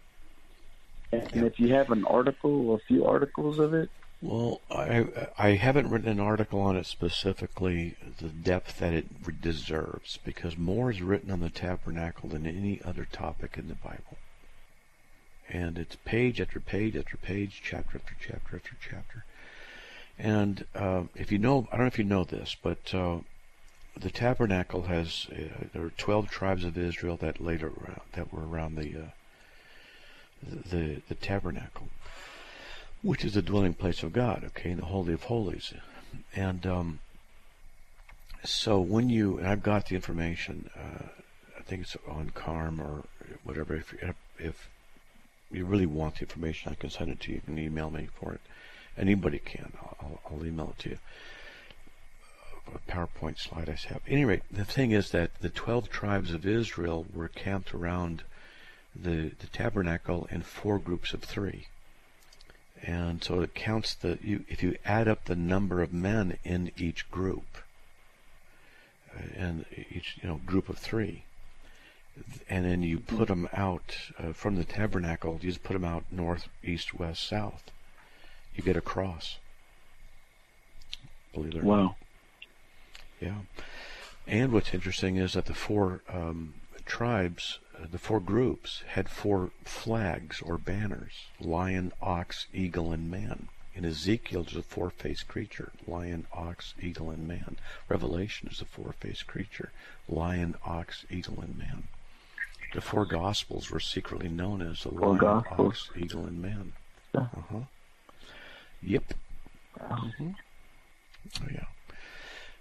And 1.12 1.30
Yeah. 1.36 1.44
if 1.44 1.60
you 1.60 1.74
have 1.74 1.90
an 1.90 2.06
article 2.06 2.70
or 2.70 2.78
a 2.78 2.80
few 2.88 3.06
articles 3.06 3.60
of 3.60 3.74
it, 3.74 3.90
Well, 4.22 4.62
I 4.72 5.06
I 5.38 5.50
haven't 5.50 5.90
written 5.90 6.08
an 6.08 6.22
article 6.22 6.62
on 6.62 6.78
it 6.78 6.86
specifically, 6.86 7.98
the 8.22 8.30
depth 8.30 8.80
that 8.80 8.94
it 8.94 9.42
deserves, 9.42 10.18
because 10.24 10.58
more 10.58 10.90
is 10.92 11.02
written 11.02 11.30
on 11.30 11.42
the 11.42 11.50
tabernacle 11.50 12.30
than 12.30 12.48
any 12.48 12.82
other 12.84 13.04
topic 13.04 13.58
in 13.58 13.68
the 13.68 13.76
Bible. 13.76 14.18
And 15.50 15.78
it's 15.78 15.98
page 15.98 16.40
after 16.40 16.62
page 16.62 16.96
after 16.96 17.18
page, 17.18 17.62
chapter 17.62 17.98
after 17.98 18.16
chapter 18.18 18.56
after 18.56 18.78
chapter. 18.80 19.26
And 20.20 20.66
uh, 20.76 21.04
if 21.16 21.32
you 21.32 21.38
know, 21.38 21.68
I 21.72 21.78
don't 21.78 21.86
know 21.86 21.88
if 21.88 21.98
you 21.98 22.06
know 22.06 22.24
this, 22.24 22.56
but 22.62 22.94
uh, 22.94 23.18
the 24.00 24.12
tabernacle 24.12 24.84
has 24.84 25.28
uh, 25.32 25.66
there 25.74 25.84
are 25.84 25.92
twelve 25.92 26.30
tribes 26.30 26.64
of 26.64 26.78
Israel 26.78 27.18
that 27.18 27.42
later 27.42 27.72
that 28.14 28.34
were 28.34 28.48
around 28.48 28.76
the 28.76 28.96
uh, 28.96 30.52
the 30.70 31.02
the 31.08 31.16
tabernacle 31.16 31.90
which 33.04 33.26
is 33.26 33.34
the 33.34 33.42
dwelling 33.42 33.74
place 33.74 34.02
of 34.02 34.14
God, 34.14 34.44
okay, 34.46 34.72
in 34.72 34.78
the 34.78 34.86
Holy 34.86 35.14
of 35.14 35.24
Holies. 35.24 35.74
And 36.34 36.66
um, 36.66 37.00
so 38.44 38.80
when 38.80 39.10
you, 39.10 39.38
and 39.38 39.48
I've 39.48 39.62
got 39.62 39.88
the 39.88 39.96
information, 39.96 40.70
uh, 40.76 41.04
I 41.60 41.62
think 41.62 41.82
it's 41.82 41.98
on 42.08 42.32
CARM 42.34 42.80
or 42.80 43.04
whatever. 43.44 43.76
If, 43.76 43.94
if 44.40 44.70
you 45.52 45.66
really 45.66 45.86
want 45.86 46.16
the 46.16 46.22
information, 46.22 46.72
I 46.72 46.76
can 46.76 46.90
send 46.90 47.12
it 47.12 47.20
to 47.22 47.32
you. 47.32 47.36
You 47.36 47.42
can 47.42 47.60
email 47.60 47.90
me 47.90 48.08
for 48.20 48.34
it. 48.34 48.42
Anybody 48.98 49.40
can. 49.40 49.74
I'll, 50.00 50.20
I'll 50.30 50.46
email 50.46 50.74
it 50.78 50.80
to 50.84 50.90
you. 50.90 51.00
A 52.74 52.92
PowerPoint 52.92 53.38
slide 53.38 53.70
I 53.70 53.74
have. 53.90 54.02
At 54.06 54.12
any 54.12 54.26
rate, 54.26 54.44
the 54.52 54.66
thing 54.66 54.92
is 54.92 55.12
that 55.12 55.32
the 55.42 55.50
12 55.50 55.90
tribes 55.90 56.34
of 56.34 56.46
Israel 56.46 57.06
were 57.14 57.28
camped 57.28 57.74
around 57.74 58.24
the, 58.96 59.32
the 59.40 59.48
tabernacle 59.48 60.28
in 60.32 60.42
four 60.42 60.80
groups 60.80 61.14
of 61.14 61.24
three 61.24 61.68
and 62.84 63.24
so 63.24 63.42
it 63.42 63.56
counts 63.56 63.94
the 63.94 64.20
you, 64.22 64.44
if 64.50 64.62
you 64.62 64.76
add 64.86 65.08
up 65.08 65.26
the 65.26 65.36
number 65.36 65.82
of 65.82 65.94
men 65.94 66.38
in 66.44 66.72
each 66.78 67.10
group 67.10 67.58
uh, 69.16 69.22
and 69.36 69.66
each 69.90 70.18
you 70.22 70.28
know 70.28 70.40
group 70.46 70.70
of 70.70 70.78
three 70.78 71.24
and 72.50 72.66
then 72.66 72.84
you 72.84 73.00
put 73.00 73.28
them 73.28 73.48
out 73.54 73.98
uh, 74.20 74.34
from 74.34 74.56
the 74.56 74.66
tabernacle 74.66 75.40
you 75.42 75.50
just 75.50 75.64
put 75.64 75.74
them 75.74 75.86
out 75.86 76.04
north 76.12 76.50
east 76.64 76.94
west 76.94 77.28
south 77.28 77.72
you 78.56 78.64
get 78.64 78.78
a 78.78 78.82
cross 78.82 79.38
believe 81.34 81.56
it 81.56 81.64
or 81.64 81.66
wow. 81.66 81.82
not 81.82 81.96
yeah 83.20 83.38
and 84.28 84.52
what's 84.52 84.74
interesting 84.74 85.18
is 85.18 85.34
that 85.34 85.46
the 85.46 85.54
four 85.54 86.02
um, 86.10 86.54
tribes 86.86 87.60
uh, 87.76 87.86
the 87.92 87.98
four 87.98 88.20
groups 88.20 88.84
had 88.90 89.10
four 89.10 89.52
flags 89.64 90.42
or 90.42 90.58
banners 90.58 91.26
lion, 91.40 91.92
ox, 92.02 92.48
eagle, 92.54 92.92
and 92.92 93.10
man. 93.10 93.48
In 93.76 93.86
Ezekiel, 93.86 94.44
there's 94.44 94.58
a 94.58 94.62
four 94.62 94.92
faced 94.92 95.28
creature 95.28 95.72
lion, 95.88 96.28
ox, 96.32 96.76
eagle, 96.80 97.10
and 97.10 97.28
man. 97.28 97.58
Revelation 97.90 98.48
is 98.52 98.62
a 98.62 98.66
four 98.66 98.94
faced 99.00 99.26
creature 99.26 99.72
lion, 100.08 100.56
ox, 100.64 101.06
eagle, 101.10 101.42
and 101.42 101.58
man. 101.58 101.84
The 102.74 102.82
four 102.82 103.06
Gospels 103.06 103.72
were 103.72 103.80
secretly 103.80 104.30
known 104.30 104.62
as 104.62 104.84
the 104.84 104.90
four 104.90 105.10
lion, 105.10 105.18
Gospels. 105.18 105.90
ox, 105.90 105.90
eagle, 105.98 106.26
and 106.26 106.42
man. 106.42 106.74
Yeah. 107.14 107.22
Uh-huh. 107.22 107.60
Yep. 108.86 109.14
Mm-hmm. 109.80 110.30
Oh, 111.42 111.48
yeah. 111.52 111.66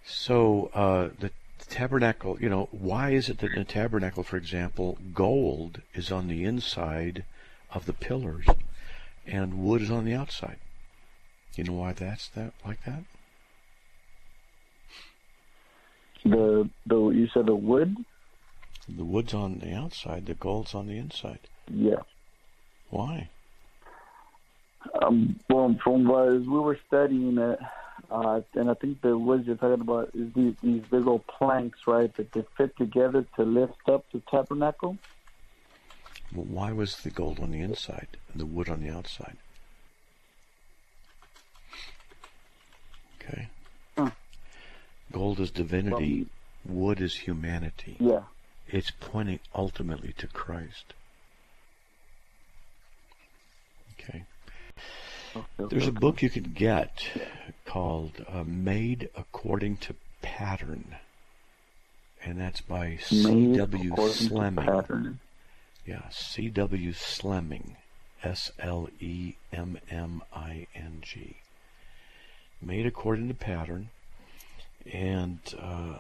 So 0.04 0.70
uh, 0.74 1.08
the 1.18 1.30
tabernacle, 1.68 2.38
you 2.40 2.48
know, 2.48 2.68
why 2.70 3.10
is 3.10 3.28
it 3.28 3.38
that 3.38 3.52
in 3.52 3.58
the 3.58 3.64
tabernacle, 3.64 4.22
for 4.22 4.36
example, 4.36 4.98
gold 5.14 5.82
is 5.94 6.12
on 6.12 6.28
the 6.28 6.44
inside 6.44 7.24
of 7.72 7.86
the 7.86 7.92
pillars 7.92 8.46
and 9.26 9.64
wood 9.64 9.82
is 9.82 9.90
on 9.90 10.04
the 10.04 10.14
outside? 10.14 10.58
You 11.56 11.64
know 11.64 11.74
why 11.74 11.92
that's 11.92 12.28
that 12.30 12.52
like 12.64 12.84
that? 12.84 13.04
The 16.24 16.68
the 16.86 17.08
you 17.10 17.28
said 17.34 17.46
the 17.46 17.54
wood. 17.54 17.96
The 18.88 19.04
wood's 19.04 19.34
on 19.34 19.58
the 19.58 19.74
outside, 19.74 20.26
the 20.26 20.34
gold's 20.34 20.74
on 20.74 20.86
the 20.86 20.96
inside. 20.96 21.40
Yeah. 21.70 22.02
Why? 22.90 23.28
Um, 25.02 25.38
well, 25.48 25.76
from 25.82 26.06
what 26.06 26.28
as 26.28 26.42
we 26.42 26.58
were 26.58 26.78
studying 26.86 27.38
it, 27.38 27.58
uh, 28.10 28.40
and 28.54 28.70
I 28.70 28.74
think 28.74 29.00
the 29.00 29.16
words 29.16 29.46
you're 29.46 29.56
talking 29.56 29.80
about 29.80 30.10
is 30.14 30.32
these, 30.34 30.54
these 30.62 30.82
big 30.90 31.06
old 31.06 31.26
planks, 31.26 31.78
right, 31.86 32.14
that 32.16 32.32
they 32.32 32.44
fit 32.56 32.76
together 32.76 33.24
to 33.36 33.42
lift 33.42 33.88
up 33.88 34.04
the 34.12 34.20
tabernacle. 34.30 34.98
Well, 36.34 36.46
why 36.46 36.72
was 36.72 36.96
the 36.98 37.10
gold 37.10 37.40
on 37.40 37.50
the 37.50 37.60
inside 37.60 38.08
and 38.32 38.40
the 38.40 38.46
wood 38.46 38.68
on 38.68 38.82
the 38.82 38.90
outside? 38.90 39.36
Okay. 43.20 43.48
Huh. 43.96 44.10
Gold 45.10 45.40
is 45.40 45.50
divinity. 45.50 46.26
wood 46.64 47.00
is 47.00 47.14
humanity. 47.14 47.96
Yeah. 48.00 48.22
It's 48.68 48.90
pointing 48.90 49.40
ultimately 49.54 50.14
to 50.18 50.26
Christ. 50.26 50.94
Okay. 53.92 54.24
There's 55.58 55.86
a 55.86 55.92
book 55.92 56.22
you 56.22 56.30
can 56.30 56.52
get 56.52 57.04
called 57.64 58.24
uh, 58.28 58.44
Made 58.44 59.08
According 59.16 59.78
to 59.78 59.94
Pattern. 60.20 60.96
And 62.24 62.40
that's 62.40 62.60
by 62.60 62.98
C.W. 63.00 63.94
Slemming. 64.10 65.18
Yeah, 65.86 66.02
C.W. 66.10 66.92
Slemming. 66.92 67.76
S 68.22 68.52
L 68.60 68.88
E 69.00 69.34
M 69.52 69.78
M 69.90 70.22
I 70.32 70.66
N 70.74 70.98
G. 71.02 71.36
Made 72.60 72.86
according 72.86 73.26
to 73.28 73.34
pattern. 73.34 73.90
And 74.92 75.40
uh, 75.60 75.98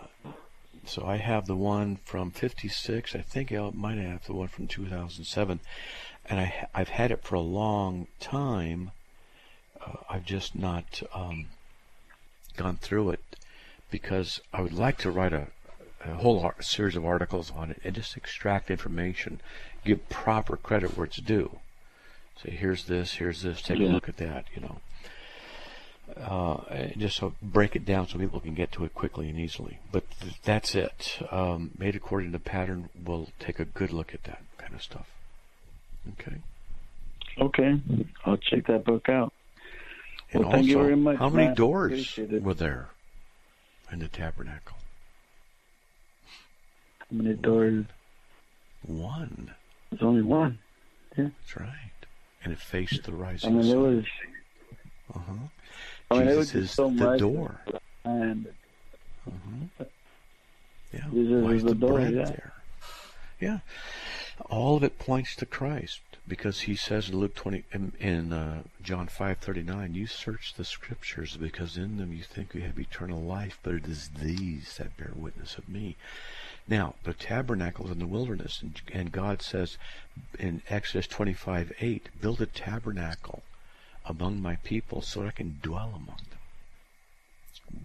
so 0.84 1.04
I 1.04 1.16
have 1.16 1.46
the 1.46 1.56
one 1.56 1.96
from 2.04 2.30
56. 2.30 3.14
I 3.14 3.20
think 3.20 3.52
I 3.52 3.70
might 3.74 3.98
have 3.98 4.24
the 4.26 4.34
one 4.34 4.48
from 4.48 4.68
2007. 4.68 5.60
And 6.26 6.40
I, 6.40 6.68
I've 6.72 6.90
had 6.90 7.10
it 7.10 7.24
for 7.24 7.34
a 7.34 7.40
long 7.40 8.06
time. 8.20 8.92
Uh, 9.84 9.96
I've 10.08 10.24
just 10.24 10.54
not 10.54 11.02
um, 11.14 11.46
gone 12.56 12.76
through 12.76 13.10
it 13.10 13.20
because 13.90 14.40
I 14.52 14.62
would 14.62 14.72
like 14.72 14.98
to 14.98 15.10
write 15.10 15.32
a, 15.32 15.48
a 16.04 16.14
whole 16.14 16.52
series 16.60 16.96
of 16.96 17.04
articles 17.04 17.52
on 17.54 17.70
it 17.70 17.80
and 17.84 17.94
just 17.94 18.16
extract 18.16 18.70
information, 18.70 19.40
give 19.84 20.08
proper 20.08 20.56
credit 20.56 20.96
where 20.96 21.06
it's 21.06 21.18
due. 21.18 21.58
Say, 22.42 22.50
here's 22.50 22.84
this, 22.84 23.14
here's 23.14 23.42
this, 23.42 23.62
take 23.62 23.78
a 23.78 23.82
look 23.82 24.08
at 24.08 24.16
that, 24.16 24.46
you 24.54 24.62
know. 24.62 24.80
Uh, 26.16 26.88
just 26.98 27.16
so 27.16 27.32
break 27.40 27.76
it 27.76 27.86
down 27.86 28.06
so 28.08 28.18
people 28.18 28.40
can 28.40 28.54
get 28.54 28.72
to 28.72 28.84
it 28.84 28.92
quickly 28.92 29.28
and 29.28 29.38
easily. 29.38 29.78
But 29.90 30.04
th- 30.20 30.34
that's 30.42 30.74
it. 30.74 31.18
Um, 31.30 31.70
made 31.78 31.94
according 31.94 32.32
to 32.32 32.38
pattern, 32.38 32.88
we'll 33.04 33.28
take 33.38 33.58
a 33.58 33.64
good 33.64 33.92
look 33.92 34.12
at 34.12 34.24
that 34.24 34.42
kind 34.58 34.74
of 34.74 34.82
stuff. 34.82 35.06
Okay. 36.20 36.36
Okay, 37.38 37.80
I'll 38.26 38.36
check 38.36 38.66
that 38.66 38.84
book 38.84 39.08
out. 39.08 39.32
And 40.32 40.44
Well, 40.46 40.56
also, 40.56 40.96
much, 40.96 41.16
how 41.18 41.28
many 41.28 41.48
Matt. 41.48 41.56
doors 41.56 42.18
were 42.18 42.54
there 42.54 42.88
in 43.90 43.98
the 43.98 44.08
tabernacle? 44.08 44.78
How 47.00 47.06
many 47.10 47.34
doors? 47.34 47.84
One. 48.86 49.54
There's 49.90 50.02
only 50.02 50.22
one. 50.22 50.58
Yeah. 51.16 51.28
That's 51.40 51.60
right. 51.60 51.90
And 52.44 52.52
it 52.52 52.58
faced 52.58 53.04
the 53.04 53.12
rising 53.12 53.52
I 53.54 53.56
rising 53.56 53.56
mean, 53.58 53.66
it 53.66 53.70
sun. 53.70 53.96
was. 53.96 54.04
uh-huh. 55.16 55.32
I 56.10 56.14
mean, 56.18 56.22
it 56.28 56.30
Jesus 56.30 56.54
was 56.54 56.62
is 56.64 56.70
so 56.70 56.90
the 56.90 57.16
door. 57.18 57.60
And 58.04 58.46
Uh-huh. 59.26 59.84
Yeah. 60.92 61.04
Jesus 61.12 61.44
Why 61.44 61.50
is 61.50 61.56
is 61.58 61.62
the 61.64 61.68
the 61.68 61.74
door, 61.74 61.92
bread 61.98 62.14
yeah. 62.14 62.24
there? 62.24 62.52
Yeah. 63.40 63.58
All 64.46 64.76
of 64.78 64.82
it 64.84 64.98
points 64.98 65.36
to 65.36 65.46
Christ 65.46 66.00
because 66.26 66.60
he 66.60 66.76
says 66.76 67.08
in 67.08 67.18
Luke 67.18 67.34
20 67.34 67.64
in, 67.72 67.92
in 67.98 68.32
uh, 68.32 68.62
John 68.82 69.08
5:39, 69.08 69.94
you 69.94 70.06
search 70.06 70.54
the 70.54 70.64
scriptures 70.64 71.36
because 71.36 71.76
in 71.76 71.96
them 71.96 72.12
you 72.12 72.22
think 72.22 72.54
you 72.54 72.60
have 72.62 72.78
eternal 72.78 73.20
life, 73.20 73.58
but 73.62 73.74
it 73.74 73.86
is 73.86 74.10
these 74.20 74.76
that 74.76 74.96
bear 74.96 75.12
witness 75.14 75.58
of 75.58 75.68
me. 75.68 75.96
Now, 76.68 76.94
the 77.02 77.12
tabernacle 77.12 77.86
is 77.86 77.92
in 77.92 77.98
the 77.98 78.06
wilderness, 78.06 78.62
and, 78.62 78.80
and 78.92 79.10
God 79.10 79.42
says 79.42 79.78
in 80.38 80.62
Exodus 80.68 81.08
25:8, 81.08 82.02
build 82.20 82.40
a 82.40 82.46
tabernacle 82.46 83.42
among 84.04 84.40
my 84.40 84.56
people 84.56 85.02
so 85.02 85.20
that 85.20 85.28
I 85.28 85.32
can 85.32 85.58
dwell 85.62 85.88
among 85.88 86.20
them. 86.30 86.38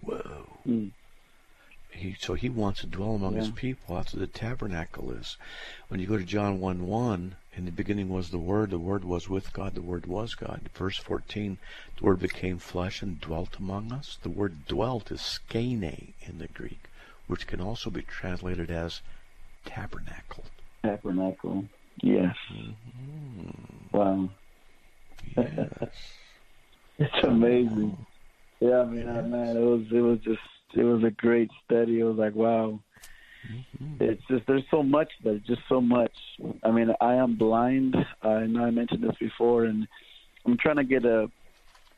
Whoa. 0.02 0.58
Mm. 0.66 0.90
He, 1.90 2.16
so 2.20 2.34
he 2.34 2.48
wants 2.48 2.80
to 2.80 2.86
dwell 2.86 3.14
among 3.14 3.34
his 3.34 3.50
people. 3.50 3.96
That's 3.96 4.12
what 4.12 4.20
the 4.20 4.26
tabernacle 4.26 5.10
is. 5.10 5.36
When 5.88 5.98
you 5.98 6.06
go 6.06 6.16
to 6.16 6.24
John 6.24 6.60
1 6.60 6.86
1, 6.86 7.36
in 7.58 7.64
the 7.64 7.72
beginning 7.72 8.08
was 8.08 8.30
the 8.30 8.38
Word, 8.38 8.70
the 8.70 8.78
Word 8.78 9.04
was 9.04 9.28
with 9.28 9.52
God, 9.52 9.74
the 9.74 9.82
Word 9.82 10.06
was 10.06 10.36
God. 10.36 10.70
Verse 10.74 10.96
14, 10.96 11.58
the 11.98 12.04
Word 12.04 12.20
became 12.20 12.58
flesh 12.58 13.02
and 13.02 13.20
dwelt 13.20 13.56
among 13.58 13.92
us. 13.92 14.16
The 14.22 14.30
word 14.30 14.66
dwelt 14.68 15.10
is 15.10 15.20
skene 15.20 16.14
in 16.20 16.38
the 16.38 16.46
Greek, 16.46 16.84
which 17.26 17.48
can 17.48 17.60
also 17.60 17.90
be 17.90 18.02
translated 18.02 18.70
as 18.70 19.02
tabernacle. 19.64 20.44
Tabernacle. 20.84 21.64
Yes. 22.00 22.36
Wow. 23.92 24.30
Yes. 25.36 25.72
It's 27.00 27.24
amazing. 27.24 27.96
Yeah, 28.58 28.80
I 28.80 28.84
mean, 28.86 29.08
uh, 29.08 29.22
man, 29.22 29.56
it 29.56 29.60
was 29.60 29.82
it 29.92 30.00
was 30.00 30.18
just 30.18 30.40
it 30.74 30.82
was 30.82 31.04
a 31.04 31.12
great 31.12 31.48
study. 31.64 32.00
It 32.00 32.02
was 32.02 32.16
like, 32.16 32.34
wow. 32.34 32.80
Mm-hmm. 33.50 34.02
It's 34.02 34.22
just 34.28 34.46
there's 34.46 34.64
so 34.70 34.82
much 34.82 35.10
there's 35.24 35.42
just 35.42 35.62
so 35.68 35.80
much. 35.80 36.12
I 36.62 36.70
mean, 36.70 36.92
I 37.00 37.14
am 37.14 37.36
blind. 37.36 37.96
I 38.22 38.40
know 38.40 38.64
I 38.64 38.70
mentioned 38.70 39.02
this 39.02 39.16
before, 39.18 39.64
and 39.64 39.88
I'm 40.46 40.56
trying 40.58 40.76
to 40.76 40.84
get 40.84 41.04
a 41.04 41.30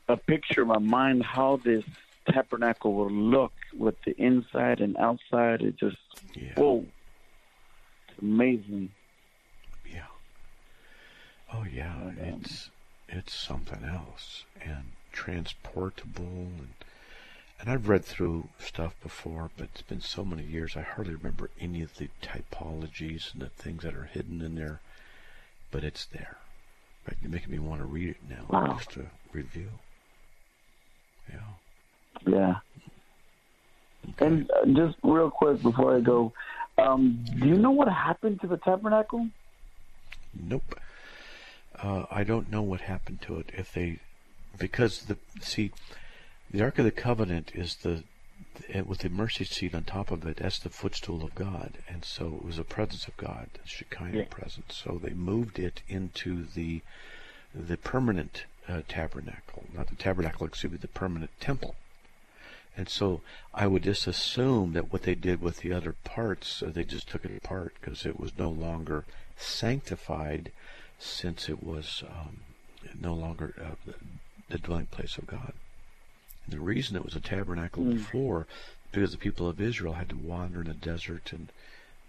a 0.07 0.17
picture 0.17 0.61
in 0.63 0.67
my 0.67 0.79
mind 0.79 1.23
how 1.23 1.59
this 1.63 1.83
tabernacle 2.29 2.93
will 2.93 3.11
look 3.11 3.53
with 3.77 3.95
the 4.05 4.13
inside 4.21 4.81
and 4.81 4.97
outside. 4.97 5.61
It 5.61 5.77
just 5.77 5.97
Yeah. 6.35 6.53
whoa, 6.55 6.85
it's 8.09 8.19
amazing. 8.21 8.89
Yeah. 9.85 10.07
Oh 11.53 11.63
yeah, 11.63 11.95
And, 12.01 12.19
um, 12.19 12.41
it's 12.43 12.71
it's 13.09 13.33
something 13.33 13.83
else 13.83 14.45
and 14.61 14.93
transportable 15.11 16.23
and 16.57 16.73
and 17.61 17.69
I've 17.69 17.87
read 17.87 18.03
through 18.03 18.49
stuff 18.59 18.95
before, 19.03 19.51
but 19.55 19.69
it's 19.73 19.83
been 19.83 20.01
so 20.01 20.25
many 20.25 20.41
years 20.41 20.75
I 20.75 20.81
hardly 20.81 21.13
remember 21.13 21.51
any 21.59 21.83
of 21.83 21.95
the 21.97 22.09
typologies 22.21 23.31
and 23.33 23.41
the 23.43 23.49
things 23.49 23.83
that 23.83 23.93
are 23.93 24.05
hidden 24.11 24.41
in 24.41 24.55
there. 24.55 24.79
But 25.69 25.83
it's 25.83 26.05
there. 26.05 26.37
Right, 27.07 27.15
you're 27.21 27.31
making 27.31 27.51
me 27.51 27.59
want 27.59 27.81
to 27.81 27.85
read 27.85 28.09
it 28.09 28.17
now 28.27 28.45
Wow. 28.49 28.75
just 28.77 28.91
to 28.93 29.05
review. 29.31 29.69
Yeah. 31.29 31.39
Yeah. 32.25 32.55
Okay. 34.09 34.25
And 34.25 34.51
uh, 34.51 34.65
just 34.65 34.97
real 35.03 35.29
quick 35.29 35.61
before 35.61 35.95
I 35.95 35.99
go, 35.99 36.33
um, 36.79 37.23
do 37.39 37.47
you 37.47 37.57
know 37.57 37.71
what 37.71 37.87
happened 37.87 38.41
to 38.41 38.47
the 38.47 38.57
tabernacle? 38.57 39.27
Nope. 40.33 40.79
Uh, 41.81 42.05
I 42.09 42.23
don't 42.23 42.49
know 42.49 42.63
what 42.63 42.81
happened 42.81 43.21
to 43.23 43.37
it. 43.37 43.51
If 43.53 43.71
they, 43.71 43.99
because 44.57 45.03
the 45.05 45.17
see, 45.41 45.71
the 46.51 46.61
Ark 46.61 46.79
of 46.79 46.85
the 46.85 46.91
Covenant 46.91 47.51
is 47.55 47.75
the, 47.77 48.03
the 48.69 48.81
with 48.83 48.99
the 48.99 49.09
mercy 49.09 49.45
seat 49.45 49.73
on 49.73 49.83
top 49.83 50.11
of 50.11 50.25
it. 50.25 50.37
That's 50.37 50.59
the 50.59 50.69
footstool 50.69 51.23
of 51.23 51.35
God, 51.35 51.77
and 51.87 52.03
so 52.03 52.35
it 52.35 52.45
was 52.45 52.59
a 52.59 52.63
presence 52.63 53.07
of 53.07 53.17
God, 53.17 53.49
the 53.53 53.67
Shekinah 53.67 54.17
Yeah. 54.17 54.25
presence. 54.29 54.75
So 54.83 54.99
they 55.01 55.13
moved 55.13 55.59
it 55.59 55.81
into 55.87 56.45
the 56.45 56.81
the 57.53 57.77
permanent 57.77 58.45
uh, 58.67 58.81
tabernacle, 58.87 59.65
not 59.73 59.87
the 59.89 59.95
tabernacle, 59.95 60.45
excuse 60.47 60.71
me, 60.71 60.77
the 60.77 60.87
permanent 60.87 61.31
temple. 61.39 61.75
And 62.77 62.87
so 62.87 63.21
I 63.53 63.67
would 63.67 63.83
just 63.83 64.07
assume 64.07 64.73
that 64.73 64.91
what 64.93 65.03
they 65.03 65.15
did 65.15 65.41
with 65.41 65.57
the 65.57 65.73
other 65.73 65.93
parts, 66.05 66.63
uh, 66.63 66.71
they 66.73 66.85
just 66.85 67.09
took 67.09 67.25
it 67.25 67.35
apart 67.43 67.73
because 67.79 68.05
it 68.05 68.17
was 68.19 68.37
no 68.37 68.49
longer 68.49 69.03
sanctified 69.35 70.51
since 70.97 71.49
it 71.49 71.61
was 71.61 72.03
um, 72.09 72.41
no 72.99 73.13
longer 73.13 73.53
uh, 73.61 73.75
the, 73.85 73.95
the 74.49 74.57
dwelling 74.57 74.85
place 74.85 75.17
of 75.17 75.27
God. 75.27 75.53
And 76.45 76.53
the 76.53 76.59
reason 76.59 76.95
it 76.95 77.05
was 77.05 77.15
a 77.15 77.19
tabernacle 77.19 77.83
before, 77.83 78.47
because 78.91 79.11
the 79.11 79.17
people 79.17 79.47
of 79.47 79.61
Israel 79.61 79.93
had 79.93 80.09
to 80.09 80.17
wander 80.17 80.61
in 80.61 80.67
the 80.67 80.73
desert 80.73 81.31
and 81.31 81.51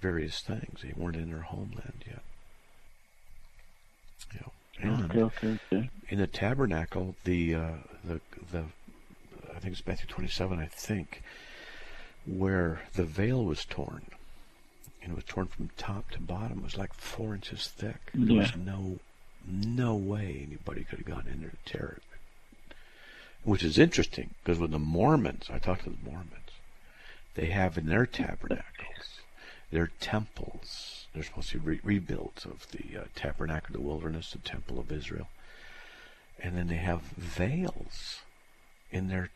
various 0.01 0.41
things. 0.41 0.81
They 0.83 0.93
weren't 0.97 1.17
in 1.17 1.31
their 1.31 1.43
homeland 1.43 2.05
yet. 2.07 2.23
You 4.35 4.41
know, 4.41 4.53
and 5.01 5.11
Okay, 5.13 5.23
okay, 5.23 5.59
okay. 5.73 5.91
in 6.09 6.19
the 6.19 6.27
tabernacle, 6.27 7.15
the 7.25 7.55
uh, 7.55 7.73
the 8.05 8.21
the 8.51 8.65
I 9.55 9.59
think 9.59 9.75
it's 9.75 9.87
Matthew 9.87 10.07
27, 10.09 10.59
I 10.59 10.67
think, 10.67 11.23
where 12.27 12.83
the 12.95 13.05
veil 13.05 13.45
was 13.45 13.65
torn, 13.65 14.03
and 15.03 15.13
it 15.13 15.15
was 15.15 15.25
torn 15.25 15.47
from 15.47 15.71
top 15.77 16.11
to 16.13 16.21
bottom. 16.21 16.59
It 16.61 16.65
was 16.65 16.77
like 16.79 16.95
four 16.95 17.35
inches 17.35 17.69
thick. 17.69 18.11
There 18.15 18.39
was 18.39 18.57
no 18.57 18.99
no 19.47 19.95
way 19.95 20.43
anybody 20.47 20.85
could 20.85 20.99
have 21.01 21.07
gone 21.07 21.27
in 21.33 21.41
there 21.41 21.51
to 21.51 21.73
tear 21.73 21.97
it. 21.99 22.03
Which 23.45 23.65
is 23.65 23.79
interesting 23.79 24.35
because 24.43 24.59
with 24.61 24.71
the 24.71 24.79
Mormons, 24.79 25.49
I 25.53 25.59
talked 25.59 25.85
to 25.85 25.91
the 25.91 26.11
Mormons, 26.11 26.53
they 27.35 27.47
have 27.47 27.77
in 27.77 27.87
their 27.87 28.07
tabernacles, 28.07 29.21
their 29.71 29.91
temples. 30.01 31.07
They're 31.13 31.25
supposed 31.25 31.51
to 31.51 31.59
be 31.59 31.71
re- 31.71 31.81
rebuilds 31.83 32.45
of 32.45 32.69
the 32.71 33.01
uh, 33.01 33.05
tabernacle 33.15 33.75
of 33.75 33.83
the 33.83 33.87
wilderness, 33.87 34.31
the 34.31 34.39
temple 34.39 34.79
of 34.79 34.93
Israel, 34.93 35.29
and 36.39 36.57
then 36.57 36.69
they 36.69 36.77
have 36.77 37.03
veils 37.03 38.21
in 38.91 39.09
their 39.09 39.31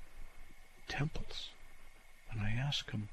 temples. 0.89 1.49
And 2.31 2.41
I 2.41 2.51
ask 2.51 2.91
them, 2.91 3.09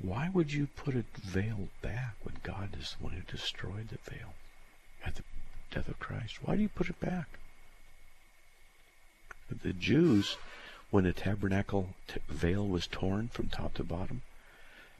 why 0.00 0.30
would 0.32 0.52
you 0.52 0.68
put 0.68 0.94
a 0.94 1.04
veil 1.20 1.68
back 1.82 2.14
when 2.22 2.36
God 2.42 2.76
is 2.80 2.96
the 2.96 3.04
one 3.04 3.14
who 3.14 3.22
destroyed 3.22 3.88
the 3.88 4.10
veil 4.10 4.34
at 5.04 5.16
the 5.16 5.22
death 5.70 5.88
of 5.88 5.98
Christ? 5.98 6.38
Why 6.42 6.56
do 6.56 6.62
you 6.62 6.68
put 6.68 6.88
it 6.88 7.00
back? 7.00 7.26
But 9.48 9.62
the 9.62 9.72
Jews, 9.72 10.36
when 10.90 11.04
the 11.04 11.12
tabernacle 11.12 11.94
t- 12.06 12.20
veil 12.28 12.66
was 12.66 12.86
torn 12.86 13.28
from 13.28 13.48
top 13.48 13.74
to 13.74 13.84
bottom, 13.84 14.22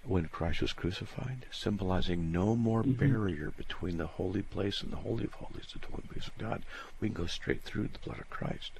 when 0.05 0.27
Christ 0.27 0.63
was 0.63 0.73
crucified, 0.73 1.47
symbolizing 1.51 2.33
no 2.33 2.57
more 2.57 2.83
mm-hmm. 2.83 2.93
barrier 2.93 3.53
between 3.57 3.99
the 3.99 4.07
holy 4.07 4.43
place 4.43 4.81
and 4.81 4.91
the 4.91 4.97
holy 4.97 5.25
of 5.25 5.35
holies, 5.35 5.67
the 5.73 5.79
dwelling 5.81 6.09
place 6.11 6.29
of 6.29 6.39
God. 6.39 6.63
We 7.01 7.09
can 7.09 7.15
go 7.15 7.27
straight 7.27 7.63
through 7.63 7.89
the 7.89 7.99
blood 7.99 8.21
of 8.21 8.31
Christ. 8.31 8.73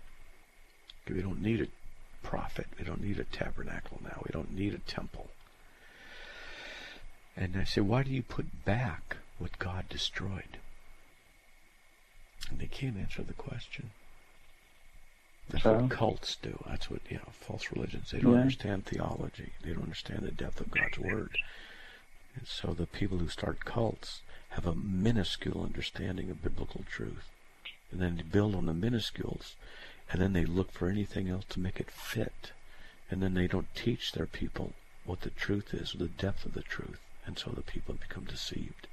We 1.09 1.21
don't 1.23 1.43
need 1.43 1.61
a 1.61 2.27
prophet. 2.27 2.67
We 2.79 2.85
don't 2.85 3.03
need 3.03 3.19
a 3.19 3.25
tabernacle 3.25 4.01
now. 4.03 4.23
We 4.25 4.31
don't 4.33 4.55
need 4.55 4.75
a 4.75 4.79
temple. 4.79 5.29
And 7.37 7.57
I 7.57 7.65
say, 7.65 7.81
why 7.81 8.03
do 8.03 8.11
you 8.11 8.23
put 8.23 8.65
back 8.65 9.17
what 9.39 9.59
God 9.59 9.89
destroyed? 9.89 10.59
And 12.51 12.59
they 12.59 12.67
can't 12.67 12.97
answer 12.97 13.23
the 13.23 13.33
question. 13.35 13.91
That's 15.49 15.65
Oh. 15.67 15.79
what 15.81 15.91
cults 15.91 16.37
do. 16.37 16.63
That's 16.67 16.91
what 16.91 17.01
you 17.11 17.17
know, 17.19 17.33
false 17.33 17.71
religions. 17.73 18.11
They 18.11 18.21
don't 18.21 18.35
Yeah. 18.35 18.41
understand 18.41 18.87
theology. 18.87 19.53
They 19.63 19.73
don't 19.73 19.83
understand 19.85 20.23
the 20.23 20.31
depth 20.31 20.61
of 20.61 20.71
God's 20.71 20.99
word. 20.99 21.37
And 22.35 22.47
so 22.47 22.75
the 22.75 22.87
people 22.87 23.19
who 23.19 23.29
start 23.29 23.65
cults 23.65 24.21
have 24.51 24.67
a 24.67 24.75
minuscule 24.75 25.63
understanding 25.63 26.31
of 26.31 26.43
biblical 26.43 26.85
truth. 26.85 27.31
And 27.91 28.01
then 28.01 28.17
they 28.17 28.23
build 28.23 28.55
on 28.55 28.67
the 28.67 28.75
minuscules 28.75 29.57
and 30.11 30.21
then 30.21 30.33
they 30.33 30.45
look 30.45 30.73
for 30.73 30.89
anything 30.89 31.29
else 31.29 31.45
to 31.51 31.61
make 31.61 31.81
it 31.81 31.91
fit. 31.91 32.53
And 33.11 33.23
then 33.23 33.35
they 33.35 33.47
don't 33.47 33.75
teach 33.75 34.13
their 34.13 34.27
people 34.27 34.75
what 35.05 35.23
the 35.23 35.31
truth 35.31 35.73
is, 35.73 35.95
or 35.95 35.99
the 35.99 36.09
depth 36.09 36.45
of 36.45 36.53
the 36.53 36.63
truth. 36.63 37.01
And 37.25 37.39
so 37.39 37.51
the 37.51 37.63
people 37.63 37.95
become 37.95 38.25
deceived. 38.25 38.87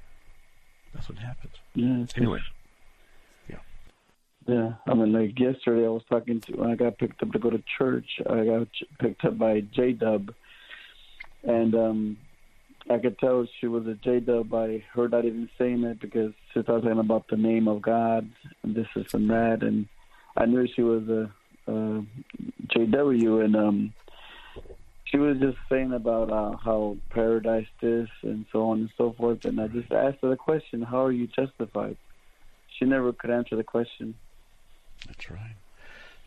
That's 0.94 1.08
what 1.08 1.18
happens. 1.18 1.54
Yeah. 1.74 2.06
Anyway, 2.16 2.40
Yeah. 4.46 4.74
I 4.86 4.94
mean, 4.94 5.12
like 5.12 5.38
yesterday, 5.38 5.86
I 5.86 5.90
was 5.90 6.02
talking 6.08 6.40
to 6.42 6.52
when 6.52 6.70
I 6.70 6.76
got 6.76 6.98
picked 6.98 7.22
up 7.22 7.32
to 7.32 7.38
go 7.38 7.50
to 7.50 7.62
church. 7.78 8.06
I 8.30 8.44
got 8.44 8.68
picked 9.00 9.24
up 9.24 9.38
by 9.38 9.60
J 9.74 9.92
Dub, 9.92 10.32
and 11.42 11.74
um, 11.74 12.16
I 12.88 12.98
could 12.98 13.18
tell 13.18 13.46
she 13.60 13.66
was 13.66 13.86
a 13.88 13.94
J 13.94 14.20
Dub 14.20 14.48
by 14.48 14.84
her 14.92 15.08
not 15.08 15.24
even 15.24 15.48
saying 15.58 15.82
it 15.82 16.00
because 16.00 16.32
she 16.52 16.60
was 16.60 16.66
talking 16.66 16.96
about 16.96 17.26
the 17.28 17.36
name 17.36 17.66
of 17.66 17.82
God 17.82 18.30
and 18.62 18.74
this, 18.74 18.86
this, 18.94 19.06
and 19.14 19.28
that, 19.30 19.62
and 19.62 19.88
I 20.36 20.46
knew 20.46 20.68
she 20.76 20.82
was 20.82 21.02
a, 21.08 21.30
a 21.72 22.06
JW, 22.68 23.44
and 23.44 23.56
um, 23.56 23.92
she 25.06 25.16
was 25.16 25.38
just 25.40 25.58
saying 25.68 25.92
about 25.92 26.30
uh, 26.30 26.56
how 26.56 26.96
paradise 27.10 27.66
this 27.82 28.08
and 28.22 28.46
so 28.52 28.70
on 28.70 28.78
and 28.80 28.90
so 28.96 29.12
forth, 29.18 29.44
and 29.44 29.60
I 29.60 29.66
just 29.66 29.90
asked 29.90 30.18
her 30.22 30.30
the 30.30 30.36
question, 30.36 30.82
"How 30.82 31.04
are 31.04 31.12
you 31.12 31.26
justified?" 31.26 31.96
She 32.78 32.84
never 32.84 33.12
could 33.12 33.30
answer 33.30 33.56
the 33.56 33.64
question. 33.64 34.14
That's 35.06 35.30
right. 35.30 35.56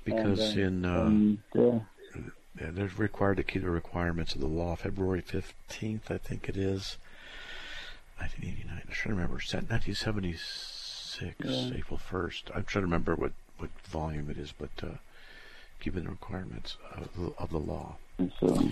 Because 0.04 0.56
And, 0.56 0.86
uh, 0.86 0.90
in 0.90 0.98
uh, 0.98 1.02
um, 1.02 1.44
yeah. 1.54 1.80
Yeah, 2.60 2.72
they're 2.72 2.92
required 2.98 3.38
to 3.38 3.44
keep 3.44 3.62
the 3.62 3.70
requirements 3.70 4.34
of 4.36 4.42
the 4.42 4.48
law. 4.48 4.76
February 4.76 5.22
15th, 5.22 6.10
I 6.12 6.18
think 6.18 6.50
it 6.50 6.58
is. 6.58 6.98
1989. 8.18 8.82
I'm 8.86 8.92
trying 8.92 9.16
to 9.16 9.16
remember. 9.16 9.38
It's 9.38 9.54
1976, 9.54 11.36
Yeah. 11.72 11.78
April 11.78 12.00
1st. 12.00 12.44
I'm 12.56 12.64
trying 12.64 12.82
to 12.82 12.88
remember 12.88 13.16
what, 13.16 13.32
what 13.58 13.70
volume 13.84 14.30
it 14.30 14.38
is, 14.38 14.52
but 14.52 14.72
uh, 14.84 14.98
keeping 15.80 16.04
the 16.04 16.10
requirements 16.10 16.76
of 16.96 17.08
the, 17.16 17.34
of 17.38 17.50
the 17.52 17.60
law. 17.60 17.96
And 18.18 18.32
so, 18.40 18.70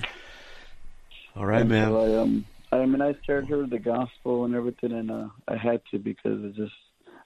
All 1.36 1.46
right, 1.46 1.62
and 1.62 1.70
man. 1.70 1.88
so 1.88 2.00
I 2.02 2.22
um, 2.22 2.46
I 2.72 2.86
mean, 2.86 3.02
I 3.02 3.16
shared 3.26 3.48
her 3.48 3.66
the 3.66 3.80
gospel 3.80 4.44
and 4.44 4.54
everything, 4.54 4.92
and 4.92 5.10
uh, 5.10 5.28
I 5.48 5.56
had 5.56 5.82
to 5.92 6.00
because 6.00 6.44
it 6.44 6.56
just 6.56 6.74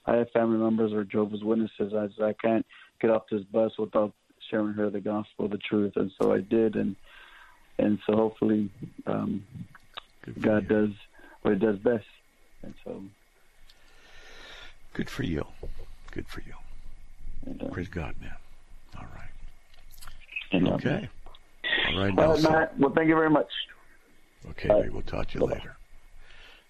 I 0.06 0.16
have 0.16 0.30
family 0.30 0.58
members 0.58 0.92
or 0.92 1.04
Jehovah's 1.04 1.42
Witnesses. 1.44 1.92
I 1.94 2.08
I 2.24 2.32
can't 2.34 2.66
get 3.00 3.10
off 3.10 3.22
this 3.30 3.42
bus 3.44 3.72
without 3.78 4.12
sharing 4.50 4.74
her 4.74 4.90
the 4.90 5.00
gospel, 5.00 5.48
the 5.48 5.58
truth, 5.58 5.92
and 5.96 6.10
so 6.20 6.32
I 6.32 6.40
did, 6.40 6.74
and 6.76 6.96
and 7.78 7.98
so 8.06 8.16
hopefully 8.16 8.70
um, 9.06 9.44
God 10.40 10.64
you. 10.64 10.68
does 10.68 10.90
what 11.42 11.54
He 11.54 11.60
does 11.60 11.78
best, 11.78 12.04
and 12.62 12.74
so 12.84 13.02
Good 14.94 15.08
for 15.08 15.22
you. 15.22 15.46
Good 16.10 16.28
for 16.28 16.40
you. 16.42 16.52
and, 17.46 17.62
uh, 17.62 17.68
Praise 17.68 17.88
God, 17.88 18.14
man. 18.20 18.34
All 18.98 19.06
right. 19.14 19.30
and, 20.52 20.68
uh, 20.68 20.72
Okay. 20.74 21.08
All 21.64 21.94
right, 21.94 21.94
All 21.96 22.04
right, 22.04 22.14
Nelson. 22.14 22.52
Matt. 22.52 22.78
Well, 22.78 22.92
thank 22.94 23.08
you 23.08 23.14
very 23.14 23.30
much. 23.30 23.48
Okay, 24.50 24.68
Bye. 24.68 24.80
we 24.82 24.90
will 24.90 25.00
talk 25.02 25.28
to 25.28 25.38
you 25.38 25.46
later. 25.46 25.76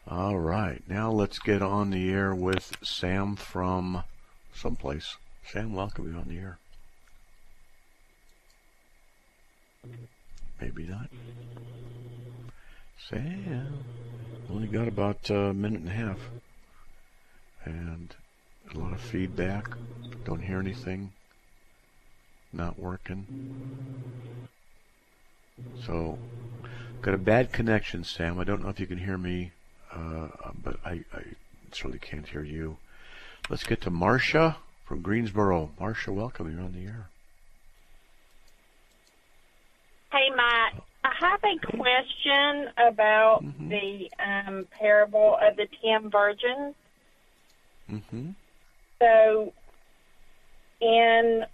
All 0.08 0.36
right, 0.36 0.82
now 0.88 1.12
let's 1.12 1.38
get 1.38 1.62
on 1.62 1.90
the 1.90 2.10
air 2.10 2.34
with 2.34 2.76
Sam 2.82 3.36
from 3.36 4.02
someplace. 4.52 5.16
Sam, 5.46 5.74
welcome 5.74 6.12
you 6.12 6.18
on 6.18 6.28
the 6.28 6.38
air. 6.38 6.58
Maybe 10.60 10.84
not. 10.84 11.08
Sam. 13.08 13.84
Only 14.50 14.66
got 14.66 14.88
about 14.88 15.30
a 15.30 15.54
minute 15.54 15.80
and 15.80 15.88
a 15.88 15.92
half. 15.92 16.18
And 17.64 18.14
a 18.74 18.78
lot 18.78 18.92
of 18.92 19.00
feedback. 19.00 19.68
Don't 20.24 20.42
hear 20.42 20.58
anything. 20.58 21.12
Not 22.52 22.78
working. 22.78 23.26
So, 25.86 26.18
got 27.00 27.14
a 27.14 27.18
bad 27.18 27.52
connection, 27.52 28.04
Sam. 28.04 28.38
I 28.40 28.44
don't 28.44 28.62
know 28.62 28.68
if 28.68 28.80
you 28.80 28.86
can 28.86 28.98
hear 28.98 29.16
me, 29.16 29.52
uh, 29.94 30.28
but 30.62 30.76
I, 30.84 31.04
I 31.14 31.22
certainly 31.72 31.98
can't 31.98 32.26
hear 32.26 32.42
you. 32.42 32.76
Let's 33.48 33.64
get 33.64 33.80
to 33.82 33.90
Marcia 33.90 34.56
from 34.84 35.00
Greensboro. 35.02 35.70
Marcia, 35.78 36.12
welcome. 36.12 36.50
You're 36.52 36.62
on 36.64 36.72
the 36.72 36.86
air. 36.86 37.08
Hey, 40.12 40.28
Matt. 40.36 40.82
I 41.04 41.12
have 41.18 41.40
a 41.42 41.76
question 41.76 42.70
about 42.76 43.42
Mhm. 43.42 43.68
the 43.70 44.10
um, 44.22 44.66
parable 44.78 45.36
of 45.40 45.56
the 45.56 45.66
ten 45.82 46.10
virgins. 46.10 46.74
Mm-hmm. 47.90 48.30
So, 49.00 49.52
in 50.80 51.44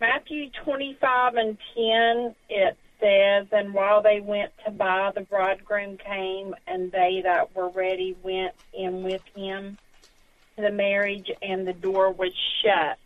Matthew 0.00 0.48
25 0.64 1.34
and 1.34 1.58
10, 1.74 2.34
it 2.48 2.76
says, 3.00 3.46
And 3.52 3.74
while 3.74 4.02
they 4.02 4.20
went 4.20 4.52
to 4.64 4.70
buy, 4.70 5.10
the 5.14 5.22
bridegroom 5.22 5.98
came, 5.98 6.54
and 6.66 6.90
they 6.92 7.22
that 7.24 7.54
were 7.54 7.68
ready 7.68 8.16
went 8.22 8.54
in 8.72 9.02
with 9.02 9.22
him 9.34 9.78
to 10.56 10.62
the 10.62 10.70
marriage, 10.70 11.30
and 11.42 11.66
the 11.66 11.72
door 11.72 12.12
was 12.12 12.32
shut. 12.62 12.98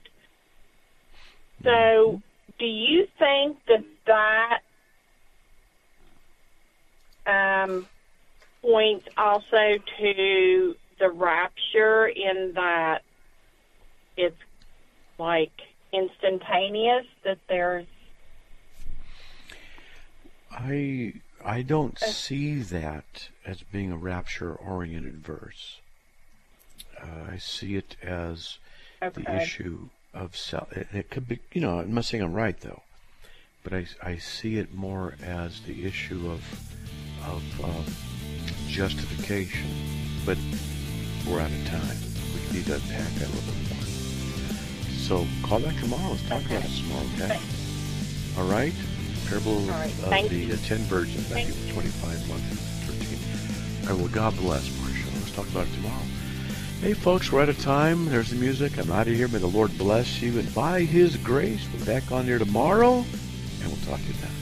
So, 1.62 2.20
do 2.58 2.66
you 2.66 3.06
think 3.18 3.58
that 3.68 3.84
that 4.06 4.60
um, 7.26 7.86
points 8.60 9.06
also 9.16 9.78
to 9.98 10.74
the 10.98 11.10
rapture 11.10 12.06
in 12.06 12.52
that 12.54 13.02
it's 14.16 14.36
like 15.18 15.52
instantaneous 15.92 17.06
that 17.24 17.38
there's 17.48 17.86
I 20.52 21.14
I 21.44 21.62
don't 21.62 21.98
see 21.98 22.60
that 22.62 23.28
as 23.44 23.62
being 23.62 23.90
a 23.90 23.96
rapture 23.96 24.54
oriented 24.54 25.24
verse. 25.24 25.80
Uh, 27.00 27.32
I 27.32 27.38
see 27.38 27.76
it 27.76 27.96
as 28.02 28.58
the 29.00 29.24
issue 29.42 29.88
of 30.14 30.36
sal- 30.36 30.68
it, 30.72 30.86
it 30.92 31.10
could 31.10 31.26
be 31.28 31.40
you 31.52 31.60
know 31.60 31.80
I'm 31.80 31.94
not 31.94 32.04
saying 32.04 32.22
I'm 32.22 32.32
right 32.34 32.58
though, 32.60 32.82
but 33.64 33.72
I, 33.72 33.86
I 34.02 34.18
see 34.18 34.58
it 34.58 34.74
more 34.74 35.14
as 35.22 35.60
the 35.62 35.84
issue 35.84 36.30
of 36.30 36.42
of 37.26 37.64
um, 37.64 37.84
justification. 38.68 39.68
But 40.24 40.38
we're 41.26 41.40
out 41.40 41.50
of 41.50 41.66
time. 41.66 41.96
We 42.50 42.58
need 42.58 42.66
to 42.66 42.74
unpack 42.74 43.12
that 43.14 43.28
a 43.28 43.32
little 43.32 43.52
bit 43.54 43.74
more. 43.74 43.84
So 44.98 45.26
call 45.42 45.60
back 45.60 45.76
tomorrow. 45.80 46.10
Let's 46.10 46.28
talk 46.28 46.44
about 46.44 46.64
it 46.64 46.68
some 46.70 46.88
more. 46.88 47.02
Okay. 47.14 47.40
All 48.38 48.44
right. 48.46 48.74
Parable 49.32 49.60
right, 49.60 50.24
of 50.24 50.28
the 50.28 50.36
you. 50.36 50.56
ten 50.56 50.80
virgins, 50.80 51.30
Matthew 51.30 51.72
25, 51.72 52.28
1 52.28 52.38
through 52.38 52.94
13. 52.96 53.88
All 53.88 53.88
right, 53.88 53.98
well, 53.98 54.12
God 54.12 54.36
bless, 54.36 54.78
Marcia. 54.78 55.08
Let's 55.14 55.32
talk 55.34 55.48
about 55.48 55.66
it 55.68 55.72
tomorrow. 55.72 56.02
Hey, 56.82 56.92
folks, 56.92 57.32
we're 57.32 57.40
out 57.40 57.48
of 57.48 57.58
time. 57.58 58.04
There's 58.10 58.28
the 58.28 58.36
music. 58.36 58.76
I'm 58.76 58.92
out 58.92 59.08
of 59.08 59.14
here. 59.14 59.28
May 59.28 59.38
the 59.38 59.46
Lord 59.46 59.78
bless 59.78 60.20
you. 60.20 60.38
And 60.38 60.54
by 60.54 60.82
His 60.82 61.16
grace, 61.16 61.66
we're 61.72 61.86
back 61.86 62.12
on 62.12 62.26
here 62.26 62.38
tomorrow, 62.38 62.96
and 63.62 63.68
we'll 63.68 63.86
talk 63.86 64.00
to 64.00 64.06
you 64.06 64.12
then. 64.20 64.41